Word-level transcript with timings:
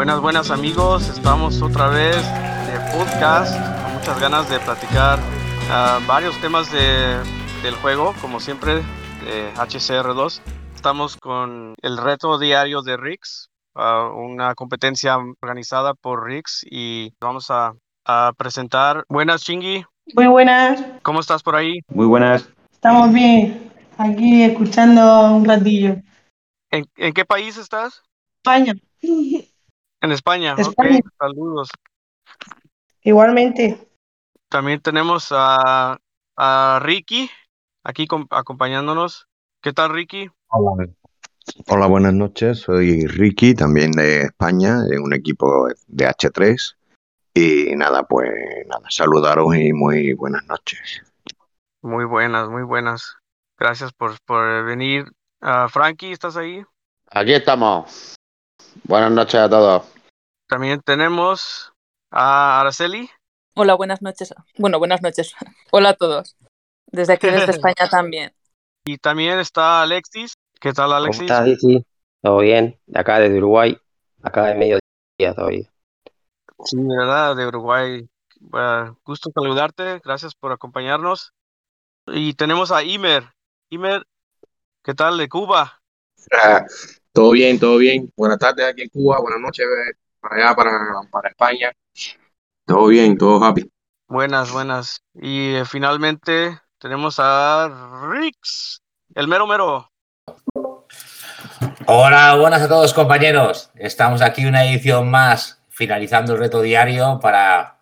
Buenas, 0.00 0.22
buenas 0.22 0.50
amigos, 0.50 1.10
estamos 1.10 1.60
otra 1.60 1.88
vez 1.88 2.16
de 2.16 2.96
podcast, 2.96 3.54
con 3.82 3.92
muchas 3.92 4.18
ganas 4.18 4.48
de 4.48 4.58
platicar 4.58 5.18
uh, 5.18 6.06
varios 6.06 6.40
temas 6.40 6.72
de, 6.72 7.18
del 7.62 7.74
juego, 7.74 8.14
como 8.22 8.40
siempre, 8.40 8.76
de 8.76 9.52
HCR2. 9.56 10.40
Estamos 10.74 11.18
con 11.18 11.74
el 11.82 11.98
reto 11.98 12.38
diario 12.38 12.80
de 12.80 12.96
Rix, 12.96 13.50
uh, 13.74 14.16
una 14.16 14.54
competencia 14.54 15.18
organizada 15.42 15.92
por 15.92 16.24
Rix 16.24 16.64
y 16.64 17.12
vamos 17.20 17.50
a, 17.50 17.74
a 18.06 18.32
presentar. 18.38 19.04
Buenas, 19.06 19.42
Chingy. 19.42 19.84
Muy 20.14 20.28
buenas. 20.28 20.82
¿Cómo 21.02 21.20
estás 21.20 21.42
por 21.42 21.56
ahí? 21.56 21.80
Muy 21.88 22.06
buenas. 22.06 22.48
Estamos 22.72 23.12
bien, 23.12 23.70
aquí 23.98 24.44
escuchando 24.44 25.34
un 25.34 25.44
ratillo. 25.44 25.96
¿En, 26.70 26.86
en 26.96 27.12
qué 27.12 27.26
país 27.26 27.58
estás? 27.58 28.00
España. 28.38 28.72
En 30.00 30.12
España. 30.12 30.54
España. 30.56 30.98
Ok, 30.98 31.06
saludos. 31.18 31.70
Igualmente. 33.02 33.88
También 34.48 34.80
tenemos 34.80 35.28
a, 35.30 35.98
a 36.36 36.80
Ricky 36.82 37.30
aquí 37.84 38.06
com- 38.06 38.26
acompañándonos. 38.30 39.26
¿Qué 39.62 39.72
tal, 39.72 39.90
Ricky? 39.92 40.30
Hola. 40.48 40.88
Hola, 41.68 41.86
buenas 41.86 42.14
noches. 42.14 42.60
Soy 42.60 43.06
Ricky, 43.06 43.54
también 43.54 43.92
de 43.92 44.22
España, 44.22 44.82
de 44.82 44.98
un 44.98 45.12
equipo 45.12 45.68
de 45.86 46.06
H3. 46.06 46.76
Y 47.34 47.76
nada, 47.76 48.02
pues 48.04 48.30
nada, 48.66 48.86
saludaros 48.90 49.54
y 49.56 49.72
muy 49.72 50.14
buenas 50.14 50.44
noches. 50.46 51.02
Muy 51.82 52.04
buenas, 52.04 52.48
muy 52.48 52.62
buenas. 52.62 53.16
Gracias 53.58 53.92
por, 53.92 54.20
por 54.24 54.64
venir. 54.64 55.04
Ah, 55.40 55.68
Frankie, 55.70 56.12
¿estás 56.12 56.36
ahí? 56.36 56.64
Aquí 57.10 57.32
estamos. 57.32 58.14
Buenas 58.84 59.12
noches 59.12 59.40
a 59.40 59.48
todos. 59.48 59.84
También 60.50 60.80
tenemos 60.84 61.72
a 62.10 62.60
Araceli. 62.60 63.08
Hola, 63.54 63.74
buenas 63.74 64.02
noches. 64.02 64.34
Bueno, 64.58 64.80
buenas 64.80 65.00
noches. 65.00 65.32
Hola 65.70 65.90
a 65.90 65.94
todos. 65.94 66.36
Desde 66.86 67.12
aquí, 67.12 67.28
desde 67.28 67.52
España 67.52 67.88
también. 67.88 68.32
Y 68.84 68.98
también 68.98 69.38
está 69.38 69.80
Alexis. 69.82 70.34
¿Qué 70.60 70.72
tal, 70.72 70.86
¿Cómo 70.86 70.96
Alexis? 70.96 71.22
estás, 71.22 71.44
Dizzy? 71.44 71.86
¿Todo 72.20 72.38
bien? 72.38 72.76
De 72.86 72.98
acá, 72.98 73.20
desde 73.20 73.38
Uruguay. 73.38 73.78
Acá 74.22 74.46
de 74.46 74.56
mediodía 74.56 75.34
todavía. 75.36 75.72
Sí, 76.64 76.76
de 76.76 76.96
verdad, 76.98 77.36
de 77.36 77.46
Uruguay. 77.46 78.08
Gusto 79.04 79.30
saludarte. 79.32 80.00
Gracias 80.04 80.34
por 80.34 80.50
acompañarnos. 80.50 81.32
Y 82.08 82.34
tenemos 82.34 82.72
a 82.72 82.82
Imer. 82.82 83.22
Imer, 83.70 84.04
¿qué 84.82 84.94
tal 84.94 85.16
de 85.16 85.28
Cuba? 85.28 85.80
Ah, 86.32 86.64
todo 87.12 87.30
bien, 87.30 87.60
todo 87.60 87.76
bien. 87.76 88.12
Buenas 88.16 88.40
tardes 88.40 88.66
aquí 88.66 88.82
en 88.82 88.88
Cuba, 88.88 89.20
buenas 89.20 89.40
noches 89.40 89.64
para 90.20 90.36
allá, 90.36 90.54
para, 90.54 90.70
para 91.10 91.28
España. 91.28 91.72
Todo 92.66 92.88
bien, 92.88 93.16
todo 93.18 93.42
happy. 93.44 93.70
Buenas, 94.06 94.52
buenas. 94.52 95.02
Y 95.14 95.54
eh, 95.54 95.64
finalmente 95.64 96.60
tenemos 96.78 97.16
a 97.18 98.08
Rix, 98.10 98.82
el 99.14 99.28
mero 99.28 99.46
mero. 99.46 99.90
Hola, 101.86 102.36
buenas 102.36 102.62
a 102.62 102.68
todos 102.68 102.94
compañeros. 102.94 103.70
Estamos 103.74 104.22
aquí 104.22 104.46
una 104.46 104.64
edición 104.64 105.10
más, 105.10 105.62
finalizando 105.68 106.34
el 106.34 106.38
reto 106.38 106.60
diario 106.60 107.18
para 107.20 107.80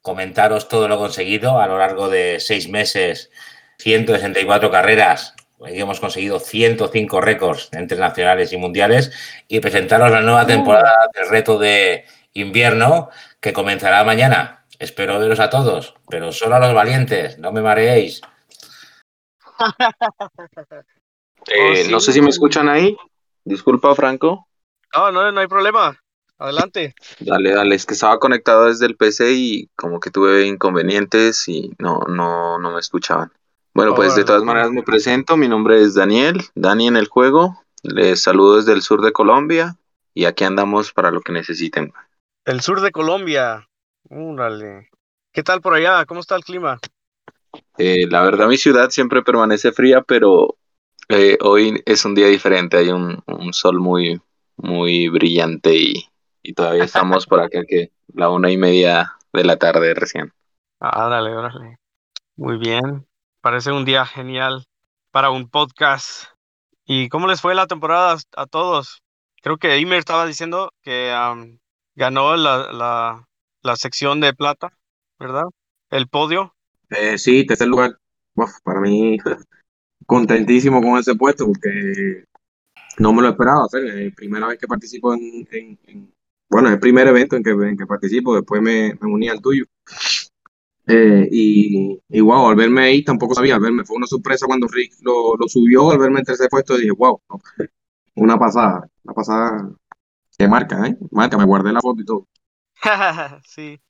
comentaros 0.00 0.68
todo 0.68 0.88
lo 0.88 0.98
conseguido 0.98 1.60
a 1.60 1.66
lo 1.66 1.78
largo 1.78 2.08
de 2.08 2.40
seis 2.40 2.68
meses, 2.68 3.30
164 3.78 4.70
carreras. 4.70 5.34
Hemos 5.66 6.00
conseguido 6.00 6.40
105 6.40 7.20
récords 7.20 7.68
entre 7.72 7.98
nacionales 7.98 8.52
y 8.52 8.56
mundiales 8.56 9.12
y 9.46 9.60
presentaros 9.60 10.10
la 10.10 10.22
nueva 10.22 10.46
temporada 10.46 11.08
del 11.14 11.28
reto 11.28 11.58
de 11.58 12.04
invierno 12.32 13.10
que 13.40 13.52
comenzará 13.52 14.02
mañana. 14.04 14.64
Espero 14.78 15.18
veros 15.18 15.40
a 15.40 15.50
todos, 15.50 15.94
pero 16.08 16.32
solo 16.32 16.56
a 16.56 16.60
los 16.60 16.72
valientes, 16.72 17.38
no 17.38 17.52
me 17.52 17.60
mareéis. 17.62 18.20
Eh, 21.46 21.88
no 21.90 22.00
sé 22.00 22.12
si 22.12 22.20
me 22.20 22.28
escuchan 22.28 22.68
ahí. 22.68 22.94
Disculpa, 23.44 23.94
Franco. 23.94 24.46
No, 24.94 25.10
no, 25.10 25.32
no 25.32 25.40
hay 25.40 25.46
problema. 25.46 25.98
Adelante. 26.38 26.94
Dale, 27.20 27.52
dale, 27.52 27.74
es 27.74 27.86
que 27.86 27.94
estaba 27.94 28.18
conectado 28.18 28.66
desde 28.66 28.86
el 28.86 28.96
PC 28.96 29.32
y 29.32 29.70
como 29.74 30.00
que 30.00 30.10
tuve 30.10 30.46
inconvenientes 30.46 31.48
y 31.48 31.72
no, 31.78 32.00
no, 32.08 32.58
no 32.58 32.70
me 32.72 32.80
escuchaban. 32.80 33.32
Bueno, 33.74 33.94
pues 33.94 34.14
de 34.14 34.24
todas 34.24 34.42
maneras 34.42 34.70
me 34.70 34.82
presento. 34.82 35.36
Mi 35.36 35.48
nombre 35.48 35.80
es 35.82 35.94
Daniel, 35.94 36.40
Dani 36.54 36.88
en 36.88 36.96
el 36.96 37.08
juego. 37.08 37.56
Les 37.82 38.22
saludo 38.22 38.56
desde 38.56 38.72
el 38.72 38.82
sur 38.82 39.00
de 39.02 39.12
Colombia 39.12 39.76
y 40.12 40.24
aquí 40.24 40.44
andamos 40.44 40.92
para 40.92 41.10
lo 41.10 41.20
que 41.20 41.32
necesiten. 41.32 41.92
El 42.44 42.60
sur 42.60 42.82
de 42.82 42.92
Colombia. 42.92 43.66
Órale. 44.10 44.90
¿Qué 45.32 45.42
tal 45.42 45.62
por 45.62 45.72
allá? 45.74 46.04
¿Cómo 46.04 46.20
está 46.20 46.36
el 46.36 46.44
clima? 46.44 46.78
Eh, 47.78 48.06
la 48.08 48.22
verdad, 48.22 48.48
mi 48.48 48.56
ciudad 48.56 48.90
siempre 48.90 49.22
permanece 49.22 49.72
fría, 49.72 50.02
pero 50.02 50.56
eh, 51.08 51.38
hoy 51.42 51.82
es 51.86 52.04
un 52.04 52.14
día 52.14 52.26
diferente. 52.26 52.76
Hay 52.76 52.90
un, 52.90 53.22
un 53.26 53.52
sol 53.52 53.80
muy, 53.80 54.20
muy 54.56 55.08
brillante 55.08 55.74
y, 55.74 56.08
y 56.42 56.52
todavía 56.54 56.84
estamos 56.84 57.26
por 57.26 57.40
acá 57.40 57.62
que 57.66 57.92
la 58.14 58.30
una 58.30 58.50
y 58.50 58.56
media 58.56 59.14
de 59.32 59.44
la 59.44 59.56
tarde 59.56 59.94
recién. 59.94 60.32
Ah, 60.80 61.06
órale, 61.06 61.36
órale. 61.36 61.76
Muy 62.36 62.58
bien. 62.58 63.06
Parece 63.40 63.72
un 63.72 63.84
día 63.84 64.04
genial 64.06 64.66
para 65.10 65.30
un 65.30 65.48
podcast. 65.48 66.24
¿Y 66.84 67.08
cómo 67.08 67.26
les 67.26 67.40
fue 67.40 67.54
la 67.54 67.66
temporada 67.66 68.18
a 68.36 68.46
todos? 68.46 69.02
Creo 69.42 69.56
que 69.56 69.78
Imer 69.78 69.98
estaba 69.98 70.26
diciendo 70.26 70.72
que 70.82 71.10
am, 71.10 71.58
ganó 71.94 72.36
la, 72.36 72.70
la, 72.72 73.28
la 73.62 73.76
sección 73.76 74.20
de 74.20 74.34
plata, 74.34 74.76
¿verdad? 75.18 75.44
El 75.90 76.08
podio. 76.08 76.54
Eh, 76.90 77.16
sí, 77.18 77.46
tercer 77.46 77.68
lugar. 77.68 77.96
Uf, 78.34 78.50
para 78.62 78.80
mí, 78.80 79.16
contentísimo 80.06 80.82
con 80.82 80.98
ese 80.98 81.14
puesto 81.14 81.46
porque 81.46 82.24
no 82.98 83.12
me 83.12 83.22
lo 83.22 83.28
esperaba 83.30 83.64
hacer. 83.64 83.84
Es 83.86 84.14
primera 84.14 84.48
vez 84.48 84.58
que 84.58 84.66
participo 84.68 85.14
en, 85.14 85.48
en- 85.50 85.78
en- 85.86 86.14
bueno, 86.50 86.68
es 86.68 86.74
el 86.74 86.80
primer 86.80 87.06
evento 87.06 87.36
en 87.36 87.44
que, 87.44 87.50
en 87.50 87.76
que 87.76 87.86
participo, 87.86 88.34
después 88.34 88.60
me, 88.60 88.94
me 89.00 89.12
uní 89.12 89.28
al 89.28 89.40
tuyo. 89.40 89.64
Eh, 90.90 91.28
y, 91.30 92.00
y 92.08 92.20
wow, 92.20 92.48
al 92.48 92.56
verme 92.56 92.82
ahí 92.84 93.04
tampoco 93.04 93.34
sabía, 93.34 93.54
al 93.56 93.60
verme, 93.60 93.84
fue 93.84 93.96
una 93.96 94.06
sorpresa 94.08 94.46
cuando 94.46 94.66
Rick 94.66 94.94
lo, 95.02 95.36
lo 95.36 95.46
subió, 95.48 95.90
al 95.92 95.98
verme 95.98 96.20
en 96.20 96.24
tercer 96.24 96.48
puesto 96.50 96.76
dije, 96.76 96.90
wow, 96.90 97.20
una 98.16 98.38
pasada, 98.38 98.88
una 99.04 99.14
pasada 99.14 99.70
que 100.38 100.48
marca, 100.48 100.86
¿eh? 100.86 100.96
Marca, 101.10 101.38
me 101.38 101.44
guardé 101.44 101.72
la 101.72 101.80
foto 101.80 102.02
y 102.02 102.04
todo. 102.04 102.26
Sí. 103.44 103.80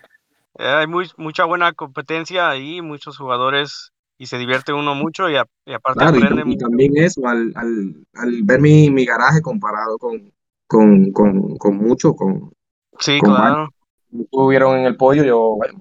Eh, 0.58 0.66
hay 0.68 0.86
muy, 0.86 1.10
mucha 1.16 1.44
buena 1.46 1.72
competencia 1.72 2.50
ahí, 2.50 2.82
muchos 2.82 3.18
jugadores 3.18 3.92
y 4.18 4.26
se 4.26 4.38
divierte 4.38 4.72
uno 4.72 4.94
mucho 4.94 5.28
y, 5.30 5.36
a- 5.36 5.46
y 5.66 5.74
aparte 5.74 6.04
Claro, 6.04 6.16
aprende 6.16 6.44
tam- 6.44 6.52
y 6.52 6.56
mucho. 6.56 6.66
también 6.66 6.92
eso, 6.98 7.26
al, 7.26 7.52
al, 7.56 8.06
al 8.14 8.42
ver 8.44 8.60
mi, 8.60 8.90
mi 8.90 9.04
garaje 9.04 9.42
comparado 9.42 9.98
con, 9.98 10.32
con, 10.66 11.12
con, 11.12 11.56
con 11.56 11.76
muchos, 11.76 12.14
con, 12.16 12.52
Sí, 12.98 13.18
con 13.20 13.34
claro. 13.34 13.68
estuvieron 14.12 14.78
en 14.78 14.86
el 14.86 14.96
podio, 14.96 15.24
yo, 15.24 15.56
bueno, 15.56 15.78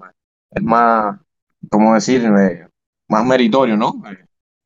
es 0.50 0.62
más, 0.62 1.16
¿cómo 1.70 1.94
decir? 1.94 2.24
Eh, 2.24 2.66
más 3.08 3.24
meritorio, 3.24 3.76
¿no? 3.76 4.02
Eh, 4.10 4.18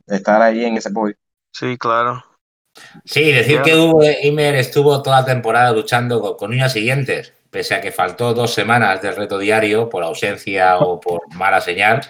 estar 0.06 0.40
ahí 0.42 0.64
en 0.64 0.76
ese 0.76 0.90
podio. 0.90 1.14
Sí, 1.52 1.76
claro. 1.78 2.22
Sí, 3.04 3.30
decir 3.30 3.62
que 3.62 3.76
Hugo 3.76 4.02
Imer 4.22 4.56
estuvo 4.56 5.00
toda 5.00 5.20
la 5.20 5.26
temporada 5.26 5.70
luchando 5.72 6.20
con, 6.20 6.36
con 6.36 6.50
uñas 6.50 6.74
y 6.76 6.80
dientes, 6.80 7.32
pese 7.50 7.76
a 7.76 7.80
que 7.80 7.92
faltó 7.92 8.34
dos 8.34 8.52
semanas 8.52 9.00
del 9.00 9.14
reto 9.14 9.38
diario 9.38 9.88
por 9.88 10.02
ausencia 10.02 10.78
o 10.78 10.98
por 10.98 11.32
mala 11.36 11.60
señal, 11.60 12.00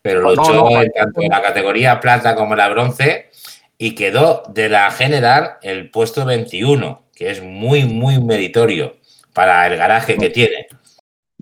pero 0.00 0.22
No, 0.22 0.30
luchó 0.30 0.54
no, 0.54 0.80
en 0.82 0.90
tanto 0.92 1.20
en 1.20 1.28
la 1.28 1.42
categoría 1.42 2.00
plata 2.00 2.34
como 2.34 2.54
en 2.54 2.58
la 2.58 2.68
bronce 2.70 3.30
y 3.76 3.94
quedó 3.94 4.42
de 4.48 4.70
la 4.70 4.90
general 4.90 5.58
el 5.60 5.90
puesto 5.90 6.24
21, 6.24 7.02
que 7.14 7.30
es 7.30 7.42
muy, 7.42 7.84
muy 7.84 8.18
meritorio 8.22 8.96
para 9.34 9.66
el 9.66 9.76
garaje 9.76 10.16
que 10.16 10.30
tiene. 10.30 10.66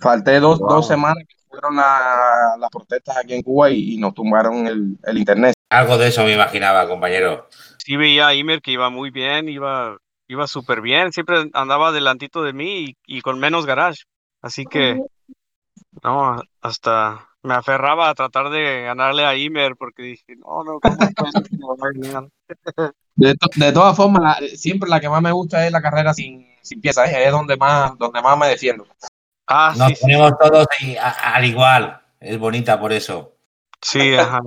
Falté 0.00 0.40
dos, 0.40 0.58
Wow. 0.58 0.68
dos 0.68 0.88
semanas 0.88 1.24
que 1.28 1.36
fueron 1.58 1.76
la- 1.76 2.56
las 2.58 2.70
protestas 2.70 3.16
aquí 3.16 3.34
en 3.34 3.42
Cuba 3.42 3.70
y, 3.70 3.94
y 3.94 3.96
nos 3.98 4.14
tumbaron 4.14 4.66
el, 4.68 4.96
el 5.04 5.18
internet. 5.18 5.54
Algo 5.70 5.98
de 5.98 6.08
eso 6.08 6.22
me 6.24 6.32
imaginaba, 6.32 6.86
compañero. 6.88 7.48
Sí 7.78 7.96
veía 7.96 8.28
a 8.28 8.34
Imer 8.34 8.60
que 8.62 8.70
iba 8.70 8.90
muy 8.90 9.10
bien, 9.10 9.48
iba, 9.48 9.96
iba 10.28 10.46
súper 10.46 10.80
bien, 10.80 11.12
siempre 11.12 11.50
andaba 11.52 11.90
delantito 11.92 12.42
de 12.42 12.52
mí 12.52 12.84
y, 12.84 12.96
y 13.18 13.20
con 13.22 13.38
menos 13.40 13.66
garage. 13.66 14.04
Así 14.40 14.64
que, 14.66 15.00
no, 16.04 16.40
hasta 16.60 17.28
me 17.42 17.54
aferraba 17.54 18.08
a 18.08 18.14
tratar 18.14 18.50
de 18.50 18.82
ganarle 18.82 19.24
a 19.24 19.34
Imer 19.36 19.74
porque 19.76 20.02
dije, 20.02 20.36
no, 20.36 20.62
no, 20.64 20.78
¿cómo 20.80 21.76
ganar? 21.76 22.28
De, 23.16 23.34
to- 23.34 23.48
de 23.56 23.72
todas 23.72 23.96
formas, 23.96 24.40
la- 24.40 24.46
siempre 24.46 24.88
la 24.88 25.00
que 25.00 25.08
más 25.08 25.20
me 25.20 25.32
gusta 25.32 25.66
es 25.66 25.72
la 25.72 25.82
carrera 25.82 26.14
sin, 26.14 26.46
sin 26.62 26.80
piezas, 26.80 27.10
¿eh? 27.10 27.24
es 27.26 27.32
donde 27.32 27.56
más, 27.56 27.98
donde 27.98 28.22
más 28.22 28.38
me 28.38 28.46
defiendo. 28.46 28.86
Ah, 29.48 29.72
Nos 29.76 29.88
sí, 29.88 29.94
sí, 29.96 30.00
ponemos 30.02 30.32
todos 30.38 30.66
ahí 30.78 30.96
a- 30.96 31.34
al 31.34 31.44
igual. 31.44 32.00
Es 32.20 32.38
bonita 32.38 32.78
por 32.80 32.92
eso. 32.92 33.32
sí, 33.80 34.14
ajá. 34.14 34.40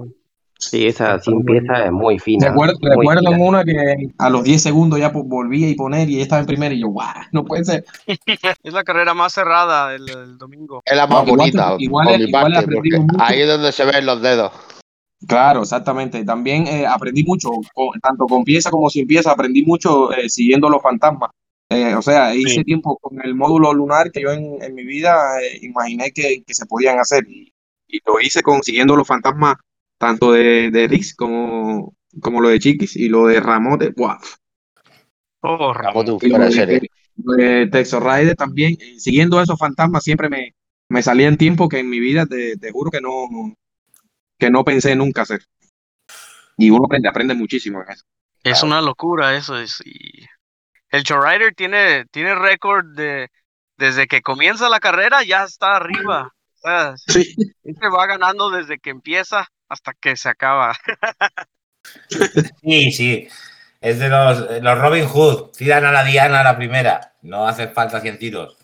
Sí, 0.60 0.86
esa 0.86 1.20
sin 1.20 1.44
pieza 1.44 1.86
es 1.86 1.92
muy 1.92 2.20
fina. 2.20 2.50
Recuerdo, 2.50 2.76
muy 2.82 2.90
recuerdo 2.92 3.22
fina. 3.22 3.36
en 3.36 3.42
una 3.42 3.64
que 3.64 3.96
a 4.20 4.30
los 4.30 4.44
10 4.44 4.62
segundos 4.62 5.00
ya 5.00 5.10
volvía 5.10 5.68
y 5.68 5.74
poner 5.74 6.08
y 6.08 6.22
estaba 6.22 6.40
en 6.42 6.46
primera 6.46 6.72
y 6.76 6.82
yo, 6.82 6.90
guau, 6.90 7.16
no 7.32 7.44
puede 7.44 7.66
ser. 7.66 7.86
Es 8.64 8.72
la 8.74 8.84
carrera 8.84 9.16
más 9.16 9.34
cerrada 9.34 9.96
el, 9.96 10.08
el 10.08 10.38
domingo. 10.38 10.82
Es 10.86 10.96
la 10.96 11.08
más 11.08 11.26
No, 11.26 11.32
bonita, 11.36 11.76
igual 11.80 12.08
por 12.10 12.18
mi 12.20 12.24
igual 12.26 12.44
parte, 12.54 12.62
porque 12.62 12.78
aprendimos 12.78 13.06
mucho. 13.12 13.24
ahí 13.26 13.42
es 13.42 13.48
donde 13.48 13.72
se 13.72 13.86
ven 13.86 14.06
los 14.06 14.22
dedos. 14.22 14.52
Claro, 15.28 15.62
exactamente. 15.64 16.24
También 16.26 16.68
eh, 16.68 16.86
aprendí 16.86 17.24
mucho, 17.24 17.50
con- 17.74 18.00
tanto 18.00 18.26
con 18.28 18.44
pieza 18.44 18.70
como 18.70 18.88
sin 18.92 19.08
pieza, 19.08 19.32
aprendí 19.32 19.64
mucho 19.66 20.12
eh, 20.14 20.30
siguiendo 20.30 20.70
los 20.70 20.82
fantasmas. 20.82 21.32
Eh, 21.72 21.96
o 21.96 22.02
sea, 22.02 22.36
hice 22.36 22.50
Sí. 22.56 22.64
tiempo 22.64 22.98
con 22.98 23.24
el 23.24 23.34
módulo 23.34 23.74
lunar 23.74 24.12
que 24.12 24.22
yo 24.22 24.32
en, 24.32 24.62
en 24.62 24.76
mi 24.76 24.84
vida 24.84 25.42
eh, 25.42 25.60
imaginé 25.62 26.12
que, 26.12 26.44
que 26.46 26.54
se 26.54 26.66
podían 26.66 27.00
hacer. 27.00 27.24
Y, 27.30 27.54
y 27.88 28.00
lo 28.06 28.20
hice 28.20 28.42
con 28.42 28.62
siguiendo 28.62 28.96
los 28.96 29.08
fantasmas 29.08 29.56
tanto 29.98 30.34
de, 30.34 30.70
de 30.72 30.88
Rix 30.88 31.16
como, 31.16 31.96
como 32.22 32.42
lo 32.42 32.50
de 32.50 32.60
Chiquis 32.60 32.96
y 32.98 33.08
lo 33.08 33.26
de 33.28 33.40
Ramote. 33.40 33.94
¡Buah! 33.96 34.18
Oh, 35.44 35.74
serie. 36.52 36.82
lo 37.24 37.34
de 37.34 37.68
Texas 37.68 38.04
Rider 38.04 38.36
también. 38.36 38.78
eh, 38.80 39.00
Siguiendo 39.00 39.42
esos 39.42 39.58
fantasmas 39.58 40.04
siempre 40.04 40.30
me, 40.30 40.54
me 40.90 41.02
salían 41.02 41.38
tiempos 41.38 41.70
que 41.70 41.80
en 41.80 41.90
mi 41.90 42.00
vida 42.00 42.26
te, 42.26 42.58
te 42.58 42.72
juro 42.72 42.92
que 42.92 43.02
no, 43.02 43.28
que 44.38 44.50
no 44.50 44.64
pensé 44.66 44.96
nunca 44.96 45.22
hacer. 45.22 45.42
Y 46.58 46.70
uno 46.70 46.86
aprende, 46.86 47.08
aprende 47.08 47.34
muchísimo 47.34 47.82
en 47.82 47.92
eso. 47.92 48.04
Es 48.44 48.62
una 48.64 48.82
locura 48.82 49.36
eso. 49.36 49.58
Es, 49.58 49.82
y 49.86 50.26
el 50.92 51.04
Rider 51.06 51.54
tiene, 51.56 52.06
tiene 52.12 52.36
récord 52.36 52.86
de 52.96 53.30
desde 53.78 54.08
que 54.08 54.22
comienza 54.22 54.70
la 54.70 54.80
carrera 54.80 55.24
ya 55.24 55.44
está 55.44 55.76
arriba. 55.78 56.30
O 56.56 56.60
sea, 56.70 56.96
Sí. 57.08 57.36
siempre 57.64 57.90
va 57.90 58.06
ganando 58.08 58.50
desde 58.52 58.80
que 58.80 58.92
empieza 58.92 59.48
hasta 59.70 59.94
que 59.94 60.16
se 60.18 60.30
acaba. 60.30 60.76
Sí, 62.62 62.92
sí. 62.92 63.28
Es 63.82 64.00
de 64.00 64.10
los, 64.10 64.62
los 64.62 64.78
Robin 64.80 65.06
Hood. 65.08 65.52
Tiran 65.58 65.86
a 65.86 65.92
la 65.92 66.04
Diana 66.04 66.42
a 66.42 66.44
la 66.44 66.58
primera. 66.58 67.16
No 67.22 67.48
hace 67.48 67.68
falta 67.70 68.00
100 68.02 68.20
tiros. 68.20 68.58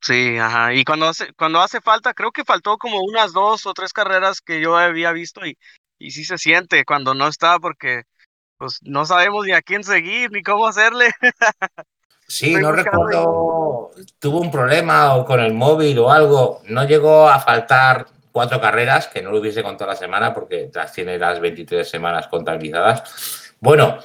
Sí, 0.00 0.36
ajá. 0.38 0.74
Y 0.74 0.84
cuando 0.84 1.08
hace, 1.08 1.32
cuando 1.34 1.60
hace 1.60 1.80
falta, 1.80 2.12
creo 2.14 2.32
que 2.32 2.44
faltó 2.44 2.76
como 2.76 3.00
unas 3.02 3.32
dos 3.32 3.66
o 3.66 3.74
tres 3.74 3.92
carreras 3.92 4.40
que 4.40 4.60
yo 4.60 4.76
había 4.76 5.12
visto 5.12 5.46
y, 5.46 5.56
y 5.98 6.10
sí 6.10 6.24
se 6.24 6.38
siente 6.38 6.84
cuando 6.84 7.14
no 7.14 7.28
está 7.28 7.58
porque 7.60 8.02
pues 8.62 8.78
no 8.82 9.04
sabemos 9.04 9.44
ni 9.44 9.50
a 9.50 9.60
quién 9.60 9.82
seguir 9.82 10.30
ni 10.30 10.44
cómo 10.44 10.68
hacerle. 10.68 11.10
Sí, 12.28 12.46
Estoy 12.46 12.62
no 12.62 12.72
recuerdo. 12.72 13.90
Tuvo 14.18 14.40
un 14.40 14.50
problema 14.50 15.16
o 15.16 15.26
con 15.26 15.38
el 15.40 15.52
móvil 15.52 15.98
o 15.98 16.10
algo. 16.10 16.62
No 16.64 16.84
llegó 16.84 17.28
a 17.28 17.38
faltar 17.40 18.06
cuatro 18.30 18.58
carreras, 18.58 19.08
que 19.08 19.20
no 19.20 19.30
lo 19.30 19.40
hubiese 19.40 19.62
contado 19.62 19.90
la 19.90 19.96
semana 19.98 20.32
porque 20.32 20.70
las 20.72 20.94
tiene 20.94 21.18
las 21.18 21.40
23 21.40 21.86
semanas 21.86 22.28
contabilizadas. 22.28 23.52
Bueno, 23.60 23.98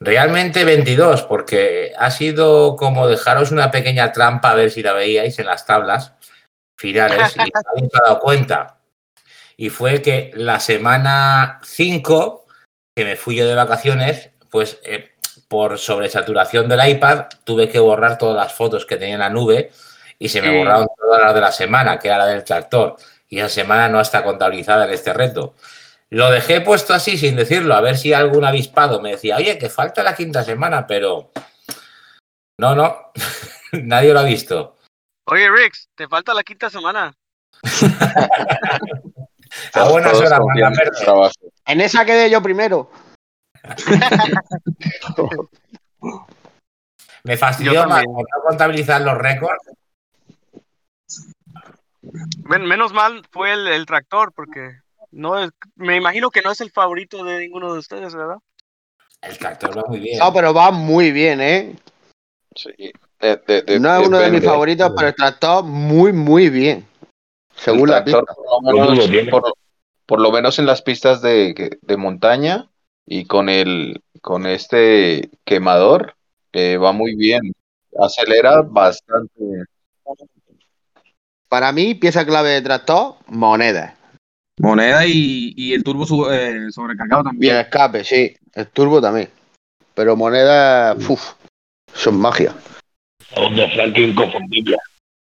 realmente 0.00 0.64
22, 0.64 1.24
porque 1.24 1.92
ha 1.98 2.10
sido 2.10 2.76
como 2.76 3.08
dejaros 3.08 3.50
una 3.50 3.70
pequeña 3.70 4.10
trampa 4.10 4.52
a 4.52 4.54
ver 4.54 4.70
si 4.70 4.82
la 4.82 4.94
veíais 4.94 5.38
en 5.38 5.44
las 5.44 5.66
tablas 5.66 6.14
finales 6.76 7.34
y 7.36 7.40
no 7.40 7.60
habéis 7.72 7.90
dado 7.92 8.20
cuenta. 8.20 8.78
Y 9.58 9.68
fue 9.68 10.00
que 10.00 10.30
la 10.34 10.60
semana 10.60 11.60
5, 11.62 12.45
que 12.96 13.04
me 13.04 13.16
fui 13.16 13.36
yo 13.36 13.46
de 13.46 13.54
vacaciones, 13.54 14.30
pues 14.50 14.80
eh, 14.82 15.10
por 15.48 15.78
sobresaturación 15.78 16.66
del 16.68 16.88
iPad 16.88 17.26
tuve 17.44 17.68
que 17.68 17.78
borrar 17.78 18.16
todas 18.16 18.34
las 18.36 18.54
fotos 18.54 18.86
que 18.86 18.96
tenía 18.96 19.14
en 19.14 19.20
la 19.20 19.28
nube 19.28 19.70
y 20.18 20.30
se 20.30 20.40
me 20.40 20.48
Sí. 20.50 20.56
borraron 20.56 20.88
todas 20.98 21.20
las 21.22 21.34
de 21.34 21.40
la 21.42 21.52
semana, 21.52 21.98
que 21.98 22.08
era 22.08 22.16
la 22.18 22.26
del 22.26 22.42
tractor. 22.42 22.96
Y 23.28 23.38
esa 23.38 23.50
semana 23.50 23.88
no 23.90 24.00
está 24.00 24.24
contabilizada 24.24 24.86
en 24.86 24.94
este 24.94 25.12
reto. 25.12 25.54
Lo 26.08 26.30
dejé 26.30 26.62
puesto 26.62 26.94
así 26.94 27.18
sin 27.18 27.36
decirlo, 27.36 27.74
a 27.74 27.80
ver 27.82 27.98
si 27.98 28.14
algún 28.14 28.44
avispado 28.46 29.02
me 29.02 29.10
decía, 29.10 29.36
oye, 29.36 29.58
que 29.58 29.68
falta 29.68 30.02
la 30.02 30.14
quinta 30.14 30.42
semana, 30.42 30.86
pero 30.86 31.32
no, 32.58 32.74
no, 32.74 33.12
nadie 33.72 34.14
lo 34.14 34.20
ha 34.20 34.24
visto. 34.24 34.76
Oye, 35.26 35.50
Rix, 35.50 35.90
te 35.94 36.08
falta 36.08 36.32
la 36.32 36.44
quinta 36.44 36.70
semana. 36.70 37.14
A 39.72 39.88
buenas 39.88 40.14
horas, 40.14 40.40
manda. 40.44 40.72
En 41.66 41.80
esa 41.80 42.04
quedé 42.04 42.30
yo 42.30 42.42
primero. 42.42 42.90
Me 47.24 47.36
fastidió 47.36 47.86
más 47.88 48.04
no 48.06 48.24
contabilizar 48.46 49.00
los 49.02 49.18
récords. 49.18 49.58
Men- 52.44 52.64
menos 52.66 52.92
mal 52.92 53.22
fue 53.32 53.52
el, 53.52 53.66
el 53.66 53.84
tractor 53.86 54.32
porque 54.32 54.78
no 55.10 55.38
es- 55.38 55.50
me 55.74 55.96
imagino 55.96 56.30
que 56.30 56.42
no 56.42 56.52
es 56.52 56.60
el 56.60 56.70
favorito 56.70 57.24
de 57.24 57.40
ninguno 57.40 57.72
de 57.72 57.80
ustedes, 57.80 58.14
¿verdad? 58.14 58.36
El 59.22 59.36
tractor 59.38 59.76
va 59.76 59.82
muy 59.88 59.98
bien. 59.98 60.18
No, 60.18 60.32
pero 60.32 60.54
va 60.54 60.70
muy 60.70 61.10
bien, 61.10 61.40
¿eh? 61.40 61.74
Sí. 62.54 62.70
De- 63.20 63.36
de- 63.44 63.62
de- 63.62 63.80
No 63.80 63.96
es 64.00 64.06
uno 64.06 64.18
de 64.18 64.30
mis 64.30 64.44
favoritos, 64.44 64.92
pero 64.94 65.08
el 65.08 65.14
tractor 65.14 65.64
muy, 65.64 66.12
muy 66.12 66.48
bien. 66.48 66.86
Según 67.56 67.88
El 67.88 67.94
la 67.96 68.04
pista. 68.04 68.22
por 68.24 68.74
lo 68.74 68.80
menos, 68.80 68.98
Lo 68.98 69.08
tiene. 69.10 69.30
por, 69.30 69.54
por 70.06 70.20
lo 70.20 70.30
menos 70.30 70.58
en 70.58 70.66
las 70.66 70.82
pistas 70.82 71.20
de, 71.22 71.78
de 71.80 71.96
montaña 71.96 72.68
y 73.06 73.24
con 73.26 73.48
el 73.48 74.02
con 74.22 74.46
este 74.46 75.30
quemador 75.44 76.14
eh, 76.52 76.76
va 76.76 76.92
muy 76.92 77.14
bien. 77.16 77.52
Acelera 77.98 78.62
bastante. 78.62 79.64
Para 81.48 81.72
mí, 81.72 81.94
pieza 81.94 82.26
clave 82.26 82.50
de 82.50 82.62
tractor, 82.62 83.14
moneda. 83.28 83.94
Moneda 84.58 85.06
y, 85.06 85.54
y 85.56 85.72
el 85.74 85.84
turbo 85.84 86.04
su- 86.06 86.30
eh, 86.30 86.70
sobrecargado 86.70 87.22
Bien 87.22 87.30
también. 87.32 87.56
escape, 87.56 88.04
sí. 88.04 88.36
El 88.54 88.66
turbo 88.68 89.00
también. 89.00 89.28
Pero 89.94 90.16
moneda, 90.16 90.94
uff, 91.08 91.32
son 91.94 92.18
magia. 92.18 92.54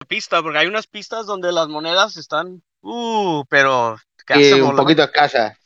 Pista, 0.09 0.41
porque 0.41 0.57
hay 0.57 0.67
unas 0.67 0.87
pistas 0.87 1.25
donde 1.25 1.51
las 1.53 1.69
monedas 1.69 2.17
están, 2.17 2.63
uh, 2.81 3.43
pero 3.47 3.95
Y 4.27 4.33
hacen 4.33 4.63
un 4.63 4.75
poquito 4.75 5.03
escasa. 5.03 5.57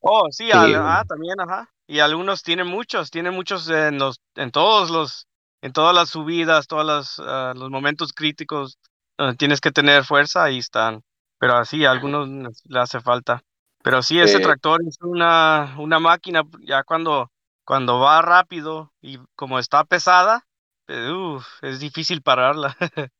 Oh, 0.00 0.28
sí, 0.30 0.44
Sí. 0.44 0.52
al- 0.52 0.76
ah, 0.76 1.04
también, 1.06 1.40
ajá. 1.40 1.68
Y 1.88 1.98
algunos 2.00 2.42
tienen 2.42 2.66
muchos, 2.66 3.10
tienen 3.10 3.34
muchos 3.34 3.68
en 3.68 3.98
los, 3.98 4.20
en 4.36 4.50
todos 4.50 4.90
los, 4.90 5.26
en 5.62 5.72
todas 5.72 5.94
las 5.94 6.08
subidas, 6.10 6.66
todos 6.68 6.86
los, 6.86 7.18
ah, 7.26 7.52
los 7.56 7.70
momentos 7.70 8.12
críticos, 8.12 8.78
donde 9.18 9.36
tienes 9.36 9.60
que 9.60 9.72
tener 9.72 10.04
fuerza, 10.04 10.44
ahí 10.44 10.58
están. 10.58 11.02
Pero 11.38 11.56
así, 11.56 11.84
a 11.84 11.90
algunos 11.90 12.28
le 12.64 12.78
hace 12.80 13.00
falta. 13.00 13.42
Pero 13.82 14.02
sí, 14.02 14.18
ese 14.20 14.38
Eh, 14.38 14.42
tractor 14.42 14.80
es 14.88 14.96
una, 15.00 15.74
una 15.78 15.98
máquina, 16.00 16.42
ya 16.60 16.82
cuando, 16.84 17.30
cuando 17.64 17.98
va 18.00 18.22
rápido 18.22 18.92
y 19.00 19.18
como 19.36 19.58
está 19.58 19.84
pesada, 19.84 20.46
eh, 20.88 21.10
uf, 21.10 21.46
es 21.62 21.80
difícil 21.80 22.22
pararla. 22.22 22.76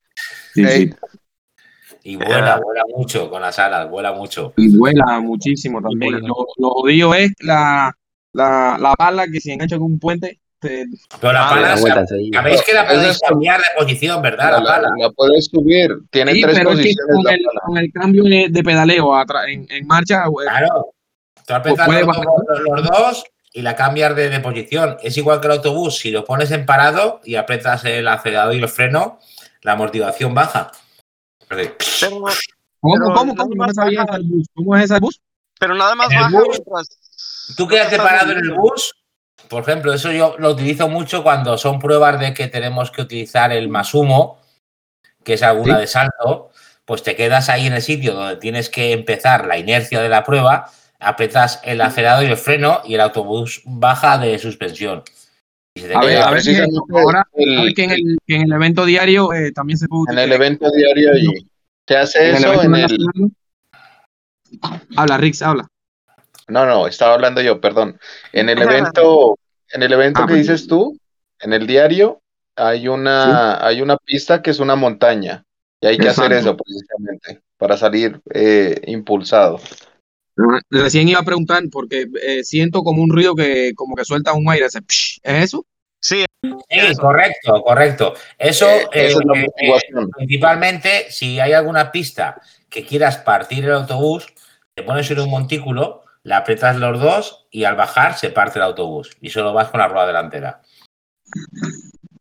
Sí, 0.55 0.65
sí. 0.67 0.91
Y 2.03 2.17
vuela, 2.17 2.61
vuela 2.63 2.83
mucho 2.97 3.29
con 3.29 3.43
las 3.43 3.59
alas, 3.59 3.91
vuela 3.91 4.13
mucho. 4.13 4.53
Y 4.57 4.77
vuela 4.77 5.19
muchísimo 5.21 5.81
también. 5.83 6.13
vuela. 6.13 6.29
Lo, 6.29 6.47
lo 6.59 6.71
jodido 6.71 7.15
es 7.15 7.33
la, 7.41 7.93
la, 8.33 8.77
la 8.81 8.95
bala 8.97 9.27
que 9.27 9.41
se 9.41 9.53
engancha 9.53 9.77
con 9.77 9.87
un 9.93 9.99
puente. 9.99 10.39
te- 10.61 10.87
Pero 11.21 11.33
la 11.33 11.47
Ah, 11.47 11.51
pala, 11.51 11.69
la 11.71 11.77
sabéis 12.07 12.63
que 12.63 12.73
la 12.75 12.87
podéis 12.87 13.19
cambiar 13.19 13.59
de 13.59 13.65
posición, 13.85 14.23
¿verdad? 14.23 14.53
La, 14.53 14.59
La 14.61 14.65
pala. 14.77 14.89
la 14.99 15.11
puedes 15.11 15.47
subir. 15.47 15.91
Tiene 16.11 16.33
Sí, 16.33 16.43
tres 16.43 16.59
pero 16.59 16.71
es 16.71 16.77
que 16.77 16.83
posiciones 16.85 17.15
con 17.17 17.25
la 17.25 17.33
el, 17.33 17.41
pala. 17.45 17.61
con 17.67 17.79
el 17.79 17.93
cambio 17.93 18.25
de, 18.25 18.47
de 18.51 18.63
pedaleo 18.63 19.13
atra- 19.13 19.53
en, 19.53 19.67
en 19.69 19.87
marcha, 19.87 20.25
eh, 20.27 20.31
Claro. 20.49 20.93
Tú 21.45 21.55
apretas 21.55 21.87
puede 21.87 22.01
los, 22.01 22.09
bajar. 22.09 22.25
dos- 22.25 22.61
los 22.61 22.85
dos 22.85 23.25
y 23.53 23.63
la 23.63 23.75
cambias 23.75 24.15
de, 24.15 24.29
de 24.29 24.41
posición. 24.41 24.97
Es 25.03 25.17
igual 25.17 25.41
que 25.41 25.47
el 25.49 25.55
autobús. 25.55 25.97
Si 25.99 26.11
lo 26.13 26.25
pones 26.25 26.51
en 26.53 26.67
parado 26.67 27.21
y 27.25 27.35
apretas 27.37 27.85
el 27.85 28.07
acelerador 28.07 28.55
y 28.55 28.59
el 28.59 28.69
freno, 28.69 29.19
la 29.67 29.73
amortiguación 29.73 30.33
baja. 30.33 30.71
Pero, 31.49 31.77
¿cómo, 32.09 32.27
Pero 32.83 33.05
cómo, 33.15 33.35
nada 33.35 33.37
cómo? 33.37 33.55
No 33.55 33.57
más 33.57 33.69
me 33.69 33.75
sabía 33.75 34.05
baja. 34.05 34.19
ese 34.19 34.29
bus. 34.29 34.47
¿Cómo 34.55 34.77
es 34.77 34.85
ese 34.85 35.01
bus? 35.01 35.21
pero 35.59 35.75
nada 35.75 35.95
más 35.95 36.11
el 36.13 36.19
baja 36.19 36.39
bus, 36.39 36.49
mientras 36.51 36.99
Tú 37.57 37.69
estás 37.71 37.99
parado 37.99 38.33
en 38.33 38.39
el 38.39 38.53
bus. 38.55 38.95
Por 39.49 39.63
ejemplo, 39.63 39.93
eso 39.93 40.13
yo 40.13 40.37
lo 40.39 40.51
utilizo 40.51 40.89
mucho 40.89 41.23
cuando 41.23 41.59
son 41.59 41.79
pruebas 41.81 42.21
de 42.21 42.33
que 42.35 42.47
tenemos 42.47 42.91
que 42.93 43.03
utilizar 43.03 43.53
el 43.53 43.69
más 43.69 43.93
humo, 43.95 44.41
que 45.25 45.35
es 45.35 45.43
alguna 45.43 45.75
Sí. 45.77 45.81
de 45.81 45.87
salto, 45.89 46.51
pues 46.85 47.03
te 47.03 47.17
quedas 47.17 47.49
ahí 47.49 47.67
en 47.67 47.73
el 47.73 47.83
sitio 47.83 48.15
donde 48.15 48.37
tienes 48.37 48.69
que 48.71 48.93
empezar 48.93 49.47
la 49.47 49.59
inercia 49.59 50.01
de 50.01 50.09
la 50.09 50.23
prueba, 50.25 50.71
apretas 51.01 51.61
el 51.65 51.81
acelerador 51.81 52.25
y 52.25 52.29
el 52.29 52.37
freno 52.37 52.83
y 52.85 52.95
el 52.95 53.01
autobús 53.01 53.63
baja 53.65 54.19
de 54.19 54.39
suspensión. 54.39 55.03
A 55.95 56.05
ver, 56.05 56.17
a 56.19 56.31
ver 56.31 56.41
si 56.43 56.57
ahora, 56.95 57.27
el- 57.35 57.75
que 57.75 57.85
en 57.85 57.91
el, 57.91 58.17
que 58.27 58.37
en 58.37 58.43
el 58.43 58.53
evento 58.53 58.85
diario 58.85 59.33
eh, 59.33 59.53
también 59.53 59.79
se 59.79 59.87
puede 59.89 60.13
En 60.13 60.19
el 60.19 60.33
evento 60.33 60.71
diario 60.71 61.17
y 61.17 61.47
se 61.87 61.97
hace 61.97 62.31
En 62.31 62.37
eso 62.37 62.63
en 62.63 62.75
el. 62.75 62.99
Habla, 64.97 65.19
Rix, 65.19 65.43
habla. 65.43 65.69
No, 66.49 66.65
no, 66.65 66.87
estaba 66.87 67.15
hablando 67.15 67.41
yo, 67.41 67.61
perdón. 67.61 67.99
En 68.33 68.49
el 68.49 68.63
evento, 68.63 69.37
en 69.71 69.83
el 69.83 69.93
evento 69.93 70.23
Ah, 70.23 70.27
que 70.27 70.35
dices 70.35 70.67
tú, 70.67 70.99
en 71.41 71.53
el 71.53 71.67
diario, 71.67 72.23
hay 72.55 72.89
una, 72.89 73.65
hay 73.65 73.83
una 73.83 73.97
pista 73.97 74.41
que 74.43 74.51
es 74.51 74.61
una 74.61 74.77
montaña. 74.77 75.45
Y 75.81 75.89
hay 75.89 75.99
que 75.99 76.09
hacer 76.09 76.33
eso 76.33 76.57
precisamente, 76.57 77.43
para 77.59 77.77
salir 77.77 78.21
eh, 78.33 78.81
impulsado. 78.87 79.61
Recién 80.71 81.09
iba 81.09 81.21
a 81.21 81.25
preguntar 81.25 81.63
porque 81.71 82.07
eh, 82.23 82.45
siento 82.45 82.83
como 82.83 83.03
un 83.03 83.11
ruido 83.11 83.35
que 83.35 83.73
como 83.75 83.95
que 83.97 84.05
suelta 84.05 84.35
un 84.35 84.51
aire. 84.51 84.67
¿Es 84.67 84.83
eso? 85.23 85.65
Sí, 86.01 86.25
Sí, 86.43 86.97
correcto, 87.01 87.63
correcto. 87.63 88.15
Eso, 88.39 88.67
Eh, 88.69 88.87
eh, 88.93 89.07
es 89.07 89.17
la 89.25 89.39
eh, 89.39 89.47
motivación. 89.47 90.11
principalmente, 90.11 91.11
si 91.11 91.41
hay 91.41 91.53
alguna 91.53 91.91
pista 91.91 92.41
que 92.69 92.85
quieras 92.85 93.19
partir 93.19 93.65
el 93.65 93.73
autobús, 93.73 94.27
te 94.75 94.83
pones 94.83 95.11
en 95.11 95.21
un 95.21 95.31
montículo, 95.31 96.03
le 96.23 96.35
aprietas 96.35 96.77
los 96.77 97.01
dos 97.01 97.47
y 97.51 97.65
al 97.65 97.77
bajar 97.77 98.17
se 98.19 98.31
parte 98.31 98.59
el 98.59 98.65
autobús 98.65 99.17
y 99.21 99.31
solo 99.31 99.53
vas 99.53 99.71
con 99.71 99.81
la 99.81 99.89
rueda 99.89 100.07
delantera. 100.07 100.63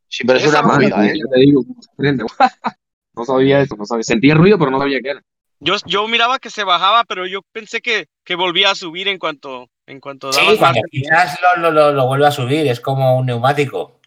Sí, 0.08 0.24
pero 0.26 0.40
es 0.40 0.46
Esa 0.46 0.62
una 0.64 0.74
movida, 0.74 1.06
¿eh? 1.06 1.14
Ya 1.18 1.30
te 1.32 1.40
digo. 1.40 1.64
No 3.18 3.24
sabía 3.24 3.62
eso, 3.62 3.78
no 3.78 3.86
sabía. 3.86 4.04
Sentía 4.04 4.34
el 4.34 4.40
ruido, 4.40 4.60
pero 4.60 4.72
no 4.72 4.78
sabía 4.78 5.00
qué 5.02 5.12
era. 5.12 5.24
Yo, 5.60 5.76
yo 5.86 6.08
miraba 6.08 6.40
que 6.40 6.50
se 6.50 6.64
bajaba, 6.64 7.04
pero 7.06 7.26
yo 7.26 7.42
pensé 7.52 7.82
que, 7.82 8.08
que 8.24 8.36
volvía 8.36 8.72
a 8.72 8.76
subir 8.76 9.08
en 9.08 9.18
cuanto, 9.20 9.70
en 9.88 10.00
cuanto 10.00 10.32
daba 10.32 10.52
Sí, 10.52 10.58
cuando 10.58 10.82
pisas 10.92 11.40
lo, 11.42 11.58
lo, 11.58 11.72
lo, 11.72 11.92
lo 11.94 12.08
vuelve 12.08 12.28
a 12.28 12.32
subir, 12.32 12.68
es 12.68 12.80
como 12.80 13.18
un 13.18 13.26
neumático. 13.28 14.00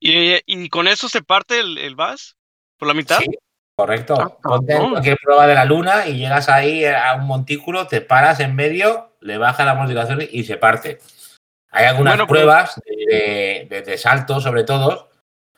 y, 0.00 0.36
y 0.46 0.68
con 0.68 0.88
eso 0.88 1.08
se 1.08 1.22
parte 1.22 1.58
el, 1.60 1.78
el 1.78 1.94
vas 1.94 2.36
por 2.78 2.88
la 2.88 2.94
mitad. 2.94 3.18
Sí, 3.18 3.26
correcto. 3.76 4.14
Ah, 4.20 4.36
Ponte 4.42 4.72
en 4.74 4.90
cualquier 4.90 5.16
prueba 5.22 5.46
de 5.46 5.54
la 5.54 5.64
luna 5.64 6.06
y 6.06 6.18
llegas 6.18 6.48
ahí 6.48 6.84
a 6.84 7.14
un 7.14 7.26
montículo, 7.26 7.86
te 7.86 8.00
paras 8.00 8.40
en 8.40 8.54
medio, 8.54 9.16
le 9.20 9.38
bajas 9.38 9.64
la 9.66 9.72
amortiguación 9.72 10.22
y 10.30 10.44
se 10.44 10.56
parte. 10.56 10.98
Hay 11.70 11.84
algunas 11.86 12.12
Bueno, 12.14 12.26
pero- 12.26 12.40
pruebas 12.40 12.80
de, 12.86 13.66
de- 13.68 13.82
de 13.82 13.98
salto, 13.98 14.40
sobre 14.40 14.64
todo, 14.64 15.10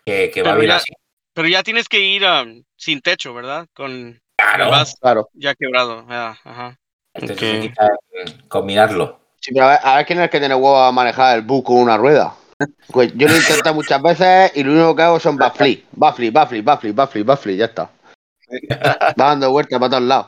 que, 0.04 0.30
que 0.33 0.42
va 0.42 0.50
Pero 0.50 0.61
bien 0.61 0.71
ya- 0.71 0.76
así. 0.76 0.92
Pero 1.35 1.47
ya 1.49 1.62
tienes 1.62 1.88
que 1.88 2.00
ir 2.00 2.25
um, 2.25 2.64
sin 2.76 3.00
techo, 3.00 3.33
¿verdad? 3.35 3.68
Con 3.73 4.21
Claro, 4.38 4.71
vas 4.71 4.97
Claro. 5.00 5.28
ya 5.35 5.54
quebrado. 5.54 6.04
Ah, 6.09 6.37
ajá. 6.45 6.78
ok. 7.14 7.26
se 7.26 7.61
quita 7.61 7.88
en 8.12 8.40
combinarlo. 8.49 9.18
Sí, 9.40 9.52
pero 9.52 9.66
a 9.66 9.71
ver, 9.71 9.78
a 9.83 9.97
ver 9.97 10.07
quién 10.07 10.18
es 10.21 10.25
el 10.25 10.30
que 10.30 10.38
tiene 10.38 10.54
huevo 10.54 10.76
a 10.78 10.92
manejar 10.92 11.37
el 11.37 11.45
bus 11.45 11.64
con 11.64 11.76
una 11.76 11.97
rueda. 11.97 12.35
Pues 12.92 13.12
yo 13.14 13.28
lo 13.28 13.35
he 13.35 13.38
intentado 13.38 13.75
muchas 13.75 14.02
veces 14.02 14.52
y 14.57 14.64
lo 14.64 14.73
único 14.73 14.97
que 14.97 15.02
hago 15.02 15.21
son 15.21 15.37
backflip, 15.37 15.85
backflip, 15.92 16.33
backflip, 16.35 16.64
backflip, 16.64 16.95
backflip, 16.97 17.26
backflip, 17.26 17.57
ya 17.59 17.64
está. 17.66 17.90
Va 19.21 19.26
dando 19.28 19.50
vueltas 19.50 19.78
para 19.78 19.90
todos 19.90 20.02
lados. 20.02 20.26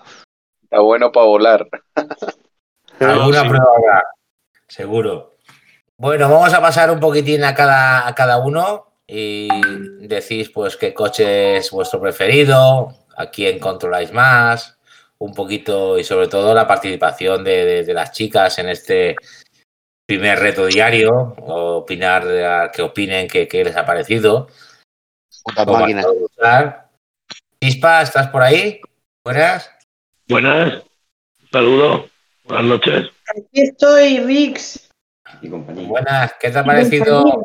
Está 0.63 0.81
bueno 0.81 1.11
para 1.11 1.27
volar. 1.27 1.67
Alguna 3.01 3.43
sí. 3.43 3.49
prueba 3.49 3.67
habrá, 3.77 4.03
seguro. 4.69 5.37
Bueno, 5.97 6.29
vamos 6.31 6.53
a 6.55 6.61
pasar 6.61 6.91
un 6.91 7.01
poquitín 7.01 7.43
a 7.45 7.55
cada, 7.55 8.07
a 8.07 8.15
cada 8.15 8.39
uno 8.39 8.87
y 9.07 9.49
decís 10.07 10.51
pues 10.51 10.77
qué 10.77 10.95
coche 10.95 11.57
es 11.57 11.71
vuestro 11.73 12.01
preferido, 12.01 12.95
a 13.21 13.31
quién 13.31 13.59
controláis 13.59 14.13
más, 14.13 14.79
un 15.19 15.35
poquito 15.35 15.99
y 15.99 16.05
sobre 16.05 16.29
todo 16.29 16.55
la 16.55 16.67
participación 16.67 17.45
de, 17.45 17.65
de- 17.65 17.85
de 17.85 17.95
las 17.95 18.13
chicas 18.13 18.59
en 18.59 18.69
este 18.69 19.17
primer 20.07 20.39
reto 20.41 20.67
diario, 20.67 21.35
opinar, 21.47 22.25
eh, 22.27 22.71
que 22.73 22.83
opinen 22.83 23.29
qué, 23.29 23.47
qué 23.47 23.63
les 23.65 23.77
ha 23.77 23.85
parecido. 23.87 24.49
Luchar. 26.21 26.89
Chispa, 27.63 28.03
¿estás 28.03 28.29
por 28.29 28.43
ahí? 28.43 28.81
Buenas. 29.25 29.71
Buenas, 30.29 30.83
saludos, 31.53 32.11
buenas 32.45 32.65
noches. 32.67 33.11
Aquí 33.29 33.61
estoy, 33.63 34.21
Rix. 34.21 34.89
Buenas, 35.43 36.35
¿qué 36.41 36.51
te 36.51 36.59
ha 36.59 36.65
parecido 36.65 37.45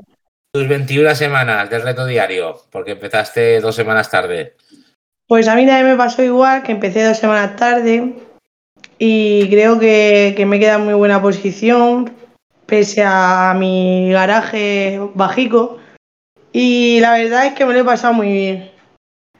tus 0.53 0.67
21 0.67 1.13
semanas 1.15 1.70
del 1.70 1.82
reto 1.84 2.05
diario? 2.05 2.62
Porque 2.72 2.91
empezaste 2.91 3.60
dos 3.60 3.75
semanas 3.75 4.10
tarde. 4.10 4.55
Pues 5.27 5.48
a 5.48 5.55
mí 5.55 5.65
también 5.65 5.88
me 5.88 5.98
pasó 5.98 6.24
igual, 6.24 6.63
que 6.63 6.72
empecé 6.72 7.03
dos 7.03 7.17
semanas 7.17 7.55
tarde 7.55 8.13
y 9.00 9.50
creo 9.50 9.79
que, 9.79 10.34
que 10.38 10.46
me 10.46 10.60
queda 10.60 10.77
muy 10.77 10.94
buena 10.94 11.22
posición, 11.22 12.13
pese 12.65 13.03
a 13.03 13.55
mi 13.58 14.12
garaje 14.12 15.00
bajico. 15.15 15.79
Y 16.53 17.00
la 17.00 17.13
verdad 17.13 17.48
es 17.48 17.53
que 17.53 17.65
me 17.65 17.74
lo 17.74 17.79
he 17.79 17.84
pasado 17.84 18.13
muy 18.13 18.32
bien. 18.32 18.72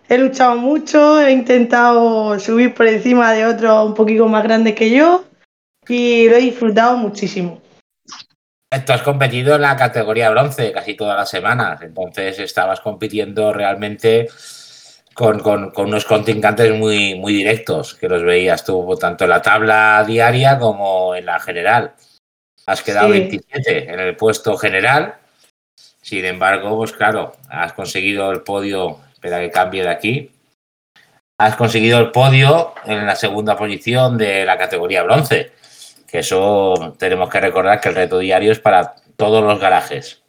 He 0.10 0.18
luchado 0.18 0.56
mucho, 0.56 1.22
he 1.22 1.32
intentado 1.32 2.40
subir 2.40 2.74
por 2.74 2.88
encima 2.88 3.34
de 3.34 3.46
otros 3.46 3.86
un 3.88 3.94
poquito 3.94 4.28
más 4.28 4.44
grandes 4.44 4.76
que 4.76 4.90
yo 4.90 5.24
y 5.88 6.28
lo 6.30 6.36
he 6.36 6.42
disfrutado 6.42 6.98
muchísimo. 6.98 7.62
Tú 8.86 8.92
has 8.92 9.04
competido 9.04 9.56
en 9.56 9.62
la 9.62 9.78
categoría 9.78 10.30
bronce 10.32 10.72
casi 10.72 10.96
todas 10.96 11.16
las 11.16 11.30
semanas, 11.30 11.82
entonces 11.82 12.38
estabas 12.40 12.82
compitiendo 12.82 13.54
realmente 13.54 14.28
con, 15.16 15.40
con- 15.40 15.72
con 15.72 15.88
unos 15.88 16.06
contrincantes 16.06 16.72
muy, 16.78 17.16
muy 17.16 17.34
directos, 17.34 17.96
que 17.96 18.08
los 18.08 18.22
veías 18.24 18.64
tú 18.64 18.96
tanto 19.00 19.24
en 19.24 19.30
la 19.32 19.42
tabla 19.42 20.04
diaria 20.06 20.60
como 20.60 21.16
en 21.16 21.26
la 21.26 21.40
general. 21.40 21.96
Has 22.68 22.84
quedado 22.84 23.08
Sí. 23.08 23.20
27 23.20 23.92
en 23.94 24.00
el 24.00 24.16
puesto 24.16 24.56
general, 24.58 25.16
sin 26.02 26.26
embargo, 26.26 26.76
pues 26.78 26.92
claro, 26.92 27.36
has 27.50 27.74
conseguido 27.74 28.30
el 28.32 28.42
podio, 28.42 29.00
espera 29.14 29.40
que 29.40 29.50
cambie 29.52 29.84
de 29.84 29.90
aquí, 29.90 30.32
has 31.40 31.56
conseguido 31.56 32.00
el 32.00 32.12
podio 32.12 32.74
en 32.86 33.06
la 33.06 33.16
segunda 33.16 33.56
posición 33.58 34.18
de 34.18 34.46
la 34.46 34.58
categoría 34.58 35.04
bronce, 35.04 35.54
que 36.08 36.20
eso 36.20 36.96
tenemos 37.00 37.30
que 37.30 37.40
recordar 37.40 37.80
que 37.80 37.90
el 37.90 37.96
reto 37.96 38.20
diario 38.20 38.52
es 38.52 38.60
para 38.60 38.96
todos 39.16 39.44
los 39.44 39.60
garajes. 39.60 40.22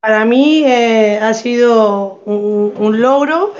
Para 0.00 0.24
mí 0.24 0.62
eh, 0.66 1.18
ha 1.18 1.34
sido 1.34 2.20
un, 2.24 2.74
un 2.76 3.00
logro 3.00 3.54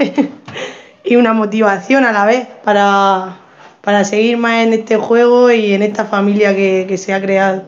y 1.04 1.16
una 1.16 1.32
motivación 1.32 2.04
a 2.04 2.12
la 2.12 2.24
vez 2.24 2.46
para, 2.62 3.36
para 3.80 4.04
seguir 4.04 4.36
más 4.36 4.64
en 4.64 4.72
este 4.72 4.96
juego 4.96 5.50
y 5.50 5.72
en 5.74 5.82
esta 5.82 6.04
familia 6.04 6.54
que, 6.54 6.84
que 6.88 6.98
se 6.98 7.12
ha 7.14 7.20
creado. 7.20 7.64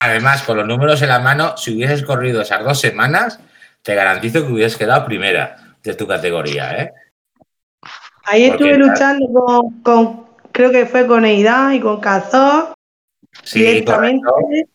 Además, 0.00 0.42
con 0.42 0.58
los 0.58 0.66
números 0.66 1.00
en 1.02 1.08
la 1.08 1.18
mano, 1.18 1.56
si 1.56 1.74
hubieses 1.74 2.02
corrido 2.04 2.42
esas 2.42 2.64
dos 2.64 2.80
semanas, 2.80 3.40
te 3.82 3.94
garantizo 3.94 4.46
que 4.46 4.52
hubieses 4.52 4.76
quedado 4.76 5.04
primera 5.06 5.56
de 5.82 5.94
tu 5.94 6.06
categoría, 6.06 6.82
¿eh? 6.82 6.92
Ahí 8.24 8.48
Porque 8.48 8.70
estuve 8.70 8.78
luchando 8.78 9.26
con, 9.32 9.82
con- 9.82 10.26
creo 10.52 10.70
que 10.70 10.86
fue 10.86 11.06
con 11.06 11.24
Eidán 11.24 11.74
y 11.74 11.80
con 11.80 12.00
Cazor 12.00 12.74
Sí, 13.42 13.60
directamente 13.60 14.26
correcto. 14.26 14.72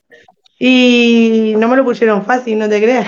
Y 0.63 1.55
no 1.57 1.67
me 1.67 1.75
lo 1.75 1.83
pusieron 1.83 2.23
fácil, 2.23 2.59
no 2.59 2.69
te 2.69 2.79
creas. 2.79 3.07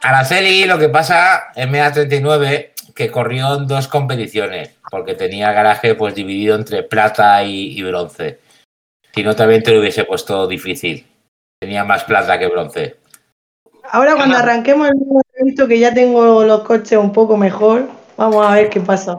Araceli, 0.00 0.64
lo 0.64 0.78
que 0.78 0.88
pasa 0.88 1.46
en 1.56 1.72
MEA 1.72 1.90
39, 1.92 2.72
que 2.94 3.10
corrió 3.10 3.56
en 3.56 3.66
dos 3.66 3.88
competiciones, 3.88 4.70
porque 4.92 5.14
tenía 5.14 5.50
garaje 5.50 5.96
pues 5.96 6.14
dividido 6.14 6.54
entre 6.54 6.84
plata 6.84 7.42
y, 7.42 7.76
y 7.76 7.82
bronce. 7.82 8.38
Si 9.12 9.24
no, 9.24 9.34
también 9.34 9.64
te 9.64 9.72
lo 9.72 9.80
hubiese 9.80 10.04
puesto 10.04 10.46
difícil. 10.46 11.04
Tenía 11.60 11.82
más 11.82 12.04
plata 12.04 12.38
que 12.38 12.46
bronce. 12.46 12.96
Ahora 13.90 14.14
cuando 14.14 14.36
arranquemos 14.36 14.88
el 14.90 14.94
nuevo 14.96 15.20
evento 15.34 15.66
que 15.66 15.80
ya 15.80 15.92
tengo 15.92 16.44
los 16.44 16.62
coches 16.62 16.96
un 16.96 17.12
poco 17.12 17.36
mejor, 17.36 17.88
vamos 18.16 18.46
a 18.46 18.54
ver 18.54 18.68
qué 18.70 18.80
pasa. 18.80 19.18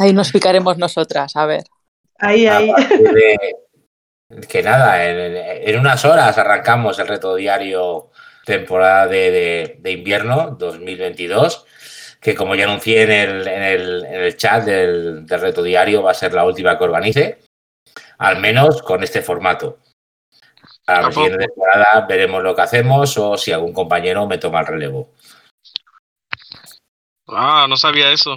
Ahí 0.00 0.12
nos 0.12 0.32
picaremos 0.32 0.78
nosotras, 0.78 1.36
a 1.36 1.46
ver. 1.46 1.62
Ahí, 2.18 2.46
A 2.48 2.56
ahí. 2.56 2.70
partir 2.72 3.12
de- 3.12 3.56
que 4.48 4.62
nada, 4.62 5.04
en, 5.08 5.36
en 5.68 5.78
unas 5.78 6.04
horas 6.04 6.36
arrancamos 6.38 6.98
el 6.98 7.08
reto 7.08 7.34
diario 7.34 8.10
temporada 8.44 9.06
de, 9.06 9.30
de- 9.30 9.76
de 9.78 9.90
invierno 9.92 10.56
2022, 10.58 11.66
que 12.20 12.34
como 12.34 12.54
ya 12.54 12.64
anuncié 12.64 13.02
en 13.02 13.10
el, 13.12 13.48
en 13.48 13.62
el- 13.62 14.04
en 14.04 14.20
el 14.22 14.36
chat 14.36 14.64
del, 14.64 15.26
del 15.26 15.40
reto 15.40 15.62
diario, 15.62 16.02
va 16.02 16.10
a 16.10 16.14
ser 16.14 16.32
la 16.34 16.44
última 16.44 16.76
que 16.78 16.84
organice, 16.84 17.38
al 18.18 18.38
menos 18.40 18.82
con 18.82 19.02
este 19.02 19.22
formato. 19.22 19.78
A 20.86 21.00
la 21.00 21.08
siguiente 21.12 21.46
temporada 21.46 22.06
veremos 22.06 22.42
lo 22.42 22.54
que 22.54 22.62
hacemos 22.62 23.16
o 23.16 23.36
si 23.38 23.52
algún 23.52 23.72
compañero 23.72 24.26
me 24.26 24.36
toma 24.38 24.60
el 24.60 24.66
relevo. 24.66 25.12
Ah, 27.28 27.66
no 27.68 27.76
sabía 27.76 28.10
eso. 28.12 28.36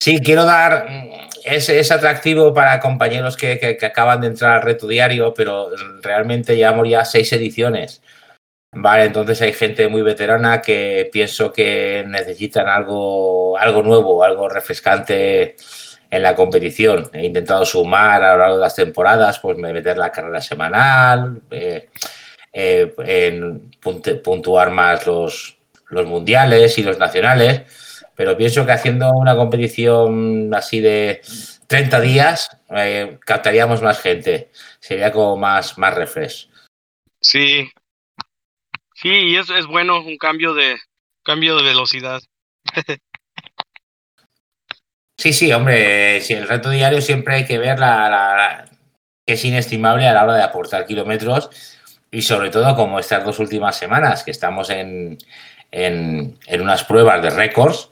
Sí, 0.00 0.20
quiero 0.22 0.44
dar. 0.44 0.88
mm, 0.88 1.28
Es, 1.44 1.68
es 1.70 1.90
atractivo 1.92 2.52
para 2.52 2.78
compañeros 2.80 3.36
que, 3.36 3.58
que- 3.58 3.86
acaban 3.86 4.20
de 4.20 4.26
entrar 4.28 4.56
al 4.56 4.62
reto 4.62 4.86
diario, 4.86 5.32
pero 5.34 5.70
realmente 6.02 6.56
llevamos 6.56 6.88
ya 6.88 7.04
seis 7.04 7.32
ediciones. 7.32 8.02
Vale, 8.72 9.04
entonces 9.06 9.40
hay 9.42 9.52
gente 9.54 9.88
muy 9.88 10.02
veterana 10.02 10.62
que 10.62 11.08
pienso 11.12 11.52
que 11.52 12.04
necesitan 12.08 12.68
algo, 12.68 13.58
algo 13.58 13.82
nuevo, 13.82 14.22
algo 14.24 14.48
refrescante 14.48 15.56
en 16.10 16.22
la 16.22 16.34
competición. 16.36 17.10
He 17.14 17.26
intentado 17.26 17.64
sumar 17.66 18.22
a 18.22 18.32
lo 18.34 18.38
largo 18.40 18.56
de 18.56 18.62
las 18.62 18.76
temporadas, 18.76 19.38
pues 19.40 19.56
meter 19.58 19.98
la 19.98 20.12
carrera 20.12 20.40
semanal, 20.42 21.42
eh, 21.50 21.88
eh, 22.52 22.94
en 22.98 23.70
puntuar 24.22 24.70
más 24.70 25.06
los, 25.06 25.58
los 25.90 26.06
mundiales 26.06 26.78
y 26.78 26.82
los 26.82 26.98
nacionales 26.98 27.62
pero 28.18 28.36
pienso 28.36 28.66
que 28.66 28.72
haciendo 28.72 29.12
una 29.12 29.36
competición 29.36 30.52
así 30.52 30.80
de 30.80 31.20
30 31.68 32.00
días 32.00 32.50
eh, 32.70 33.16
captaríamos 33.24 33.80
más 33.80 34.00
gente. 34.00 34.50
Sería 34.80 35.12
como 35.12 35.36
más, 35.36 35.78
más 35.78 35.94
refresh. 35.94 36.48
Sí. 37.20 37.70
Sí, 38.96 39.08
y 39.08 39.36
es, 39.36 39.48
es 39.50 39.66
bueno 39.66 40.00
un 40.00 40.16
cambio 40.18 40.52
de 40.52 40.76
cambio 41.22 41.56
de 41.56 41.62
velocidad. 41.62 42.20
Sí, 45.20 45.32
sí, 45.32 45.52
hombre, 45.52 46.20
si 46.20 46.34
el 46.34 46.46
reto 46.46 46.70
diario 46.70 47.00
siempre 47.00 47.34
hay 47.34 47.44
que 47.44 47.58
ver 47.58 47.80
la, 47.80 48.08
la- 48.08 48.36
la- 48.36 48.64
que 49.26 49.32
es 49.34 49.44
inestimable 49.44 50.06
a 50.06 50.12
la 50.14 50.22
hora 50.22 50.34
de 50.36 50.44
aportar 50.44 50.86
kilómetros 50.86 51.50
y 52.12 52.22
sobre 52.22 52.50
todo 52.50 52.76
como 52.76 53.00
estas 53.00 53.24
dos 53.24 53.40
últimas 53.40 53.76
semanas 53.76 54.22
que 54.22 54.30
estamos 54.30 54.70
en, 54.70 55.18
en, 55.72 56.38
en 56.46 56.60
unas 56.60 56.84
pruebas 56.84 57.20
de 57.20 57.30
récords 57.30 57.88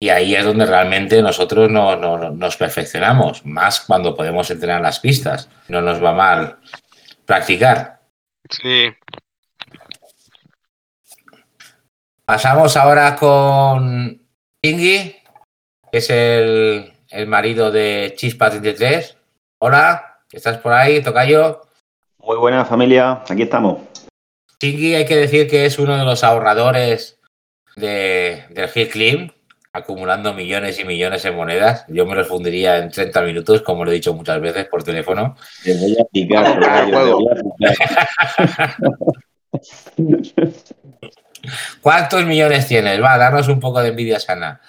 y 0.00 0.08
ahí 0.10 0.34
es 0.34 0.44
donde 0.44 0.66
realmente 0.66 1.20
nosotros 1.22 1.70
no- 1.70 1.96
no- 1.96 2.30
nos 2.30 2.56
perfeccionamos, 2.56 3.44
más 3.44 3.80
cuando 3.80 4.14
podemos 4.14 4.50
entrenar 4.50 4.80
las 4.80 5.00
pistas, 5.00 5.48
no 5.68 5.80
nos 5.80 6.02
va 6.02 6.12
mal 6.12 6.58
practicar. 7.26 8.00
Sí. 8.50 8.88
Pasamos 12.24 12.76
ahora 12.76 13.16
con 13.16 14.20
Ingi, 14.62 15.16
que 15.90 15.98
es 15.98 16.10
el, 16.10 16.92
el 17.10 17.26
marido 17.26 17.70
de 17.70 18.12
Chispa 18.16 18.50
33. 18.50 19.16
Hola, 19.60 20.20
¿estás 20.30 20.58
por 20.58 20.72
ahí, 20.72 21.02
Tocayo? 21.02 21.62
Muy 22.18 22.36
buena 22.36 22.64
familia, 22.64 23.22
aquí 23.28 23.42
estamos. 23.42 23.78
Chingy 24.60 24.94
hay 24.96 25.06
que 25.06 25.16
decir 25.16 25.48
que 25.48 25.64
es 25.66 25.78
uno 25.78 25.96
de 25.96 26.04
los 26.04 26.22
ahorradores 26.24 27.18
de, 27.76 28.44
del 28.50 28.68
Hill 28.74 28.88
Climb, 28.90 29.30
acumulando 29.78 30.32
millones 30.34 30.78
y 30.80 30.84
millones 30.84 31.24
en 31.24 31.36
monedas. 31.36 31.84
Yo 31.88 32.06
me 32.06 32.14
los 32.14 32.28
fundiría 32.28 32.78
en 32.78 32.90
30 32.90 33.22
minutos, 33.22 33.62
como 33.62 33.84
lo 33.84 33.90
he 33.90 33.94
dicho 33.94 34.14
muchas 34.14 34.40
veces 34.40 34.66
por 34.66 34.82
teléfono. 34.82 35.36
Te 35.64 35.74
voy 35.76 35.96
a 36.00 36.04
picar. 36.04 36.58
¿Cuántos 41.80 42.24
millones 42.24 42.66
tienes? 42.66 43.02
Va, 43.02 43.16
danos 43.16 43.48
un 43.48 43.60
poco 43.60 43.80
de 43.80 43.88
envidia 43.88 44.18
sana. 44.20 44.60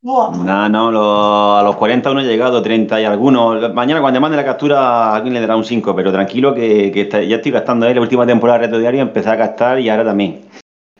No, 0.00 0.68
no, 0.68 0.90
lo- 0.92 1.56
a 1.56 1.62
los 1.62 1.76
40 1.76 2.10
uno 2.12 2.20
he 2.20 2.24
llegado, 2.24 2.62
30 2.62 3.00
y 3.00 3.04
algunos. 3.04 3.72
Mañana 3.74 4.00
cuando 4.00 4.20
mande 4.20 4.36
la 4.36 4.44
captura 4.44 5.14
alguien 5.14 5.34
le 5.34 5.40
dará 5.40 5.56
un 5.56 5.64
5, 5.64 5.94
pero 5.94 6.12
tranquilo 6.12 6.54
que, 6.54 6.90
que 6.92 7.02
está- 7.02 7.22
ya 7.22 7.36
estoy 7.36 7.52
gastando 7.52 7.86
ahí 7.86 7.94
la 7.94 8.00
última 8.00 8.26
temporada 8.26 8.60
de 8.60 8.66
Reto 8.66 8.78
Diario, 8.78 9.02
empecé 9.02 9.28
a 9.28 9.36
gastar 9.36 9.80
y 9.80 9.88
ahora 9.90 10.04
también. 10.04 10.42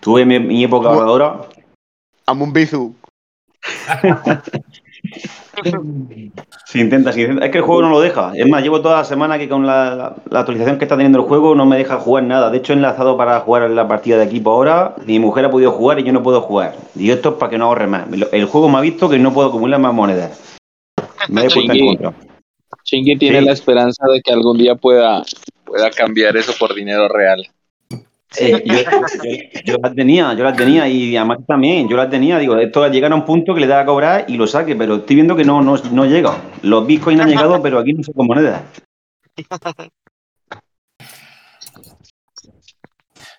Tuve 0.01 0.25
mi, 0.25 0.39
mi 0.41 0.65
época 0.65 0.89
ahorradora. 0.89 1.41
Amo 2.27 2.45
un 2.45 2.53
bizu. 2.53 2.95
Se 6.67 6.79
intenta, 6.81 7.11
intenta. 7.19 7.45
Es 7.45 7.51
que 7.51 7.59
el 7.59 7.65
juego 7.65 7.83
no 7.83 7.91
lo 7.91 8.01
deja. 8.01 8.33
Es 8.35 8.47
más, 8.49 8.63
llevo 8.63 8.81
toda 8.81 8.99
la 8.99 9.05
semana 9.05 9.39
que 9.39 9.49
con 9.49 9.67
la, 9.67 9.95
la- 9.95 10.17
la 10.31 10.41
actualización 10.41 10.79
que 10.79 10.85
está 10.85 10.97
teniendo 10.97 11.19
el 11.19 11.25
juego 11.27 11.55
no 11.55 11.67
me 11.67 11.77
deja 11.77 11.97
jugar 11.99 12.25
nada. 12.25 12.51
De 12.51 12.59
hecho, 12.59 12.73
he 12.73 12.77
enlazado 12.77 13.17
para 13.17 13.41
jugar 13.41 13.69
la 13.71 13.89
partida 13.89 14.19
de 14.19 14.25
equipo 14.25 14.51
ahora. 14.51 14.95
Mi 15.07 15.19
mujer 15.19 15.47
ha 15.47 15.51
podido 15.51 15.73
jugar 15.73 15.99
y 15.99 16.05
yo 16.05 16.13
no 16.13 16.23
puedo 16.23 16.41
jugar. 16.43 16.75
Y 16.95 17.11
esto 17.11 17.31
es 17.31 17.35
para 17.37 17.51
que 17.51 17.59
no 17.59 17.67
ahorre 17.67 17.87
más. 17.87 18.07
El 18.33 18.45
juego 18.47 18.69
me 18.69 18.79
ha 18.79 18.83
visto 18.83 19.09
que 19.09 19.19
no 19.19 19.33
puedo 19.33 19.49
acumular 19.49 19.81
más 19.81 19.95
monedas. 19.95 20.59
Me 21.29 21.43
he 21.43 21.51
puesto 21.51 21.73
en 21.73 21.87
contra. 21.87 22.13
Chingui 22.85 23.17
tiene 23.19 23.41
Sí. 23.41 23.45
la 23.47 23.53
esperanza 23.53 24.07
de 24.07 24.21
que 24.23 24.33
algún 24.33 24.57
día 24.57 24.75
pueda, 24.75 25.23
pueda 25.65 25.91
cambiar 25.91 26.37
eso 26.37 26.53
por 26.59 26.75
dinero 26.75 27.09
real. 27.09 27.43
Sí, 28.31 28.51
yo, 28.51 28.59
yo- 28.59 28.83
yo 29.65 29.77
las 29.83 29.95
tenía, 29.95 30.35
yo 30.35 30.45
las 30.45 30.57
tenía 30.57 30.87
y 30.87 31.17
además 31.17 31.39
también, 31.47 31.89
yo 31.89 31.97
las 31.97 32.11
tenía, 32.11 32.39
digo, 32.39 32.57
esto 32.59 32.87
llegar 32.89 33.11
a 33.13 33.15
un 33.15 33.25
punto 33.25 33.55
que 33.55 33.61
le 33.61 33.67
da 33.67 33.81
a 33.81 33.87
cobrar 33.87 34.27
y 34.29 34.37
lo 34.37 34.47
saque, 34.47 34.77
pero 34.77 34.97
estoy 34.97 35.17
viendo 35.17 35.35
que 35.35 35.45
no, 35.45 35.63
no, 35.63 35.77
no 35.77 36.05
llega. 36.05 36.37
Los 36.63 36.87
bitcoins 36.87 37.21
han 37.23 37.29
llegado, 37.31 37.63
pero 37.63 37.79
aquí 37.79 37.95
no 37.95 38.03
sé 38.03 38.13
con 38.13 38.27
monedas. 38.27 38.61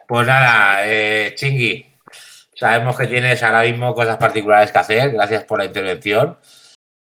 Pues 0.07 0.25
nada, 0.25 0.87
eh, 0.87 1.33
Chingui, 1.35 1.85
sabemos 2.55 2.97
que 2.97 3.05
tienes 3.07 3.43
ahora 3.43 3.61
mismo 3.63 3.93
cosas 3.93 4.17
particulares 4.17 4.71
que 4.71 4.79
hacer. 4.79 5.11
Gracias 5.11 5.43
por 5.43 5.59
la 5.59 5.65
intervención. 5.65 6.37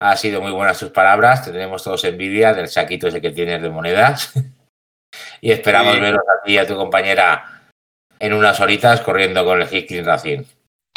Ha 0.01 0.15
sido 0.17 0.41
muy 0.41 0.51
buenas 0.51 0.79
tus 0.79 0.89
palabras. 0.91 1.45
Te 1.45 1.51
tenemos 1.51 1.83
todos 1.83 2.03
envidia 2.03 2.53
del 2.53 2.67
saquito 2.67 3.07
ese 3.07 3.21
que 3.21 3.31
tienes 3.31 3.61
de 3.61 3.69
monedas. 3.69 4.33
y 5.41 5.51
esperamos 5.51 5.93
Sí. 5.95 5.99
veros 6.01 6.21
a 6.21 6.43
ti 6.45 6.53
y 6.53 6.57
a 6.57 6.67
tu 6.67 6.75
compañera 6.75 7.58
en 8.19 8.33
unas 8.33 8.59
horitas 8.59 9.01
corriendo 9.01 9.43
con 9.45 9.61
el 9.61 9.67
Hickling 9.71 10.05
Racing. 10.05 10.43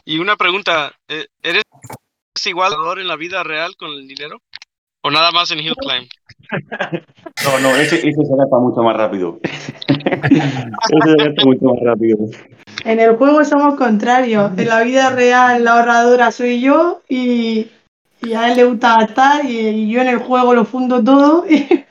Y 0.05 0.19
una 0.19 0.37
pregunta, 0.37 0.93
eh, 1.09 1.27
¿eres 1.43 1.63
igual 2.45 2.73
en 2.99 3.09
la 3.09 3.17
vida 3.17 3.43
real 3.45 3.77
con 3.77 3.91
el 3.91 4.09
dinero? 4.09 4.39
¿O 5.05 5.11
nada 5.11 5.31
más 5.33 5.51
en 5.51 5.61
Hill 5.61 5.77
Climb? 5.77 6.09
No, 7.45 7.59
no, 7.61 7.75
ese, 7.77 7.97
ese 7.97 8.25
se 8.25 8.37
gasta 8.37 8.59
mucho 8.59 8.83
más 8.83 8.97
rápido. 8.97 9.41
ese 9.43 9.59
se 9.89 11.17
gasta 11.17 11.45
mucho 11.45 11.65
más 11.65 11.81
rápido. 11.83 12.19
En 12.85 13.01
el 13.01 13.17
juego 13.17 13.45
somos 13.45 13.77
contrarios. 13.77 14.57
En 14.59 14.69
la 14.69 14.83
vida 14.83 15.11
real 15.11 15.65
la 15.65 15.79
ahorradora 15.79 16.31
soy 16.31 16.61
yo 16.61 17.01
y, 17.09 17.69
y 18.21 18.33
a 18.35 18.51
él 18.51 18.57
le 18.57 18.65
gusta 18.65 18.99
gastar 18.99 19.45
y, 19.47 19.59
y 19.59 19.91
yo 19.91 20.03
en 20.03 20.09
el 20.09 20.19
juego 20.19 20.55
lo 20.55 20.65
fundo 20.65 21.03
todo 21.03 21.47
y, 21.51 21.85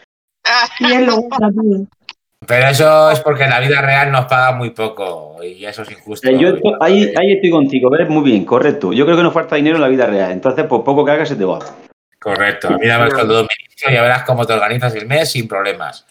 y 0.80 0.91
él 0.94 1.06
lo 1.08 1.17
gusta 1.17 1.38
todo. 1.38 1.88
Pero 2.48 2.68
eso 2.68 3.12
es 3.12 3.20
porque 3.20 3.44
en 3.44 3.52
la 3.52 3.60
vida 3.60 3.82
real 3.82 4.12
nos 4.12 4.26
paga 4.26 4.54
muy 4.54 4.72
poco 4.72 5.38
y 5.44 5.64
eso 5.64 5.84
es 5.84 5.92
injusto. 5.92 6.28
Eh, 6.28 6.38
yo 6.40 6.50
esto- 6.50 6.76
ahí, 6.82 7.14
ahí 7.16 7.34
estoy 7.34 7.52
contigo, 7.52 7.90
¿ves? 7.90 8.10
Muy 8.10 8.24
bien, 8.24 8.46
correcto. 8.46 8.92
Yo 8.92 9.06
creo 9.06 9.16
que 9.16 9.24
nos 9.24 9.34
falta 9.34 9.56
dinero 9.56 9.76
en 9.76 9.82
la 9.82 9.88
vida 9.88 10.08
real. 10.08 10.32
Entonces, 10.32 10.66
por 10.66 10.84
poco 10.84 11.06
que 11.06 11.12
hagas, 11.12 11.30
se 11.30 11.36
te 11.36 11.46
va. 11.46 11.60
Correcto. 12.20 12.70
A 12.70 12.78
mí 12.78 12.88
dame 12.88 13.06
el 13.06 13.12
sueldo 13.12 13.36
de 13.36 13.42
un 13.42 13.48
ministro 13.48 13.92
y 13.92 13.94
ya 13.94 14.02
verás 14.02 14.24
cómo 14.24 14.46
te 14.46 14.54
organizas 14.54 14.94
el 14.96 15.08
mes 15.08 15.32
sin 15.32 15.48
problemas. 15.48 16.06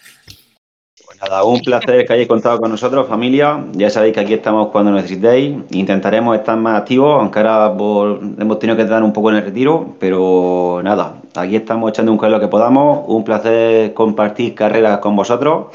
Nada, 1.21 1.45
un 1.45 1.61
placer 1.61 2.07
que 2.07 2.12
hayáis 2.14 2.29
contado 2.29 2.59
con 2.59 2.71
nosotros, 2.71 3.07
familia. 3.09 3.62
Ya 3.73 3.90
sabéis 3.90 4.14
que 4.14 4.21
aquí 4.21 4.33
estamos 4.35 4.69
cuando 4.69 4.93
necesitéis. 4.93 5.55
Intentaremos 5.73 6.37
estar 6.38 6.57
más 6.57 6.81
activos, 6.81 7.21
aunque 7.21 7.40
ahora 7.40 7.77
por- 7.77 8.21
hemos 8.38 8.59
tenido 8.59 8.77
que 8.77 8.85
dar 8.87 9.03
un 9.03 9.12
poco 9.12 9.31
en 9.31 9.37
el 9.37 9.45
retiro, 9.45 9.97
pero 10.01 10.81
nada, 10.83 11.16
aquí 11.35 11.57
estamos 11.57 11.90
echando 11.90 12.12
un 12.12 12.31
lo 12.31 12.40
que 12.40 12.49
podamos. 12.49 13.05
Un 13.07 13.25
placer 13.25 13.93
compartir 13.93 14.55
carreras 14.55 14.99
con 14.99 15.14
vosotros 15.14 15.66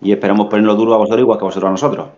y 0.00 0.12
esperamos 0.12 0.46
ponerlo 0.48 0.74
duro 0.74 0.94
a 0.94 0.98
vosotros 0.98 1.20
igual 1.20 1.38
que 1.38 1.44
vosotros 1.44 1.68
a 1.68 1.72
nosotros. 1.72 2.08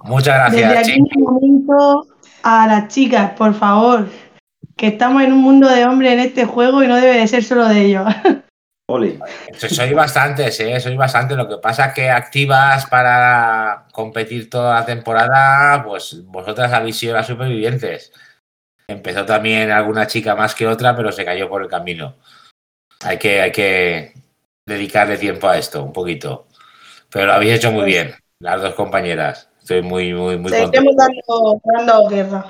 Muchas 0.00 0.52
Desde 0.52 0.68
gracias, 0.68 0.88
aquí 0.88 1.00
un 1.16 1.22
momento 1.24 2.06
a 2.42 2.66
las 2.66 2.88
chicas, 2.88 3.32
por 3.32 3.54
favor, 3.54 4.06
que 4.76 4.88
estamos 4.88 5.22
en 5.22 5.32
un 5.32 5.40
mundo 5.40 5.68
de 5.68 5.84
hombres 5.84 6.12
en 6.12 6.20
este 6.20 6.44
juego 6.44 6.82
y 6.82 6.86
no 6.86 6.96
debe 6.96 7.18
de 7.18 7.26
ser 7.26 7.42
solo 7.42 7.68
de 7.68 7.86
ellos. 7.86 8.06
Ole. 8.88 9.18
So- 9.56 9.68
Soy 9.68 9.92
bastantes, 9.94 10.60
¿eh? 10.60 10.78
Soy 10.78 10.96
bastante. 10.96 11.34
Lo 11.34 11.48
que 11.48 11.56
pasa 11.56 11.86
es 11.86 11.94
que 11.94 12.08
activas 12.08 12.86
para 12.86 13.86
competir 13.92 14.48
toda 14.48 14.78
la 14.78 14.86
temporada, 14.86 15.82
pues 15.84 16.24
vosotras 16.26 16.72
habéis 16.72 16.96
sido 16.96 17.14
las 17.14 17.26
supervivientes. 17.26 18.12
Empezó 18.86 19.24
también 19.26 19.72
alguna 19.72 20.06
chica 20.06 20.36
más 20.36 20.54
que 20.54 20.68
otra, 20.68 20.94
pero 20.94 21.10
se 21.10 21.24
cayó 21.24 21.48
por 21.48 21.62
el 21.62 21.68
camino. 21.68 22.14
Hay 23.04 23.18
que, 23.18 23.40
hay 23.40 23.50
que 23.50 24.12
dedicarle 24.66 25.16
tiempo 25.18 25.48
a 25.48 25.56
esto, 25.58 25.82
un 25.82 25.92
poquito. 25.92 26.46
Pero 27.10 27.26
lo 27.26 27.32
habéis 27.34 27.54
hecho 27.54 27.70
muy 27.70 27.84
bien, 27.84 28.14
las 28.40 28.60
dos 28.60 28.74
compañeras. 28.74 29.48
Estoy 29.60 29.82
muy, 29.82 30.12
muy, 30.12 30.36
muy 30.38 30.52
contento. 30.52 30.66
Seguiremos 30.72 30.96
dando, 30.96 31.60
dando 31.64 32.08
guerra. 32.08 32.46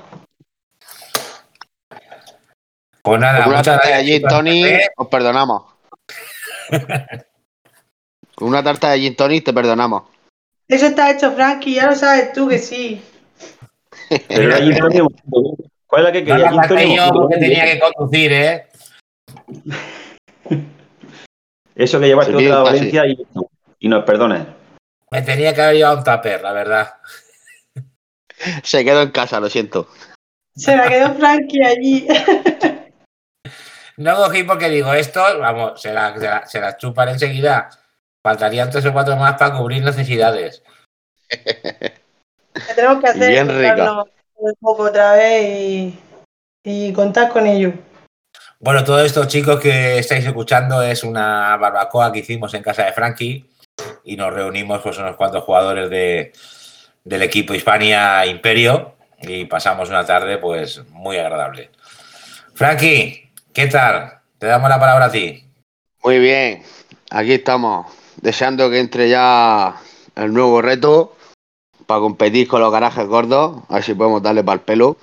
Pues 3.02 3.20
nada, 3.20 3.38
Con 3.44 3.48
una 3.48 3.59
muchas 3.59 3.64
tarta 3.81 3.87
de 3.88 3.92
gracias. 3.94 4.07
gin 4.11 4.16
chicos. 4.16 4.33
tonic, 4.33 4.81
os 4.96 5.09
perdonamos. 5.09 5.62
Con 8.35 8.48
una 8.48 8.62
tarta 8.64 8.90
de 8.90 8.98
gin 8.98 9.16
tonic 9.16 9.44
te 9.44 9.52
perdonamos. 9.52 10.02
Eso 10.68 10.87
está 10.87 11.11
hecho, 11.12 11.31
Frankie, 11.33 11.74
ya 11.74 11.87
lo 11.87 11.94
sabes 11.94 12.33
tú 12.33 12.48
que 12.48 12.59
sí. 12.59 13.00
Pero 14.29 14.48
la 14.48 14.57
gin 14.59 14.76
tonic, 14.76 15.02
¿Cuál 15.87 16.02
es 16.02 16.05
la 16.07 16.12
que 16.12 16.22
No 16.22 16.26
quería? 16.26 16.38
la 16.38 16.48
Gin 16.50 16.57
gasté 16.57 16.74
tonic, 16.74 16.96
yo 16.96 17.09
porque 17.12 17.37
tenía 17.37 17.64
que 17.64 17.79
conducir, 17.79 18.33
¿eh? 18.33 18.66
Eso 21.76 22.00
que 22.00 22.06
llevaste 22.06 22.36
Sí, 22.36 22.46
otra 22.46 22.60
a 22.60 22.64
casi. 22.64 22.76
Valencia 22.76 23.06
y, 23.06 23.26
y 23.80 23.88
nos 23.88 24.04
perdones. 24.04 24.46
Me 25.10 25.22
tenía 25.22 25.54
que 25.54 25.62
haber 25.62 25.76
llevado 25.76 25.98
un 25.98 26.04
tupper, 26.04 26.42
la 26.42 26.52
verdad. 26.52 26.94
Se 28.62 28.84
quedó 28.84 29.02
en 29.02 29.10
casa, 29.10 29.38
lo 29.40 29.48
siento. 29.48 29.88
Se 30.54 30.74
la 30.76 30.88
quedó 30.88 31.14
Frankie 31.14 31.62
allí. 31.64 32.08
No 33.98 34.14
cogí 34.16 34.42
porque 34.42 34.68
digo, 34.68 34.92
esto, 34.92 35.22
vamos, 35.38 35.80
se 35.80 35.92
la, 35.92 36.14
se 36.18 36.26
la, 36.26 36.46
se 36.46 36.60
la 36.60 36.76
chupan 36.76 37.08
enseguida. 37.10 37.70
Faltarían 38.22 38.70
tres 38.70 38.84
o 38.86 38.92
cuatro 38.92 39.16
más 39.16 39.38
para 39.38 39.56
cubrir 39.56 39.82
necesidades. 39.84 40.62
Que 41.28 42.74
tenemos 42.74 43.00
que 43.02 43.08
hacer 43.08 43.30
Bien 43.30 43.48
rica. 43.48 44.02
un 44.34 44.54
poco 44.60 44.84
otra 44.84 45.12
vez 45.12 45.44
y, 45.48 45.98
y 46.64 46.92
contar 46.92 47.30
con 47.30 47.46
ellos. 47.46 47.72
Bueno, 48.58 48.84
todo 48.84 49.04
esto, 49.04 49.26
chicos, 49.26 49.60
que 49.60 49.98
estáis 49.98 50.24
escuchando 50.24 50.82
es 50.82 51.04
una 51.04 51.56
barbacoa 51.58 52.10
que 52.10 52.20
hicimos 52.20 52.54
en 52.54 52.62
casa 52.62 52.86
de 52.86 52.92
Frankie 52.92 53.44
y 54.02 54.16
nos 54.16 54.32
reunimos 54.32 54.80
pues 54.80 54.96
unos 54.96 55.16
cuantos 55.16 55.44
jugadores 55.44 55.90
de, 55.90 56.32
del 57.04 57.22
equipo 57.22 57.54
Hispania 57.54 58.24
Imperio 58.24 58.96
y 59.20 59.44
pasamos 59.44 59.90
una 59.90 60.06
tarde 60.06 60.38
pues 60.38 60.82
muy 60.88 61.18
agradable. 61.18 61.70
Frankie, 62.54 63.30
¿qué 63.52 63.66
tal? 63.66 64.20
Te 64.38 64.46
damos 64.46 64.70
la 64.70 64.80
palabra 64.80 65.06
a 65.06 65.10
ti. 65.10 65.44
Muy 66.02 66.18
bien, 66.18 66.62
aquí 67.10 67.34
estamos, 67.34 67.86
deseando 68.22 68.70
que 68.70 68.80
entre 68.80 69.10
ya 69.10 69.76
el 70.14 70.32
nuevo 70.32 70.62
reto 70.62 71.14
para 71.86 72.00
competir 72.00 72.48
con 72.48 72.62
los 72.62 72.72
garajes 72.72 73.06
gordos, 73.06 73.64
a 73.68 73.74
ver 73.74 73.82
si 73.82 73.92
podemos 73.92 74.22
darle 74.22 74.42
para 74.42 74.54
el 74.54 74.60
pelo. 74.60 74.96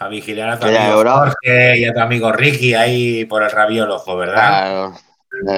A 0.00 0.08
vigilar 0.08 0.48
a 0.48 0.58
tu 0.58 0.66
amigo. 0.66 1.02
Jorge 1.04 1.78
y 1.78 1.84
a 1.84 1.92
tu 1.92 2.00
amigo 2.00 2.32
Ricky 2.32 2.72
ahí 2.72 3.26
por 3.26 3.42
el 3.42 3.50
rabiol 3.50 3.90
ojo, 3.90 4.16
¿verdad? 4.16 4.34
Claro, 4.34 4.94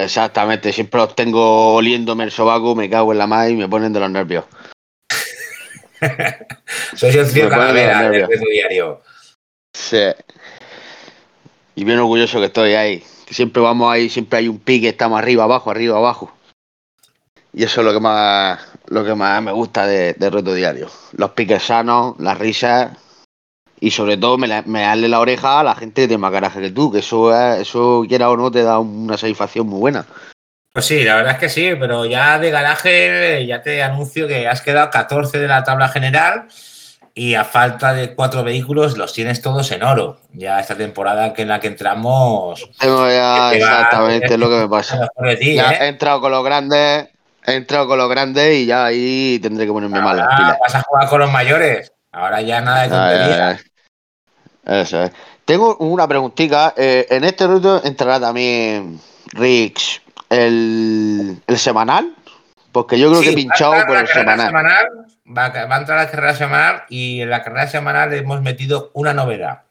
exactamente. 0.03 0.73
Siempre 0.73 0.99
los 0.99 1.15
tengo 1.15 1.75
oliéndome 1.75 2.25
el 2.25 2.31
sobaco, 2.31 2.75
me 2.75 2.89
cago 2.89 3.13
en 3.13 3.19
la 3.19 3.27
madre 3.27 3.51
y 3.51 3.55
me 3.55 3.69
ponen 3.69 3.93
de 3.93 4.01
los 4.01 4.11
nervios. 4.11 4.43
Soy 6.93 7.11
el 7.11 7.31
tío 7.31 7.49
de 7.49 8.25
reto 8.27 8.45
diario. 8.51 9.01
Sí. 9.73 10.11
Y 11.75 11.85
bien 11.85 11.99
orgulloso 11.99 12.41
que 12.41 12.47
estoy 12.47 12.73
ahí. 12.73 13.01
Que 13.25 13.33
siempre 13.33 13.61
vamos 13.61 13.93
ahí, 13.93 14.09
siempre 14.09 14.39
hay 14.39 14.49
un 14.49 14.59
pique, 14.59 14.89
estamos 14.89 15.19
arriba, 15.19 15.45
abajo, 15.45 15.71
arriba, 15.71 15.95
abajo. 15.95 16.33
Y 17.53 17.63
eso 17.63 17.79
es 17.79 17.85
lo 17.85 17.93
que 17.93 18.01
más, 18.01 18.59
lo 18.87 19.05
que 19.05 19.15
más 19.15 19.41
me 19.41 19.53
gusta 19.53 19.87
de, 19.87 20.15
de 20.15 20.29
reto 20.29 20.53
diario. 20.53 20.89
Los 21.13 21.31
piques 21.31 21.63
sanos, 21.63 22.15
las 22.19 22.37
risas. 22.37 22.91
Y 23.85 23.91
sobre 23.91 24.15
todo 24.15 24.37
me, 24.37 24.47
la- 24.47 24.61
me 24.65 24.81
darle 24.81 25.09
la 25.09 25.19
oreja 25.19 25.59
a 25.59 25.63
la 25.63 25.75
gente 25.75 26.07
tiene 26.07 26.17
más 26.17 26.31
garaje 26.31 26.61
que 26.61 26.71
tú, 26.71 26.89
que 26.89 26.99
eso, 26.99 27.35
es- 27.37 27.59
eso 27.67 28.05
quiera 28.07 28.29
o 28.29 28.37
no, 28.37 28.49
te 28.49 28.63
da 28.63 28.79
una 28.79 29.17
satisfacción 29.17 29.67
muy 29.67 29.79
buena. 29.79 30.05
Pues 30.71 30.85
sí, 30.85 31.03
la 31.03 31.15
verdad 31.15 31.33
es 31.33 31.37
que 31.39 31.49
sí, 31.49 31.71
pero 31.77 32.05
ya 32.05 32.39
de 32.39 32.49
garaje 32.49 33.45
ya 33.45 33.61
te 33.61 33.83
anuncio 33.83 34.25
que 34.25 34.47
has 34.47 34.61
quedado 34.61 34.89
14 34.89 35.37
de 35.37 35.47
la 35.49 35.65
tabla 35.65 35.89
general 35.89 36.47
y 37.13 37.35
a 37.35 37.43
falta 37.43 37.93
de 37.93 38.15
cuatro 38.15 38.43
vehículos 38.45 38.97
los 38.97 39.11
tienes 39.11 39.41
todos 39.41 39.69
en 39.73 39.83
oro. 39.83 40.17
Ya 40.31 40.61
esta 40.61 40.75
temporada 40.75 41.33
que 41.33 41.41
en 41.41 41.49
la 41.49 41.59
que 41.59 41.67
entramos... 41.67 42.69
Tengo 42.79 43.07
ya 43.09 43.49
que 43.51 43.57
te 43.59 43.65
va- 43.65 43.69
exactamente 43.71 44.37
lo 44.37 44.49
que 44.49 44.55
me 44.55 44.69
pasa. 44.69 44.95
mejor 44.97 45.27
de 45.27 45.35
ti, 45.35 45.55
Ya 45.55 45.71
¿eh? 45.73 45.77
he 45.81 45.87
entrado 45.89 46.21
con 46.21 46.31
los 46.31 46.43
grandes, 46.45 47.09
he 47.45 47.53
entrado 47.53 47.85
con 47.87 47.97
los 47.97 48.09
grandes 48.09 48.55
y 48.55 48.65
ya 48.65 48.85
ahí 48.85 49.39
tendré 49.43 49.65
que 49.65 49.73
ponerme 49.73 49.99
mal 50.01 50.19
Ahora 50.21 50.37
pilas. 50.37 50.57
vas 50.61 50.75
a 50.75 50.81
jugar 50.83 51.07
con 51.09 51.19
los 51.19 51.31
mayores. 51.33 51.91
Ahora 52.15 52.41
ya 52.41 52.61
nada 52.61 52.83
de 52.83 52.89
tonterías. 52.89 53.63
Eso 54.65 55.03
es. 55.03 55.11
Tengo 55.45 55.75
una 55.77 56.07
preguntita. 56.07 56.73
eh, 56.77 57.05
en 57.09 57.23
este 57.23 57.47
reto 57.47 57.81
entrará 57.83 58.19
también 58.19 58.99
Rix 59.33 60.01
el, 60.29 61.37
el 61.47 61.57
semanal. 61.57 62.15
Porque 62.71 62.97
yo 62.97 63.09
creo 63.09 63.19
Sí, 63.21 63.27
que 63.27 63.31
he 63.33 63.35
pinchado 63.35 63.73
por 63.85 63.97
el 63.97 64.07
carrera 64.07 64.37
semanal. 64.47 64.87
va, 65.27 65.45
a- 65.45 65.65
va 65.67 65.75
a 65.75 65.79
entrar 65.79 65.97
la 66.05 66.09
carrera 66.09 66.33
semanal 66.33 66.83
y 66.89 67.21
en 67.21 67.29
la 67.29 67.43
carrera 67.43 67.67
semanal 67.67 68.11
hemos 68.13 68.41
metido 68.41 68.89
una 68.93 69.13
novedad. 69.13 69.61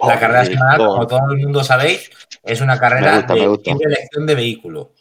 La 0.00 0.18
carrera 0.18 0.40
Joder, 0.40 0.52
semanal, 0.56 0.76
joder. 0.78 0.90
como 0.90 1.06
todo 1.06 1.32
el 1.32 1.38
mundo 1.38 1.62
sabéis, 1.64 2.10
es 2.42 2.60
una 2.62 2.78
carrera 2.80 3.16
gusta, 3.20 3.34
de 3.34 3.84
elección 3.84 4.26
de 4.26 4.34
vehículo. 4.34 4.92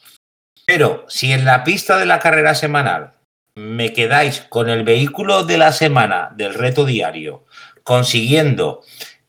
Pero 0.65 1.05
si 1.07 1.31
en 1.31 1.45
la 1.45 1.63
pista 1.63 1.97
de 1.97 2.05
la 2.05 2.19
carrera 2.19 2.53
semanal 2.55 3.13
me 3.55 3.93
quedáis 3.93 4.41
con 4.49 4.69
el 4.69 4.83
vehículo 4.83 5.43
de 5.45 5.57
la 5.57 5.71
semana 5.71 6.29
del 6.35 6.53
reto 6.53 6.83
diario, 6.85 7.45
consiguiendo 7.83 8.81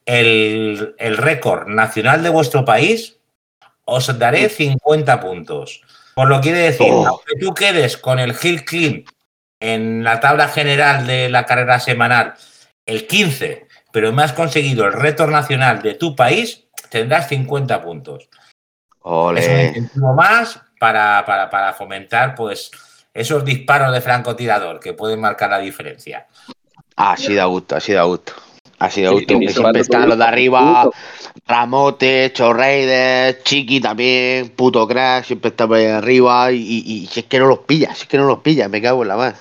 el, 0.07 0.95
el 0.99 1.17
récord 1.17 1.69
nacional 1.69 2.23
de 2.23 2.29
vuestro 2.31 2.65
país, 2.65 3.17
os 3.85 4.19
daré 4.19 4.49
50 4.49 5.21
puntos. 5.21 5.83
Por 6.15 6.29
lo 6.29 6.41
quiere 6.41 6.59
decir, 6.59 6.89
Oh. 6.91 7.07
aunque 7.07 7.37
tú 7.41 7.55
quedes 7.55 7.97
con 7.97 8.19
el 8.19 8.35
Hill 8.41 8.65
Clean 8.65 9.05
en 9.61 10.03
la 10.05 10.21
tabla 10.21 10.49
general 10.49 11.07
de 11.07 11.29
la 11.29 11.45
carrera 11.47 11.81
semanal 11.81 12.35
el 12.87 13.07
15, 13.07 13.67
pero 13.93 14.13
me 14.13 14.23
has 14.23 14.33
conseguido 14.33 14.87
el 14.87 14.93
reto 14.93 15.27
nacional 15.27 15.83
de 15.83 15.95
tu 15.95 16.17
país, 16.17 16.67
tendrás 16.89 17.29
50 17.29 17.83
puntos. 17.83 18.29
Es 19.39 19.49
un 19.49 19.61
incentivo 19.61 20.13
más 20.15 20.61
para, 20.79 21.25
para, 21.25 21.49
para 21.49 21.73
fomentar 21.73 22.35
pues 22.35 22.71
esos 23.15 23.45
disparos 23.45 23.93
de 23.93 24.01
francotirador 24.01 24.79
que 24.81 24.93
pueden 24.93 25.21
marcar 25.21 25.51
la 25.51 25.59
diferencia. 25.59 26.27
Así 26.97 27.35
da 27.35 27.45
gusto, 27.47 27.77
así 27.77 27.93
da 27.93 28.03
gusto. 28.03 28.35
Así 28.81 29.03
da 29.03 29.11
Sí, 29.11 29.14
gusto. 29.16 29.35
y 29.35 29.38
Que 29.40 29.45
eso 29.47 29.61
siempre 29.61 29.83
están 29.83 30.09
los 30.09 30.19
de 30.19 30.25
arriba. 30.25 30.85
gusto. 30.85 30.99
Ramote, 31.47 32.33
Chorreides, 32.33 33.43
Chiqui 33.45 33.81
también, 33.81 34.49
puto 34.51 34.87
crack, 34.88 35.25
siempre 35.25 35.51
está 35.51 35.69
por 35.69 35.77
ahí 35.77 35.87
arriba 35.87 36.51
y, 36.51 36.57
y- 36.57 36.83
y 37.03 37.07
si 37.07 37.21
es 37.21 37.27
que 37.27 37.38
no 37.38 37.47
los 37.47 37.61
pilla, 37.61 37.95
si 37.95 38.03
es 38.03 38.09
que 38.09 38.16
no 38.19 38.27
los 38.27 38.38
pilla, 38.40 38.69
me 38.69 38.81
cago 38.83 39.03
en 39.03 39.09
la 39.09 39.16
mano. 39.16 39.37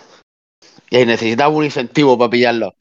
Y 0.91 1.05
necesitaba 1.05 1.49
un 1.55 1.63
incentivo 1.65 2.17
para 2.17 2.29
pillarlos. 2.29 2.73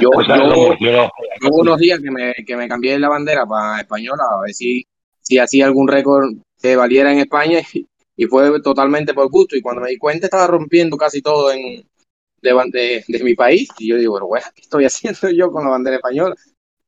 Yo, 0.00 0.10
Pues 0.12 0.26
yo, 0.28 0.34
murciélago. 0.36 0.76
yo 0.78 1.08
hubo 1.48 1.56
unos 1.62 1.78
días 1.78 2.00
que 2.00 2.10
me, 2.10 2.32
que 2.46 2.56
me 2.56 2.68
cambié 2.68 2.98
la 2.98 3.08
bandera 3.08 3.46
para 3.46 3.80
española 3.80 4.22
a 4.30 4.40
ver 4.42 4.54
si, 4.54 4.84
si 5.20 5.38
hacía 5.38 5.66
algún 5.66 5.88
récord 5.88 6.32
que 6.60 6.76
valiera 6.76 7.12
en 7.12 7.18
España 7.18 7.60
y, 7.74 7.86
y 8.16 8.24
fue 8.26 8.60
totalmente 8.60 9.14
por 9.14 9.28
gusto. 9.30 9.56
Y 9.56 9.62
cuando 9.62 9.82
me 9.82 9.88
di 9.90 9.98
cuenta 9.98 10.26
estaba 10.26 10.46
rompiendo 10.46 10.96
casi 10.96 11.22
todo 11.22 11.52
en, 11.52 11.84
de, 12.44 12.70
de, 12.70 13.04
de 13.08 13.24
mi 13.24 13.34
país. 13.34 13.68
Y 13.78 13.88
yo 13.88 13.96
digo, 13.96 14.20
bueno, 14.26 14.46
¿qué 14.54 14.62
estoy 14.62 14.84
haciendo 14.84 15.30
yo 15.30 15.50
con 15.50 15.64
la 15.64 15.70
bandera 15.70 15.96
española? 15.96 16.34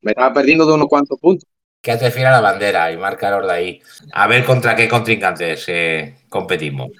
Me 0.02 0.12
estaba 0.12 0.32
perdiendo 0.32 0.66
de 0.66 0.74
unos 0.74 0.88
cuantos 0.88 1.18
puntos. 1.18 1.48
Que 1.82 1.96
te 1.96 2.26
a 2.26 2.30
la 2.30 2.40
bandera 2.40 2.90
y 2.92 2.96
márcalos 2.96 3.46
de 3.46 3.52
ahí. 3.52 3.82
A 4.12 4.26
ver 4.26 4.44
contra 4.44 4.74
qué 4.74 4.88
contrincantes 4.88 5.64
eh, 5.68 6.16
competimos. 6.28 6.90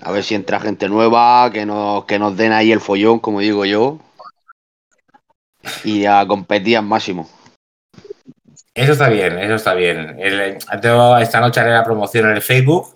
A 0.00 0.12
ver 0.12 0.22
si 0.22 0.34
entra 0.34 0.60
gente 0.60 0.88
nueva, 0.88 1.50
que 1.52 1.66
nos, 1.66 2.04
que 2.04 2.18
nos 2.18 2.36
den 2.36 2.52
ahí 2.52 2.70
el 2.70 2.80
follón, 2.80 3.18
como 3.20 3.40
digo 3.40 3.64
yo. 3.64 3.98
Y 5.84 6.04
a 6.04 6.24
competir 6.26 6.76
al 6.76 6.84
máximo. 6.84 7.28
Eso 8.74 8.92
está 8.92 9.08
bien, 9.08 9.38
eso 9.38 9.54
está 9.56 9.74
bien. 9.74 10.16
El- 10.18 10.58
tengo- 10.80 11.18
esta 11.18 11.40
noche 11.40 11.60
haré 11.60 11.70
la 11.72 11.84
promoción 11.84 12.26
en 12.28 12.36
el 12.36 12.42
Facebook, 12.42 12.94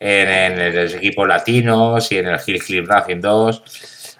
en, 0.00 0.28
en 0.60 0.74
los 0.74 0.94
equipos 0.94 1.28
latinos 1.28 2.10
y 2.10 2.18
en 2.18 2.26
el 2.28 2.40
Hill 2.44 2.62
Clip 2.62 2.86
Racing 2.88 3.20
2. 3.20 3.62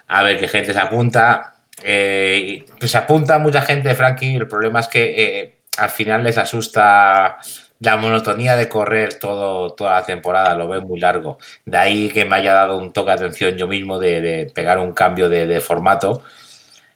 A 0.07 0.23
ver 0.23 0.39
qué 0.39 0.47
gente 0.47 0.73
se 0.73 0.79
apunta. 0.79 1.55
Eh, 1.83 2.65
pues 2.79 2.91
se 2.91 2.97
apunta 2.97 3.39
mucha 3.39 3.61
gente, 3.61 3.93
Frankie. 3.95 4.35
El 4.35 4.47
problema 4.47 4.79
es 4.79 4.87
que 4.87 5.13
eh, 5.17 5.57
al 5.77 5.89
final 5.89 6.23
les 6.23 6.37
asusta 6.37 7.37
la 7.79 7.97
monotonía 7.97 8.55
de 8.55 8.67
correr 8.67 9.15
todo, 9.19 9.73
toda 9.73 9.99
la 9.99 10.05
temporada, 10.05 10.55
lo 10.55 10.67
ven 10.67 10.83
muy 10.83 10.99
largo. 10.99 11.37
De 11.65 11.77
ahí 11.77 12.09
que 12.09 12.25
me 12.25 12.37
haya 12.37 12.53
dado 12.53 12.77
un 12.77 12.91
toque 12.91 13.11
de 13.11 13.15
atención 13.17 13.55
yo 13.55 13.67
mismo 13.67 13.99
de, 13.99 14.21
de 14.21 14.45
pegar 14.53 14.79
un 14.79 14.93
cambio 14.93 15.29
de, 15.29 15.45
de 15.45 15.61
formato 15.61 16.23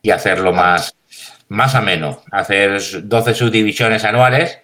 y 0.02 0.10
hacerlo 0.10 0.54
más, 0.54 0.96
más 1.50 1.76
ameno. 1.76 2.24
Hacer 2.32 2.80
12 3.04 3.36
subdivisiones 3.36 4.04
anuales 4.06 4.60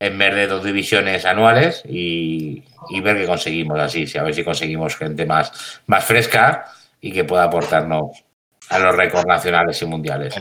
en 0.00 0.16
vez 0.16 0.34
de 0.34 0.46
dos 0.46 0.64
divisiones 0.64 1.24
anuales 1.24 1.82
y, 1.84 2.62
y 2.90 3.00
ver 3.00 3.16
qué 3.16 3.26
conseguimos 3.26 3.78
así, 3.80 4.06
a 4.16 4.22
ver 4.22 4.34
si 4.34 4.44
conseguimos 4.44 4.96
gente 4.96 5.26
más, 5.26 5.80
más 5.86 6.04
fresca 6.04 6.66
y 7.00 7.12
que 7.12 7.24
pueda 7.24 7.44
aportarnos 7.44 8.24
a 8.70 8.78
los 8.78 8.96
récords 8.96 9.26
nacionales 9.26 9.80
y 9.82 9.86
mundiales. 9.86 10.34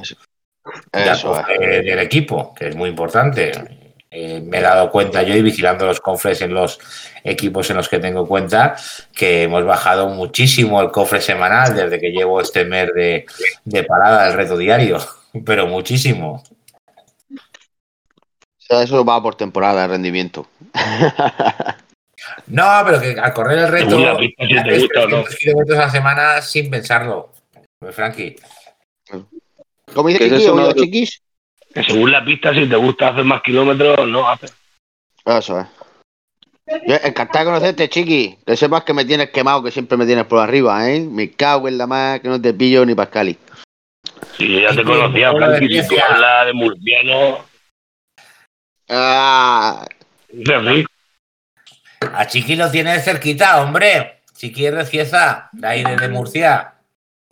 Eso 0.91 1.45
eh, 1.47 1.81
del 1.81 1.99
equipo, 1.99 2.53
que 2.53 2.69
es 2.69 2.75
muy 2.75 2.89
importante. 2.89 3.51
Eh, 4.09 4.41
me 4.41 4.59
he 4.59 4.61
dado 4.61 4.89
cuenta 4.89 5.21
yo 5.21 5.35
y 5.35 5.41
vigilando 5.41 5.85
los 5.85 5.99
cofres 5.99 6.41
en 6.41 6.53
los 6.53 6.79
equipos 7.23 7.69
en 7.69 7.77
los 7.77 7.89
que 7.89 7.99
tengo 7.99 8.25
cuenta 8.25 8.75
que 9.13 9.43
hemos 9.43 9.65
bajado 9.65 10.07
muchísimo 10.07 10.81
el 10.81 10.91
cofre 10.91 11.19
semanal 11.19 11.75
desde 11.75 11.99
que 11.99 12.11
llevo 12.11 12.39
este 12.39 12.63
mes 12.63 12.89
de, 12.93 13.25
de 13.65 13.83
parada 13.83 14.25
del 14.25 14.33
reto 14.33 14.57
diario, 14.57 14.97
pero 15.45 15.67
muchísimo. 15.67 16.43
O 17.31 18.69
sea, 18.69 18.83
eso 18.83 19.03
va 19.05 19.21
por 19.21 19.35
temporada 19.35 19.83
de 19.83 19.87
rendimiento. 19.89 20.47
No, 22.47 22.81
pero 22.85 22.99
que 23.01 23.19
al 23.19 23.33
correr 23.33 23.59
el 23.59 23.67
reto 23.69 23.99
la 23.99 24.17
pista, 24.17 24.43
si 24.47 24.53
te 24.63 24.79
gusta 24.79 24.99
no. 25.01 25.07
300 25.23 25.35
kilómetros 25.35 25.77
a 25.77 25.81
la 25.81 25.89
semana 25.89 26.41
sin 26.41 26.69
pensarlo, 26.69 27.31
pues, 27.79 27.95
Frankie. 27.95 28.35
¿Cómo 29.93 30.09
dice 30.09 30.29
de 30.29 30.39
los- 30.39 30.75
chiquis? 30.75 31.21
Que 31.73 31.83
según 31.83 32.11
la 32.11 32.23
pista, 32.25 32.53
si 32.53 32.67
te 32.67 32.75
gusta 32.75 33.09
hacer 33.09 33.23
más 33.23 33.41
kilómetros, 33.41 34.07
no 34.07 34.27
haces. 34.27 34.53
Eso 35.25 35.59
es. 35.59 35.67
Yo, 36.85 36.95
encantado 37.03 37.45
de 37.45 37.51
conocerte, 37.51 37.87
Chiqui. 37.89 38.39
Que 38.45 38.57
sepas 38.57 38.83
que 38.83 38.93
me 38.93 39.05
tienes 39.05 39.29
quemado, 39.29 39.63
que 39.63 39.71
siempre 39.71 39.97
me 39.97 40.05
tienes 40.05 40.25
por 40.25 40.39
arriba, 40.39 40.89
¿eh? 40.89 40.99
Me 40.99 41.31
cago 41.31 41.67
en 41.69 41.77
la 41.77 41.87
más, 41.87 42.19
que 42.19 42.27
no 42.27 42.41
te 42.41 42.53
pillo 42.53 42.85
ni 42.85 42.93
Pascali. 42.95 43.37
Sí, 44.37 44.51
yo 44.53 44.59
ya 44.59 44.75
te 44.75 44.83
conocía, 44.83 45.31
de 45.31 45.37
Frankie. 45.37 45.81
Si 45.83 45.87
tú 45.87 45.95
hablas 46.09 46.45
de 46.47 46.53
murciano, 46.53 47.45
Ah, 48.89 49.85
dices 50.29 50.63
rico. 50.65 50.91
A 52.13 52.27
Chiqui 52.27 52.55
lo 52.55 52.69
tienes 52.71 53.03
cerquita, 53.03 53.61
hombre. 53.61 54.21
Chiqui 54.35 54.65
es 54.67 54.75
de 54.75 54.85
Cieza, 54.85 55.49
de 55.51 55.67
ahí 55.67 55.83
de, 55.83 55.95
de 55.95 56.09
Murcia. 56.09 56.73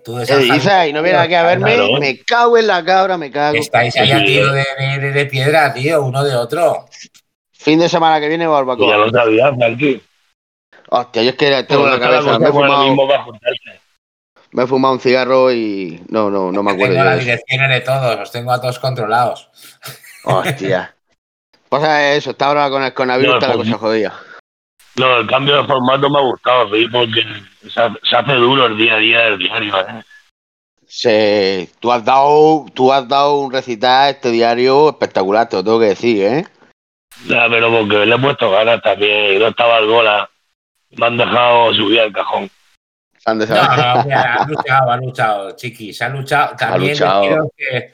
Tú 0.03 0.15
de 0.17 0.25
¿qué 0.25 0.59
San. 0.59 0.87
Y 0.89 0.93
no 0.93 1.01
viene 1.01 1.17
aquí 1.19 1.33
a 1.33 1.43
verme. 1.43 1.75
Claro. 1.75 1.99
Me 1.99 2.19
cago 2.19 2.57
en 2.57 2.67
la 2.67 2.83
cabra, 2.83 3.17
me 3.17 3.31
cago. 3.31 3.55
Estáis 3.57 3.95
ahí 3.97 4.07
Sí, 4.07 4.11
a 4.13 4.19
sí, 4.19 4.25
tiro 4.25 4.55
eh. 4.55 4.65
de, 4.79 4.99
de- 4.99 5.11
de 5.11 5.25
piedra, 5.25 5.73
tío, 5.73 6.03
uno 6.03 6.23
de 6.23 6.35
otro. 6.35 6.85
Fin 7.53 7.79
de 7.79 7.89
semana 7.89 8.19
que 8.19 8.27
viene, 8.27 8.43
Ya 8.45 8.49
barbacoa. 8.49 8.97
lo 8.97 9.09
sabías, 9.09 9.51
Frankie. 9.55 10.01
Hostia, 10.89 11.23
yo 11.23 11.29
es 11.31 11.35
que 11.35 11.63
tengo 11.63 11.87
la 11.87 11.99
cabeza. 11.99 12.37
Me 12.37 12.47
he, 12.47 12.51
fumado, 12.51 12.95
me 14.51 14.63
he 14.63 14.71
un 14.93 14.99
cigarro 14.99 15.51
y. 15.51 16.01
No, 16.09 16.29
no, 16.29 16.51
no 16.51 16.61
me 16.63 16.71
acuerdo 16.71 16.93
tengo 16.93 17.05
las 17.05 17.19
direcciones 17.19 17.69
de 17.69 17.81
todos, 17.81 18.19
los 18.19 18.31
tengo 18.31 18.51
a 18.51 18.61
todos 18.61 18.77
controlados. 18.79 19.49
Hostia. 20.23 20.95
Pasa 21.69 22.13
eso, 22.13 22.31
está 22.31 22.45
ahora 22.47 22.69
con 22.69 22.83
el 22.83 22.93
coronavirus, 22.93 23.31
No, 23.33 23.37
está 23.39 23.47
la 23.47 23.55
pues- 23.55 23.67
cosa 23.67 23.79
jodida. 23.79 24.13
No, 24.97 25.17
el 25.17 25.27
cambio 25.27 25.57
de 25.61 25.67
formato 25.67 26.09
me 26.09 26.17
ha 26.19 26.21
gustado, 26.21 26.73
sí, 26.73 26.87
porque 26.91 27.21
se 27.69 27.79
hace, 27.81 27.97
se 28.03 28.15
hace 28.15 28.33
duro 28.33 28.65
el 28.67 28.77
día 28.77 28.95
a 28.95 28.99
día 28.99 29.19
del 29.25 29.37
diario. 29.39 29.79
¿eh? 29.81 30.03
Se, 30.87 31.69
tú, 31.79 31.91
has 31.91 32.05
dado, 32.05 32.65
tú 32.73 32.93
has 32.93 33.07
dado 33.07 33.39
un 33.39 33.51
recital 33.51 34.03
a 34.03 34.09
este 34.11 34.31
diario 34.31 34.89
espectacular, 34.89 35.49
te 35.49 35.57
lo 35.57 35.63
tengo 35.63 35.79
que 35.79 35.87
decir, 35.87 36.23
¿eh? 36.25 36.45
Ya, 37.27 37.47
pero 37.49 37.71
porque 37.71 38.05
le 38.05 38.15
he 38.15 38.19
puesto 38.19 38.49
ganas 38.51 38.81
también 38.81 39.33
y 39.35 39.39
no 39.39 39.47
estaba 39.47 39.79
el 39.79 39.87
gola. 39.87 40.29
Me 40.91 41.05
han 41.07 41.17
dejado 41.17 41.73
subir 41.73 41.99
al 41.99 42.13
cajón. 42.13 42.49
Se 43.17 43.29
han 43.31 43.37
No, 43.39 43.45
dejado- 43.45 43.97
no, 43.97 44.03
mira, 44.05 44.33
ha 44.35 44.47
luchado, 44.47 44.91
ha 44.91 44.97
luchado, 44.97 45.55
Chiqui, 45.55 45.93
se 45.93 46.03
ha 46.05 46.09
luchado. 46.09 46.55
También 46.55 46.91
luchado. 46.93 47.21
creo 47.23 47.51
que 47.57 47.93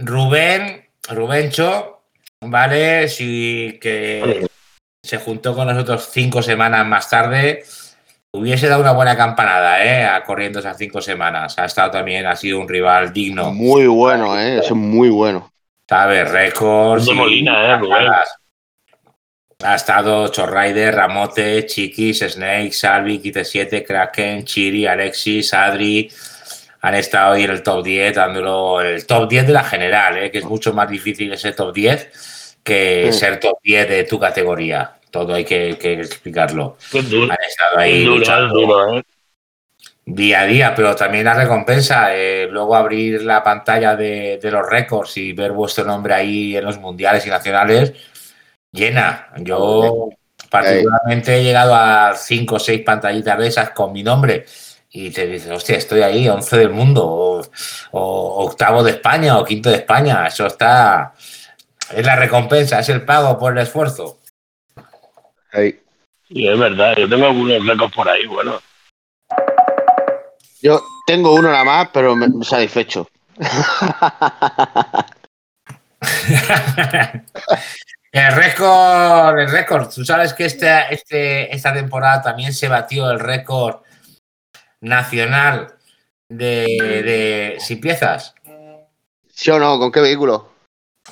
Rubén, 0.00 0.88
Rubencho, 1.08 2.00
¿vale? 2.40 3.08
Sí, 3.08 3.78
que 3.80 4.47
se 5.08 5.16
juntó 5.16 5.54
con 5.54 5.66
nosotros 5.66 6.10
cinco 6.12 6.42
semanas 6.42 6.86
más 6.86 7.08
tarde. 7.08 7.64
Hubiese 8.30 8.68
dado 8.68 8.82
una 8.82 8.92
buena 8.92 9.16
campanada, 9.16 9.82
¿eh? 9.82 10.04
A 10.04 10.22
corriendo 10.22 10.58
esas 10.58 10.76
cinco 10.76 11.00
semanas. 11.00 11.58
Ha 11.58 11.64
estado 11.64 11.90
también, 11.92 12.26
ha 12.26 12.36
sido 12.36 12.60
un 12.60 12.68
rival 12.68 13.10
digno. 13.10 13.50
Muy 13.50 13.86
bueno, 13.86 14.38
¿eh? 14.38 14.58
Es 14.58 14.70
muy 14.70 15.08
bueno. 15.08 15.50
¿Sabes? 15.88 16.30
Récords. 16.30 17.06
De 17.06 17.14
Molina, 17.14 17.76
¿eh. 17.76 17.80
Ha 19.64 19.74
estado 19.74 20.28
Chorraider, 20.28 20.94
Ramote, 20.94 21.64
Chiquis, 21.64 22.18
Snake, 22.18 22.72
Salvi, 22.72 23.18
Kite 23.18 23.46
7, 23.46 23.82
Kraken, 23.82 24.44
Chiri, 24.44 24.86
Alexis, 24.86 25.54
Adri. 25.54 26.12
Han 26.82 26.94
estado 26.96 27.32
ahí 27.32 27.44
en 27.44 27.50
el 27.52 27.62
top 27.62 27.82
10, 27.82 28.14
dándolo 28.14 28.82
el 28.82 29.06
top 29.06 29.26
10 29.26 29.46
de 29.46 29.52
la 29.54 29.64
general, 29.64 30.18
¿eh? 30.18 30.30
que 30.30 30.38
es 30.38 30.44
mucho 30.44 30.74
más 30.74 30.88
difícil 30.90 31.32
ese 31.32 31.52
top 31.52 31.74
10 31.74 32.58
que 32.62 33.08
Sí. 33.10 33.18
ser 33.18 33.40
top 33.40 33.58
10 33.62 33.88
de 33.88 34.04
tu 34.04 34.20
categoría. 34.20 34.97
Todo 35.10 35.34
hay 35.34 35.44
que, 35.44 35.78
que 35.78 35.94
explicarlo. 35.94 36.76
Es 36.92 37.10
duro, 37.10 37.32
Han 37.32 37.38
estado 37.46 37.78
ahí 37.78 37.98
es 38.00 38.04
duro, 38.04 38.18
luchando 38.18 38.46
es 38.46 38.52
duro, 38.52 38.98
¿eh? 38.98 39.02
día 40.04 40.40
a 40.40 40.46
día, 40.46 40.74
pero 40.74 40.94
también 40.96 41.24
la 41.24 41.34
recompensa. 41.34 42.14
eh, 42.16 42.48
luego 42.50 42.74
abrir 42.76 43.22
la 43.22 43.42
pantalla 43.42 43.94
de, 43.96 44.38
de 44.42 44.50
los 44.50 44.68
récords 44.68 45.16
y 45.16 45.32
ver 45.32 45.52
vuestro 45.52 45.84
nombre 45.84 46.14
ahí 46.14 46.56
en 46.56 46.64
los 46.64 46.78
mundiales 46.78 47.26
y 47.26 47.30
nacionales, 47.30 47.92
llena. 48.72 49.28
Yo 49.38 50.08
particularmente 50.50 51.36
he 51.38 51.42
llegado 51.44 51.74
a 51.74 52.14
cinco 52.16 52.56
o 52.56 52.58
seis 52.58 52.82
pantallitas 52.82 53.38
de 53.38 53.46
esas 53.48 53.70
con 53.70 53.92
mi 53.92 54.02
nombre 54.02 54.46
y 54.90 55.10
te 55.10 55.26
dices, 55.26 55.50
hostia, 55.50 55.76
estoy 55.76 56.00
ahí, 56.00 56.26
11 56.28 56.56
del 56.56 56.70
mundo, 56.70 57.06
o, 57.06 57.42
o 57.92 58.44
octavo 58.46 58.82
de 58.82 58.92
España, 58.92 59.38
o 59.38 59.44
quinto 59.44 59.68
de 59.70 59.76
España. 59.76 60.26
Eso 60.26 60.46
está... 60.46 61.12
Es 61.94 62.04
la 62.04 62.16
recompensa, 62.16 62.78
es 62.80 62.88
el 62.88 63.02
pago 63.04 63.38
por 63.38 63.52
el 63.52 63.62
esfuerzo. 63.62 64.17
Y 66.28 66.48
es 66.48 66.58
verdad, 66.58 66.96
yo 66.96 67.08
tengo 67.08 67.26
algunos 67.26 67.66
récords 67.66 67.94
por 67.94 68.08
ahí, 68.08 68.26
bueno. 68.26 68.60
Yo 70.60 70.82
tengo 71.06 71.34
uno 71.34 71.50
nada 71.50 71.64
más, 71.64 71.88
pero 71.92 72.14
me, 72.16 72.28
me 72.28 72.44
satisfecho. 72.44 73.08
El 78.12 78.32
récord, 78.34 79.38
el 79.38 79.50
récord. 79.50 79.92
Tú 79.92 80.04
sabes 80.04 80.32
que 80.32 80.46
este, 80.46 80.92
este, 80.92 81.54
esta 81.54 81.72
temporada 81.72 82.22
también 82.22 82.52
se 82.52 82.68
batió 82.68 83.10
el 83.10 83.20
récord 83.20 83.82
nacional 84.80 85.74
de, 86.28 86.64
de 87.04 87.56
sin 87.60 87.80
piezas. 87.80 88.34
¿Sí 89.28 89.50
o 89.50 89.58
no? 89.58 89.78
¿Con 89.78 89.92
qué 89.92 90.00
vehículo? 90.00 90.52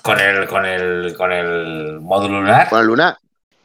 Con 0.02 0.18
el, 0.18 0.48
con 0.48 0.64
el, 0.64 1.14
con 1.16 1.32
el 1.32 2.00
módulo 2.00 2.40
lunar. 2.40 2.68
¿Con 2.70 2.80
el 2.80 2.86
lunar? 2.86 3.18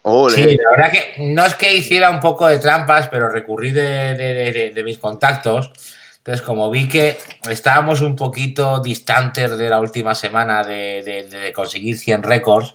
Ole. 0.04 0.36
Sí, 0.36 0.58
la 0.58 0.72
verdad 0.72 0.92
que 0.92 1.14
no 1.20 1.46
es 1.46 1.56
que 1.56 1.76
hiciera 1.76 2.10
un 2.10 2.20
poco 2.20 2.48
de 2.48 2.60
trampas, 2.60 3.08
pero 3.10 3.30
recurrí 3.30 3.72
de, 3.72 4.16
de- 4.16 4.34
de- 4.34 4.52
de- 4.52 4.70
de 4.72 4.84
mis 4.84 4.98
contactos. 4.98 5.72
Entonces, 6.18 6.42
como 6.44 6.70
vi 6.70 6.88
que 6.88 7.18
estábamos 7.50 8.02
un 8.02 8.16
poquito 8.16 8.80
distantes 8.80 9.58
de 9.58 9.70
la 9.70 9.80
última 9.80 10.14
semana 10.14 10.64
de, 10.64 11.52
conseguir 11.56 11.98
100 11.98 12.22
récords, 12.24 12.74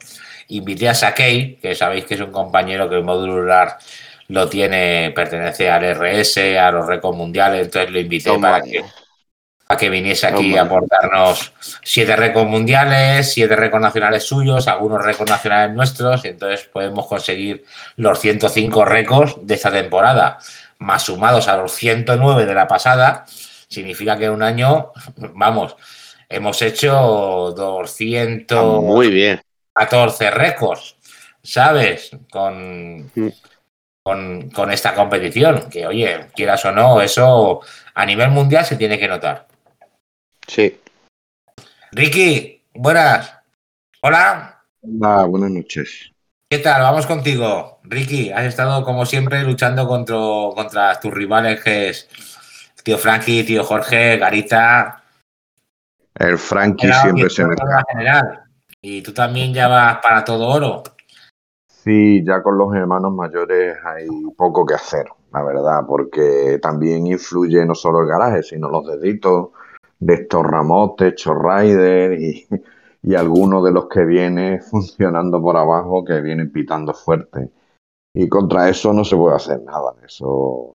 invité 0.49 0.89
a 0.89 0.95
Sakei, 0.95 1.57
que 1.57 1.75
sabéis 1.75 2.05
que 2.07 2.15
es 2.15 2.21
un 2.21 2.33
compañero 2.33 2.89
que 2.89 2.97
el 2.97 3.05
módulo 3.05 3.41
lunar 3.41 3.79
lo 4.29 4.49
tiene, 4.49 5.13
pertenece 5.15 5.71
al 5.71 5.85
RS, 5.85 6.59
a 6.59 6.71
los 6.73 6.87
récords 6.87 7.17
mundiales, 7.17 7.67
entonces 7.67 7.91
lo 7.93 8.01
invité 8.01 8.31
Toma. 8.31 8.51
para 8.53 8.65
que, 8.65 8.85
para 9.67 9.79
que 9.79 9.91
viniese 9.91 10.29
aquí 10.29 10.57
a 10.57 10.63
aportarnos 10.63 11.53
siete 11.83 12.15
récords 12.15 12.49
mundiales, 12.49 13.33
siete 13.33 13.57
récords 13.57 13.83
nacionales 13.83 14.23
suyos, 14.23 14.69
algunos 14.69 15.05
récords 15.05 15.31
nacionales 15.31 15.75
nuestros, 15.75 16.25
y 16.25 16.29
entonces 16.29 16.69
podemos 16.73 17.07
conseguir 17.07 17.65
los 17.97 18.21
105 18.21 18.85
récords 18.85 19.37
de 19.43 19.55
esta 19.55 19.73
temporada, 19.73 20.39
más 20.79 21.03
sumados 21.03 21.49
a 21.49 21.57
los 21.57 21.73
109 21.73 22.47
de 22.47 22.55
la 22.55 22.69
pasada, 22.69 23.25
significa 23.69 24.17
que 24.17 24.27
en 24.27 24.33
un 24.33 24.45
año, 24.45 24.93
vamos, 25.35 25.77
hemos 26.29 26.63
hecho 26.63 27.53
200 27.57 28.83
Muy 28.85 29.11
bien. 29.11 29.43
14 29.73 30.31
récords, 30.31 30.95
¿sabes? 31.43 32.11
Con, 32.31 33.11
con, 34.05 34.49
con 34.51 34.73
esta 34.73 34.95
competición, 34.95 35.69
que 35.69 35.89
oye, 35.89 36.29
quieras 36.37 36.65
o 36.67 36.71
no, 36.71 37.01
eso 37.03 37.63
a 37.95 38.07
nivel 38.07 38.31
mundial 38.31 38.65
se 38.65 38.77
tiene 38.77 38.97
que 38.97 39.09
notar. 39.09 39.47
Sí. 40.47 40.81
Ricky, 41.93 42.63
buenas. 42.75 43.33
Hola, 44.03 44.63
Hola, 44.83 45.25
buenas 45.25 45.51
noches. 45.51 46.13
¿qué 46.49 46.59
tal? 46.59 46.83
Vamos 46.83 47.07
contigo. 47.07 47.81
Ricky, 47.83 48.31
has 48.31 48.45
estado 48.45 48.85
como 48.85 49.05
siempre 49.05 49.43
luchando 49.43 49.89
contra, 49.89 50.17
contra 50.55 51.01
tus 51.01 51.13
rivales, 51.13 51.63
que 51.63 51.89
es 51.89 52.09
tío 52.85 52.99
Frankie, 52.99 53.43
tío 53.45 53.65
Jorge, 53.65 54.17
Garita. 54.17 55.03
El 56.15 56.39
Frankie 56.39 56.93
siempre 56.93 57.29
se 57.29 57.45
me 57.45 57.57
general. 57.89 58.45
Y 58.81 59.03
tú 59.03 59.13
también 59.13 59.53
ya 59.53 59.67
vas 59.67 59.99
para 60.01 60.25
todo 60.25 60.47
oro. 60.47 60.85
Sí, 61.67 62.25
ya 62.25 62.43
con 62.43 62.57
los 62.57 62.75
hermanos 62.75 63.13
mayores 63.13 63.77
hay 63.85 64.07
poco 64.37 64.65
que 64.65 64.75
hacer, 64.75 65.07
la 65.33 65.43
verdad, 65.43 65.81
porque 65.87 66.59
también 66.63 67.07
influye 67.07 67.65
no 67.65 67.75
solo 67.75 68.03
el 68.03 68.09
garaje, 68.09 68.43
sino 68.43 68.69
los 68.71 68.87
deditos 68.87 69.49
de 69.99 70.15
estos 70.15 70.45
ramotes, 70.45 71.15
chorrider 71.15 72.21
y, 72.21 72.47
y 73.03 73.15
algunos 73.15 73.65
de 73.65 73.73
los 73.73 73.87
que 73.89 74.05
vienen 74.05 74.63
funcionando 74.71 75.41
por 75.41 75.57
abajo, 75.57 76.05
que 76.05 76.21
vienen 76.21 76.53
pitando 76.53 76.93
fuerte. 76.95 77.51
Y 78.15 78.29
contra 78.29 78.69
eso 78.69 78.93
no 78.93 79.05
se 79.05 79.17
puede 79.17 79.37
hacer 79.37 79.63
nada, 79.63 79.95
eso. 80.05 80.75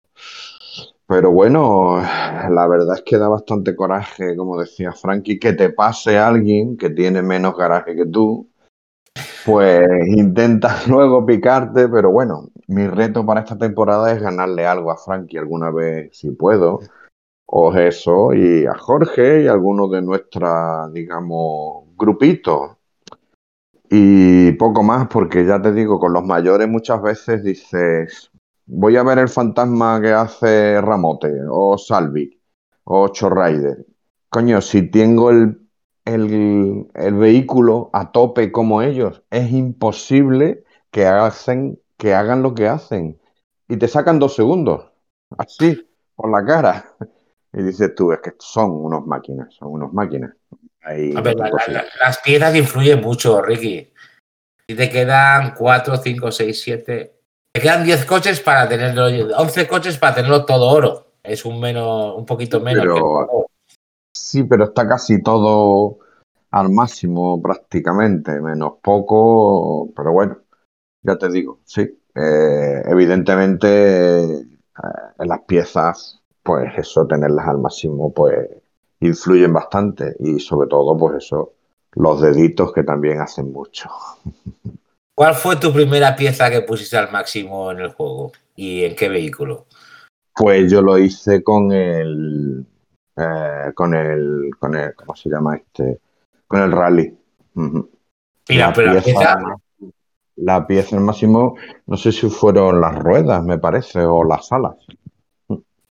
Pero 1.07 1.31
bueno, 1.31 1.97
la 2.01 2.67
verdad 2.67 2.95
es 2.95 3.03
que 3.03 3.17
da 3.17 3.27
bastante 3.27 3.75
coraje, 3.75 4.35
como 4.37 4.59
decía 4.59 4.93
Frankie, 4.93 5.39
que 5.39 5.53
te 5.53 5.69
pase 5.71 6.17
alguien 6.17 6.77
que 6.77 6.89
tiene 6.89 7.21
menos 7.21 7.57
garaje 7.57 7.95
que 7.95 8.05
tú 8.05 8.47
pues 9.45 9.81
intenta 10.07 10.81
luego 10.87 11.25
picarte, 11.25 11.89
pero 11.89 12.11
bueno, 12.11 12.49
mi 12.67 12.87
reto 12.87 13.25
para 13.25 13.41
esta 13.41 13.57
temporada 13.57 14.11
es 14.11 14.21
ganarle 14.21 14.65
algo 14.65 14.91
a 14.91 14.97
Frankie 14.97 15.37
alguna 15.37 15.71
vez 15.71 16.17
si 16.17 16.31
puedo, 16.31 16.79
o 17.53 17.73
eso, 17.73 18.33
y 18.33 18.65
a 18.65 18.75
Jorge 18.75 19.43
y 19.43 19.47
a 19.47 19.51
algunos 19.51 19.91
de 19.91 20.01
nuestra, 20.01 20.89
digamos, 20.91 21.85
grupitos. 21.97 22.77
Y 23.89 24.53
poco 24.53 24.83
más, 24.83 25.07
porque 25.07 25.45
ya 25.45 25.61
te 25.61 25.73
digo, 25.73 25.99
con 25.99 26.13
los 26.13 26.23
mayores 26.23 26.67
muchas 26.67 27.01
veces 27.01 27.43
dices, 27.43 28.31
voy 28.65 28.95
a 28.95 29.03
ver 29.03 29.19
el 29.19 29.29
fantasma 29.29 29.99
que 30.01 30.11
hace 30.11 30.79
Ramote, 30.81 31.31
o 31.49 31.77
Salvi, 31.77 32.39
o 32.85 33.09
Chorrider. 33.09 33.85
Coño, 34.29 34.61
si 34.61 34.89
tengo 34.89 35.29
el 35.29 35.61
el, 36.05 36.87
el 36.93 37.13
vehículo 37.15 37.89
a 37.93 38.11
tope 38.11 38.51
como 38.51 38.81
ellos. 38.81 39.23
Es 39.29 39.51
imposible 39.51 40.63
que, 40.91 41.05
hacen, 41.05 41.79
que 41.97 42.13
hagan 42.13 42.43
lo 42.43 42.53
que 42.53 42.67
hacen. 42.67 43.19
Y 43.67 43.77
te 43.77 43.87
sacan 43.87 44.19
dos 44.19 44.35
segundos, 44.35 44.91
así, 45.37 45.87
por 46.15 46.31
la 46.31 46.45
cara. 46.45 46.85
Y 47.53 47.63
dices 47.63 47.93
tú, 47.95 48.11
es 48.11 48.19
que 48.19 48.31
son 48.39 48.71
unos 48.71 49.05
máquinas, 49.05 49.53
son 49.53 49.73
unos 49.73 49.93
máquinas. 49.93 50.31
Ahí 50.83 51.13
A 51.15 51.21
ver, 51.21 51.35
la- 51.37 51.49
la- 51.67 51.85
las 51.99 52.17
piezas 52.19 52.55
influyen 52.55 53.01
mucho, 53.01 53.41
Ricky. 53.41 53.91
Si 54.67 54.75
te 54.75 54.89
quedan 54.89 55.53
4, 55.57 55.97
5, 55.97 56.31
6, 56.31 56.61
7. 56.61 57.13
Te 57.53 57.61
quedan 57.61 57.83
10 57.83 58.05
coches 58.05 58.39
para 58.39 58.69
tenerlo, 58.69 59.07
11 59.37 59.67
coches 59.67 59.97
para 59.97 60.15
tenerlo 60.15 60.45
todo 60.45 60.69
oro. 60.69 61.07
Es 61.21 61.43
un 61.45 61.59
menos, 61.59 62.15
un 62.15 62.25
poquito 62.25 62.61
menos. 62.61 62.83
Pero- 62.83 62.95
que 62.95 63.01
todo. 63.01 63.47
Sí, 64.15 64.43
pero 64.43 64.65
está 64.65 64.87
casi 64.87 65.21
todo 65.21 65.99
al 66.51 66.69
máximo 66.69 67.41
prácticamente, 67.41 68.39
menos 68.41 68.73
poco, 68.81 69.89
pero 69.95 70.11
bueno, 70.13 70.37
ya 71.01 71.17
te 71.17 71.29
digo, 71.29 71.59
sí. 71.65 71.81
Eh, 72.15 72.81
evidentemente, 72.87 74.23
eh, 74.23 74.45
en 75.19 75.27
las 75.27 75.41
piezas, 75.41 76.20
pues 76.43 76.71
eso, 76.77 77.05
tenerlas 77.07 77.47
al 77.47 77.59
máximo, 77.59 78.13
pues 78.13 78.49
influyen 78.99 79.53
bastante 79.53 80.15
y 80.19 80.39
sobre 80.39 80.67
todo, 80.67 80.97
pues 80.97 81.23
eso, 81.23 81.53
los 81.93 82.21
deditos 82.21 82.71
que 82.73 82.83
también 82.83 83.19
hacen 83.19 83.51
mucho. 83.51 83.89
¿Cuál 85.15 85.35
fue 85.35 85.57
tu 85.57 85.71
primera 85.71 86.15
pieza 86.15 86.49
que 86.49 86.61
pusiste 86.61 86.97
al 86.97 87.11
máximo 87.11 87.71
en 87.71 87.79
el 87.79 87.91
juego? 87.91 88.31
¿Y 88.55 88.85
en 88.85 88.95
qué 88.95 89.09
vehículo? 89.09 89.67
Pues 90.35 90.71
yo 90.71 90.81
lo 90.81 90.97
hice 90.97 91.43
con 91.43 91.71
el, 91.71 92.65
eh, 93.17 93.71
con 93.75 93.93
el, 93.93 94.49
con 94.57 94.75
el, 94.75 94.95
¿cómo 94.95 95.15
se 95.15 95.29
llama 95.29 95.57
este? 95.57 95.99
Con 96.47 96.61
el 96.61 96.71
rally. 96.71 97.15
Mira, 97.53 98.67
La 98.67 98.73
pero 98.73 98.93
la 98.93 99.01
pieza, 99.01 99.37
la 100.37 100.65
pieza 100.65 100.95
el 100.95 101.03
máximo, 101.03 101.55
no 101.85 101.97
sé 101.97 102.11
si 102.11 102.29
fueron 102.29 102.81
las 102.81 102.95
ruedas, 102.95 103.43
me 103.43 103.59
parece, 103.59 103.99
o 103.99 104.23
las 104.23 104.51
alas. 104.51 104.75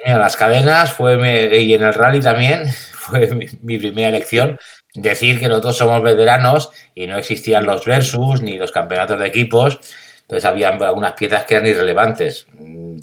Mira, 0.05 0.19
las 0.19 0.37
cadenas 0.37 0.93
fue 0.93 1.17
mi- 1.17 1.57
y 1.59 1.75
en 1.75 1.83
el 1.83 1.95
rally 1.95 2.21
también 2.21 2.67
fue 2.93 3.29
mi, 3.29 3.47
mi 3.63 3.79
primera 3.79 4.09
elección. 4.09 4.59
Decir 4.95 5.39
que 5.39 5.49
nosotros 5.49 5.77
somos 5.77 6.03
veteranos 6.03 6.71
y 6.95 7.07
no 7.07 7.17
existían 7.17 7.65
los 7.65 7.85
versus 7.85 8.43
ni 8.43 8.59
los 8.59 8.73
campeonatos 8.73 9.21
de 9.21 9.27
equipos, 9.29 9.79
entonces 10.23 10.45
había 10.45 10.69
algunas 10.71 11.13
piezas 11.13 11.45
que 11.45 11.55
eran 11.55 11.69
irrelevantes. 11.69 12.47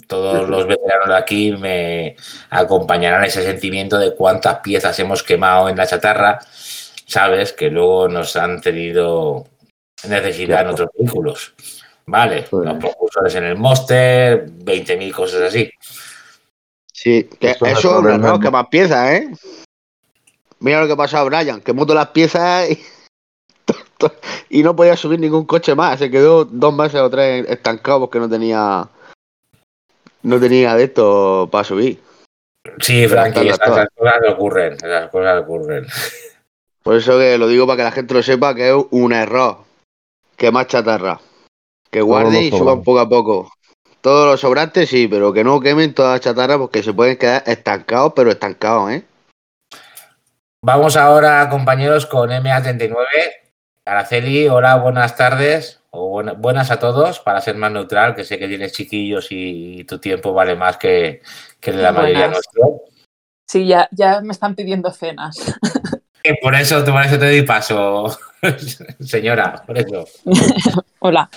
Todos 0.06 0.48
los 0.48 0.66
veteranos 0.66 1.08
de 1.08 1.16
aquí 1.16 1.52
me 1.52 2.14
acompañarán 2.50 3.24
ese 3.24 3.42
sentimiento 3.42 3.98
de 3.98 4.14
cuántas 4.14 4.58
piezas 4.60 4.98
hemos 4.98 5.22
quemado 5.22 5.68
en 5.70 5.76
la 5.76 5.86
chatarra, 5.86 6.38
sabes, 7.06 7.52
que 7.54 7.70
luego 7.70 8.06
nos 8.08 8.36
han 8.36 8.60
tenido 8.60 9.46
necesidad 10.06 10.62
en 10.62 10.68
otros 10.68 10.90
vehículos. 10.98 11.54
Vale, 12.06 12.46
los 12.50 12.78
propulsores 12.78 13.34
en 13.34 13.44
el 13.44 13.56
Monster, 13.56 14.46
20.000 14.46 15.12
cosas 15.12 15.42
así. 15.42 15.70
Sí, 17.00 17.30
que 17.38 17.50
Eso 17.52 17.64
eso, 17.64 17.76
es 17.76 17.82
problema. 18.00 18.26
error, 18.26 18.40
que 18.40 18.50
más 18.50 18.66
piezas, 18.66 19.12
¿eh? 19.12 19.32
Mira 20.58 20.80
lo 20.80 20.88
que 20.88 20.96
pasó 20.96 21.18
a 21.18 21.22
Brian, 21.22 21.60
quemó 21.60 21.86
todas 21.86 22.02
las 22.04 22.12
piezas 22.12 22.68
y, 22.68 22.82
y 24.58 24.64
no 24.64 24.74
podía 24.74 24.96
subir 24.96 25.20
ningún 25.20 25.44
coche 25.44 25.76
más. 25.76 26.00
Se 26.00 26.10
quedó 26.10 26.44
dos 26.44 26.74
meses 26.74 27.00
o 27.00 27.08
tres 27.08 27.48
estancado 27.48 28.00
porque 28.00 28.18
no 28.18 28.28
tenía 28.28 28.88
no 30.24 30.40
tenía 30.40 30.74
de 30.74 30.84
esto 30.84 31.48
para 31.52 31.62
subir. 31.62 32.02
Sí, 32.80 33.06
Frankie, 33.06 33.46
esas, 33.46 33.60
cosas 33.60 34.18
ocurren, 34.32 34.72
esas 34.72 35.08
cosas 35.10 35.42
ocurren. 35.42 35.86
Por 36.82 36.96
eso 36.96 37.16
que 37.16 37.38
lo 37.38 37.46
digo 37.46 37.64
para 37.64 37.76
que 37.76 37.84
la 37.84 37.92
gente 37.92 38.14
lo 38.14 38.24
sepa 38.24 38.56
que 38.56 38.70
es 38.70 38.84
un 38.90 39.12
error. 39.12 39.58
Que 40.36 40.50
más 40.50 40.66
chatarra. 40.66 41.20
Que 41.92 42.02
guarden 42.02 42.32
lo 42.32 42.40
y 42.40 42.50
suban 42.50 42.82
poco 42.82 42.98
a 42.98 43.08
poco. 43.08 43.52
Todos 44.08 44.24
los 44.26 44.40
sobrantes 44.40 44.88
sí, 44.88 45.06
pero 45.06 45.34
que 45.34 45.44
no 45.44 45.60
quemen 45.60 45.92
toda 45.92 46.12
la 46.12 46.18
chatarra 46.18 46.56
porque 46.56 46.82
se 46.82 46.94
pueden 46.94 47.18
quedar 47.18 47.42
estancados, 47.44 48.14
pero 48.16 48.30
estancados, 48.30 48.90
¿eh? 48.90 49.04
Vamos 50.64 50.96
ahora, 50.96 51.46
compañeros, 51.50 52.06
con 52.06 52.30
MA39. 52.30 52.96
Araceli, 53.84 54.48
hola, 54.48 54.76
buenas 54.76 55.14
tardes. 55.14 55.82
O 55.90 56.08
buena- 56.08 56.32
buenas 56.32 56.70
a 56.70 56.78
todos, 56.78 57.20
para 57.20 57.42
ser 57.42 57.56
más 57.56 57.70
neutral, 57.70 58.14
que 58.14 58.24
sé 58.24 58.38
que 58.38 58.48
tienes 58.48 58.72
chiquillos 58.72 59.26
y, 59.28 59.84
tu 59.84 59.98
tiempo 59.98 60.32
vale 60.32 60.56
más 60.56 60.78
que, 60.78 61.20
que 61.60 61.72
el 61.72 61.76
de 61.76 61.82
la 61.82 61.92
mayoría 61.92 62.28
Buenas. 62.28 62.46
nuestro. 62.56 62.80
Sí, 63.46 63.66
ya, 63.66 63.90
ya 63.92 64.22
me 64.22 64.32
están 64.32 64.54
pidiendo 64.54 64.90
cenas. 64.90 65.36
Y 66.24 66.34
por 66.42 66.54
eso, 66.54 66.84
por 66.84 67.02
eso 67.04 67.18
te 67.18 67.26
doy 67.26 67.42
paso, 67.42 68.18
señora, 69.00 69.62
por 69.66 69.78
eso. 69.78 70.06
Hola. 70.98 71.30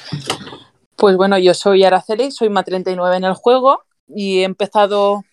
Pues 1.02 1.18
bueno, 1.18 1.40
yo 1.40 1.56
soy 1.56 1.84
Araceli, 1.84 2.30
soy 2.30 2.50
MA39 2.50 3.18
en 3.18 3.24
el 3.24 3.34
juego 3.34 3.84
y 4.08 4.42
he 4.42 4.44
empezado 4.44 5.24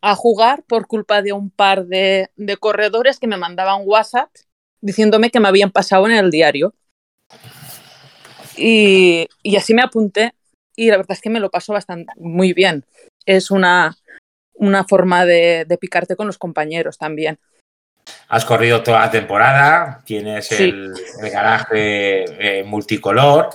a 0.00 0.14
jugar 0.14 0.62
por 0.66 0.86
culpa 0.86 1.20
de 1.20 1.34
un 1.34 1.50
par 1.50 1.84
de, 1.84 2.30
de 2.36 2.56
corredores 2.56 3.18
que 3.20 3.26
me 3.26 3.36
mandaban 3.36 3.82
WhatsApp 3.84 4.30
diciéndome 4.80 5.28
que 5.28 5.38
me 5.38 5.48
habían 5.48 5.70
pasado 5.70 6.06
en 6.06 6.12
el 6.12 6.30
diario. 6.30 6.72
Y, 8.56 9.28
y 9.42 9.56
así 9.56 9.74
me 9.74 9.82
apunté 9.82 10.32
y 10.76 10.88
la 10.88 10.96
verdad 10.96 11.12
es 11.12 11.20
que 11.20 11.28
me 11.28 11.40
lo 11.40 11.50
paso 11.50 11.74
bastante 11.74 12.10
muy 12.16 12.54
bien. 12.54 12.86
Es 13.26 13.50
una, 13.50 13.94
una 14.54 14.84
forma 14.84 15.26
de, 15.26 15.66
de 15.68 15.76
picarte 15.76 16.16
con 16.16 16.26
los 16.26 16.38
compañeros 16.38 16.96
también. 16.96 17.38
Has 18.28 18.46
corrido 18.46 18.82
toda 18.82 19.00
la 19.00 19.10
temporada, 19.10 20.00
tienes 20.06 20.46
Sí. 20.46 20.70
el, 20.70 20.94
el 21.22 21.30
garaje 21.30 22.60
eh, 22.60 22.64
multicolor. 22.64 23.50